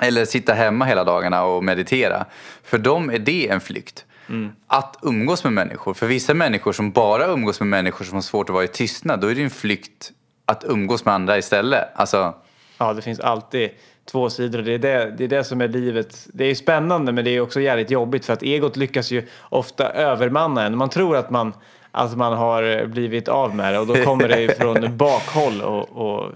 Eller 0.00 0.24
sitta 0.24 0.54
hemma 0.54 0.84
hela 0.84 1.04
dagarna 1.04 1.44
och 1.44 1.64
meditera. 1.64 2.24
För 2.62 2.78
dem 2.78 3.10
är 3.10 3.18
det 3.18 3.48
en 3.48 3.60
flykt. 3.60 4.04
Mm. 4.28 4.52
Att 4.66 4.98
umgås 5.02 5.44
med 5.44 5.52
människor. 5.52 5.94
För 5.94 6.06
vissa 6.06 6.34
människor 6.34 6.72
som 6.72 6.90
bara 6.90 7.26
umgås 7.26 7.60
med 7.60 7.68
människor 7.68 8.04
som 8.04 8.14
har 8.14 8.22
svårt 8.22 8.48
att 8.48 8.54
vara 8.54 8.64
i 8.64 8.68
tystnad, 8.68 9.20
då 9.20 9.26
är 9.26 9.34
det 9.34 9.42
en 9.42 9.50
flykt 9.50 10.12
att 10.46 10.64
umgås 10.64 11.04
med 11.04 11.14
andra 11.14 11.38
istället. 11.38 11.88
Alltså, 11.94 12.34
Ja, 12.78 12.92
det 12.92 13.02
finns 13.02 13.20
alltid 13.20 13.70
två 14.04 14.30
sidor 14.30 14.62
det 14.62 14.72
är 14.72 14.78
det, 14.78 15.14
det 15.18 15.24
är 15.24 15.28
det 15.28 15.44
som 15.44 15.60
är 15.60 15.68
livet. 15.68 16.26
Det 16.32 16.44
är 16.44 16.54
spännande 16.54 17.12
men 17.12 17.24
det 17.24 17.30
är 17.30 17.40
också 17.40 17.60
jävligt 17.60 17.90
jobbigt 17.90 18.24
för 18.24 18.32
att 18.32 18.42
egot 18.42 18.76
lyckas 18.76 19.10
ju 19.10 19.26
ofta 19.40 19.92
övermanna 19.92 20.66
en. 20.66 20.76
Man 20.76 20.90
tror 20.90 21.16
att 21.16 21.30
man, 21.30 21.52
att 21.90 22.16
man 22.16 22.32
har 22.32 22.86
blivit 22.86 23.28
av 23.28 23.54
med 23.56 23.74
det 23.74 23.78
och 23.78 23.86
då 23.86 23.94
kommer 23.94 24.28
det 24.28 24.58
från 24.58 24.96
bakhåll 24.96 25.60
och, 25.60 25.88
och 25.88 26.32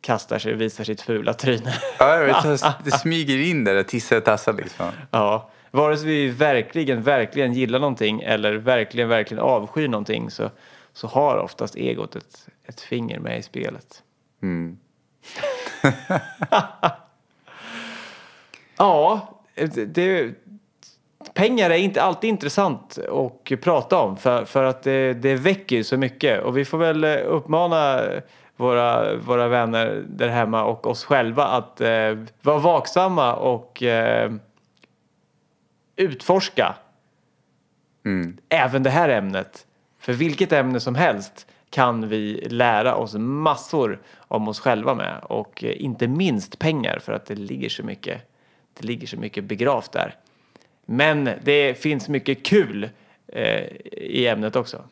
kastar 0.00 0.38
sig 0.38 0.54
och 0.54 0.60
visar 0.60 0.84
sitt 0.84 1.00
fula 1.00 1.34
tryne. 1.34 1.74
ja, 1.98 2.18
jag 2.18 2.44
vet, 2.44 2.64
det 2.84 2.90
smyger 2.90 3.38
in 3.38 3.64
där, 3.64 3.82
tissar 3.82 4.16
och 4.16 4.24
tassar 4.24 4.52
liksom. 4.52 4.86
Ja, 5.10 5.50
vare 5.70 5.96
sig 5.96 6.06
vi 6.06 6.28
verkligen, 6.28 7.02
verkligen 7.02 7.52
gillar 7.52 7.78
någonting 7.78 8.20
eller 8.20 8.54
verkligen, 8.54 9.08
verkligen 9.08 9.42
avskyr 9.42 9.88
någonting 9.88 10.30
så, 10.30 10.50
så 10.92 11.06
har 11.06 11.36
oftast 11.36 11.76
egot 11.76 12.16
ett, 12.16 12.48
ett 12.64 12.80
finger 12.80 13.18
med 13.18 13.38
i 13.38 13.42
spelet. 13.42 14.02
Mm. 14.42 14.78
Ja, 18.76 19.28
det, 19.86 20.34
pengar 21.34 21.70
är 21.70 21.74
inte 21.74 22.02
alltid 22.02 22.30
intressant 22.30 22.98
att 22.98 23.60
prata 23.60 23.98
om 23.98 24.16
för, 24.16 24.44
för 24.44 24.64
att 24.64 24.82
det, 24.82 25.14
det 25.14 25.34
väcker 25.34 25.76
ju 25.76 25.84
så 25.84 25.96
mycket 25.96 26.42
och 26.42 26.56
vi 26.56 26.64
får 26.64 26.78
väl 26.78 27.04
eh, 27.04 27.16
uppmana 27.26 28.00
våra, 28.56 29.16
våra 29.16 29.48
vänner 29.48 30.04
där 30.08 30.28
hemma 30.28 30.64
och 30.64 30.86
oss 30.86 31.04
själva 31.04 31.44
att 31.44 31.80
eh, 31.80 32.18
vara 32.42 32.58
vaksamma 32.58 33.34
och 33.34 33.82
eh, 33.82 34.32
utforska 35.96 36.74
Mm. 38.04 38.36
även 38.48 38.82
det 38.82 38.90
här 38.90 39.08
ämnet. 39.08 39.66
För 39.98 40.12
vilket 40.12 40.52
ämne 40.52 40.80
som 40.80 40.94
helst 40.94 41.46
kan 41.72 42.08
vi 42.08 42.48
lära 42.50 42.94
oss 42.94 43.14
massor 43.14 44.00
om 44.18 44.48
oss 44.48 44.60
själva 44.60 44.94
med 44.94 45.20
och 45.22 45.64
eh, 45.64 45.82
inte 45.82 46.08
minst 46.08 46.58
pengar 46.58 46.98
för 46.98 47.12
att 47.12 47.26
det 47.26 47.34
ligger 47.34 47.68
så 47.68 47.82
mycket, 47.82 48.22
det 48.80 48.86
ligger 48.86 49.06
så 49.06 49.16
mycket 49.16 49.44
begravt 49.44 49.92
där. 49.92 50.16
Men 50.86 51.30
det 51.42 51.82
finns 51.82 52.08
mycket 52.08 52.46
kul 52.46 52.90
eh, 53.26 53.64
i 53.92 54.26
ämnet 54.26 54.56
också. 54.56 54.84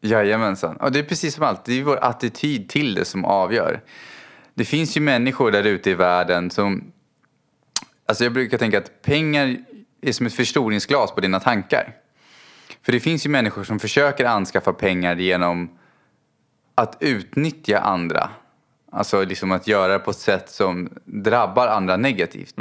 Jajamensan. 0.00 0.76
Och 0.76 0.92
det 0.92 0.98
är 0.98 1.02
precis 1.02 1.34
som 1.34 1.44
allt, 1.44 1.64
det 1.64 1.80
är 1.80 1.82
vår 1.82 2.04
attityd 2.04 2.68
till 2.68 2.94
det 2.94 3.04
som 3.04 3.24
avgör. 3.24 3.80
Det 4.54 4.64
finns 4.64 4.96
ju 4.96 5.00
människor 5.00 5.50
där 5.50 5.64
ute 5.64 5.90
i 5.90 5.94
världen 5.94 6.50
som... 6.50 6.92
Alltså 8.06 8.24
jag 8.24 8.32
brukar 8.32 8.58
tänka 8.58 8.78
att 8.78 9.02
pengar 9.02 9.56
är 10.00 10.12
som 10.12 10.26
ett 10.26 10.34
förstoringsglas 10.34 11.12
på 11.12 11.20
dina 11.20 11.40
tankar. 11.40 11.96
För 12.82 12.92
det 12.92 13.00
finns 13.00 13.26
ju 13.26 13.30
människor 13.30 13.64
som 13.64 13.78
försöker 13.78 14.24
anskaffa 14.24 14.72
pengar 14.72 15.16
genom 15.16 15.79
att 16.74 16.96
utnyttja 17.00 17.78
andra. 17.78 18.30
Alltså 18.92 19.24
liksom 19.24 19.52
att 19.52 19.66
göra 19.66 19.92
det 19.92 19.98
på 19.98 20.10
ett 20.10 20.16
sätt 20.16 20.50
som 20.50 20.90
drabbar 21.04 21.66
andra 21.66 21.96
negativt. 21.96 22.54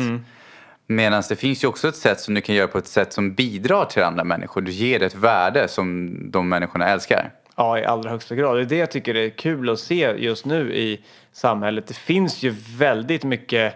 Medan 0.87 1.23
det 1.29 1.35
finns 1.35 1.63
ju 1.63 1.67
också 1.67 1.87
ett 1.87 1.95
sätt 1.95 2.19
som 2.19 2.33
du 2.33 2.41
kan 2.41 2.55
göra 2.55 2.67
på 2.67 2.77
ett 2.77 2.87
sätt 2.87 3.13
som 3.13 3.33
bidrar 3.33 3.85
till 3.85 4.03
andra 4.03 4.23
människor. 4.23 4.61
Du 4.61 4.71
ger 4.71 5.03
ett 5.03 5.15
värde 5.15 5.67
som 5.67 6.15
de 6.31 6.49
människorna 6.49 6.87
älskar. 6.87 7.31
Ja, 7.55 7.79
i 7.79 7.85
allra 7.85 8.09
högsta 8.09 8.35
grad. 8.35 8.57
Det 8.57 8.61
är 8.61 8.65
det 8.65 8.77
jag 8.77 8.91
tycker 8.91 9.15
är 9.15 9.29
kul 9.29 9.69
att 9.69 9.79
se 9.79 10.15
just 10.17 10.45
nu 10.45 10.75
i 10.75 11.01
samhället. 11.31 11.87
Det 11.87 11.93
finns 11.93 12.43
ju 12.43 12.55
väldigt 12.77 13.23
mycket 13.23 13.73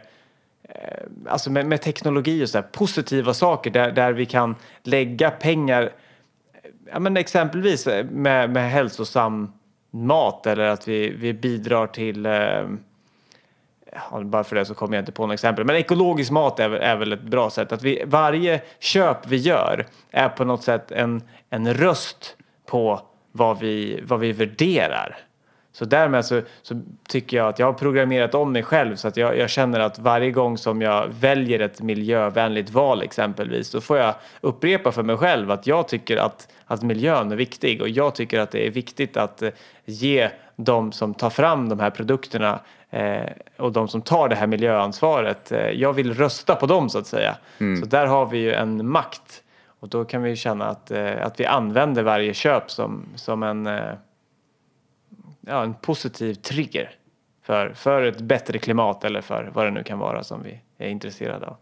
eh, 0.69 1.03
alltså 1.27 1.51
med, 1.51 1.65
med 1.65 1.81
teknologi 1.81 2.43
och 2.43 2.49
så 2.49 2.57
här, 2.57 2.65
positiva 2.71 3.33
saker 3.33 3.71
där, 3.71 3.91
där 3.91 4.13
vi 4.13 4.25
kan 4.25 4.55
lägga 4.83 5.31
pengar 5.31 5.91
ja, 6.91 6.99
men 6.99 7.17
exempelvis 7.17 7.87
med, 8.11 8.49
med 8.49 8.71
hälsosam 8.71 9.53
mat 9.93 10.47
eller 10.47 10.63
att 10.63 10.87
vi, 10.87 11.09
vi 11.09 11.33
bidrar 11.33 11.87
till 11.87 12.25
eh, 12.25 12.63
ja, 14.11 14.21
bara 14.23 14.43
för 14.43 14.55
det 14.55 14.65
så 14.65 14.73
kommer 14.73 14.97
jag 14.97 15.01
inte 15.01 15.11
på 15.11 15.27
något 15.27 15.33
exempel. 15.33 15.65
Men 15.65 15.75
ekologisk 15.75 16.31
mat 16.31 16.59
är, 16.59 16.69
är 16.69 16.95
väl 16.95 17.13
ett 17.13 17.21
bra 17.21 17.49
sätt. 17.49 17.71
Att 17.71 17.83
vi, 17.83 18.03
varje 18.05 18.61
köp 18.79 19.27
vi 19.27 19.37
gör 19.37 19.85
är 20.11 20.29
på 20.29 20.45
något 20.45 20.63
sätt 20.63 20.91
en, 20.91 21.21
en 21.49 21.73
röst 21.73 22.35
på 22.65 23.01
vad 23.31 23.59
vi, 23.59 23.99
vad 24.03 24.19
vi 24.19 24.31
värderar. 24.31 25.17
Så 25.73 25.85
därmed 25.85 26.25
så, 26.25 26.41
så 26.61 26.81
tycker 27.09 27.37
jag 27.37 27.47
att 27.47 27.59
jag 27.59 27.65
har 27.65 27.73
programmerat 27.73 28.35
om 28.35 28.51
mig 28.51 28.63
själv 28.63 28.95
så 28.95 29.07
att 29.07 29.17
jag, 29.17 29.37
jag, 29.37 29.49
känner 29.49 29.79
att 29.79 29.99
varje 29.99 30.31
gång 30.31 30.57
som 30.57 30.81
jag 30.81 31.07
väljer 31.07 31.59
ett 31.59 31.81
miljövänligt 31.81 32.69
val 32.69 33.01
exempelvis 33.01 33.67
så 33.67 33.81
får 33.81 33.97
jag 33.97 34.15
upprepa 34.41 34.91
för 34.91 35.03
mig 35.03 35.17
själv 35.17 35.51
att 35.51 35.67
jag 35.67 35.87
tycker 35.87 36.17
att, 36.17 36.47
att 36.65 36.83
miljön 36.83 37.31
är 37.31 37.35
viktig 37.35 37.81
och 37.81 37.89
jag 37.89 38.15
tycker 38.15 38.39
att 38.39 38.51
det 38.51 38.67
är 38.67 38.71
viktigt 38.71 39.17
att 39.17 39.41
eh, 39.41 39.49
ge 39.85 40.29
de 40.55 40.91
som 40.91 41.13
tar 41.13 41.29
fram 41.29 41.69
de 41.69 41.79
här 41.79 41.89
produkterna 41.89 42.59
eh, 42.89 43.29
och 43.57 43.71
de 43.71 43.87
som 43.87 44.01
tar 44.01 44.29
det 44.29 44.35
här 44.35 44.47
miljöansvaret. 44.47 45.51
Eh, 45.51 45.69
jag 45.69 45.93
vill 45.93 46.13
rösta 46.13 46.55
på 46.55 46.65
dem 46.65 46.89
så 46.89 46.99
att 46.99 47.07
säga. 47.07 47.35
Mm. 47.59 47.81
Så 47.81 47.85
där 47.85 48.05
har 48.05 48.25
vi 48.25 48.37
ju 48.37 48.53
en 48.53 48.87
makt 48.87 49.43
och 49.79 49.89
då 49.89 50.05
kan 50.05 50.21
vi 50.23 50.35
känna 50.35 50.65
att, 50.65 50.91
eh, 50.91 51.25
att 51.25 51.39
vi 51.39 51.45
använder 51.45 52.03
varje 52.03 52.33
köp 52.33 52.71
som, 52.71 53.05
som 53.15 53.43
en 53.43 53.67
eh, 53.67 53.93
ja, 55.47 55.63
en 55.63 55.73
positiv 55.73 56.33
trigger 56.33 56.95
för, 57.41 57.73
för 57.73 58.01
ett 58.01 58.21
bättre 58.21 58.59
klimat 58.59 59.03
eller 59.03 59.21
för 59.21 59.51
vad 59.53 59.65
det 59.65 59.71
nu 59.71 59.83
kan 59.83 59.99
vara 59.99 60.23
som 60.23 60.43
vi 60.43 60.61
är 60.77 60.89
intresserade 60.89 61.47
av. 61.47 61.57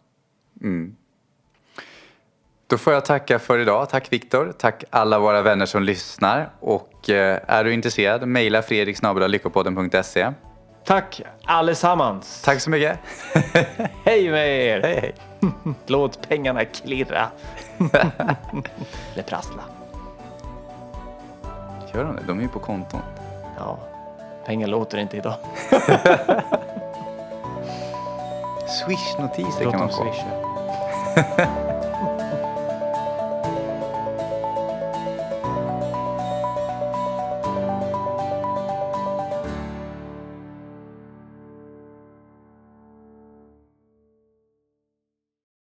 Mm. 0.62 0.96
Då 2.68 2.78
får 2.78 2.94
jag 2.94 3.06
tacka 3.06 3.40
för 3.40 3.60
idag. 3.60 3.90
Tack 3.90 4.14
Viktor. 4.14 4.54
Tack 4.58 4.84
alla 4.90 5.20
våra 5.20 5.42
vänner 5.42 5.66
som 5.66 5.84
lyssnar. 5.84 6.50
Och 6.60 7.10
eh, 7.10 7.40
är 7.48 7.64
du 7.64 7.74
intresserad, 7.74 8.28
mejla 8.28 8.62
fredriksnabellyckopodden.se. 8.62 10.32
Tack 10.86 11.22
allesammans. 11.46 12.42
Tack 12.42 12.62
så 12.62 12.70
mycket. 12.70 13.00
hej 14.06 14.32
med 14.32 14.66
er. 14.66 14.82
Hej, 14.82 15.00
hej. 15.02 15.16
Låt 15.88 16.30
pengarna 16.30 16.66
klirra. 16.66 17.28
Eller 19.14 19.24
prassla. 19.28 19.64
Gör 21.94 22.04
de 22.04 22.16
det? 22.16 22.24
De 22.28 22.38
är 22.38 22.44
ju 22.44 22.50
på 22.50 22.60
konton. 22.60 23.02
Ja, 23.62 23.78
pengar 24.46 24.68
låter 24.68 24.98
inte 24.98 25.18
idag. 25.18 25.34
Swish-notiser 28.68 29.72
kan 29.72 29.80
man 29.80 29.90
få. 29.90 30.06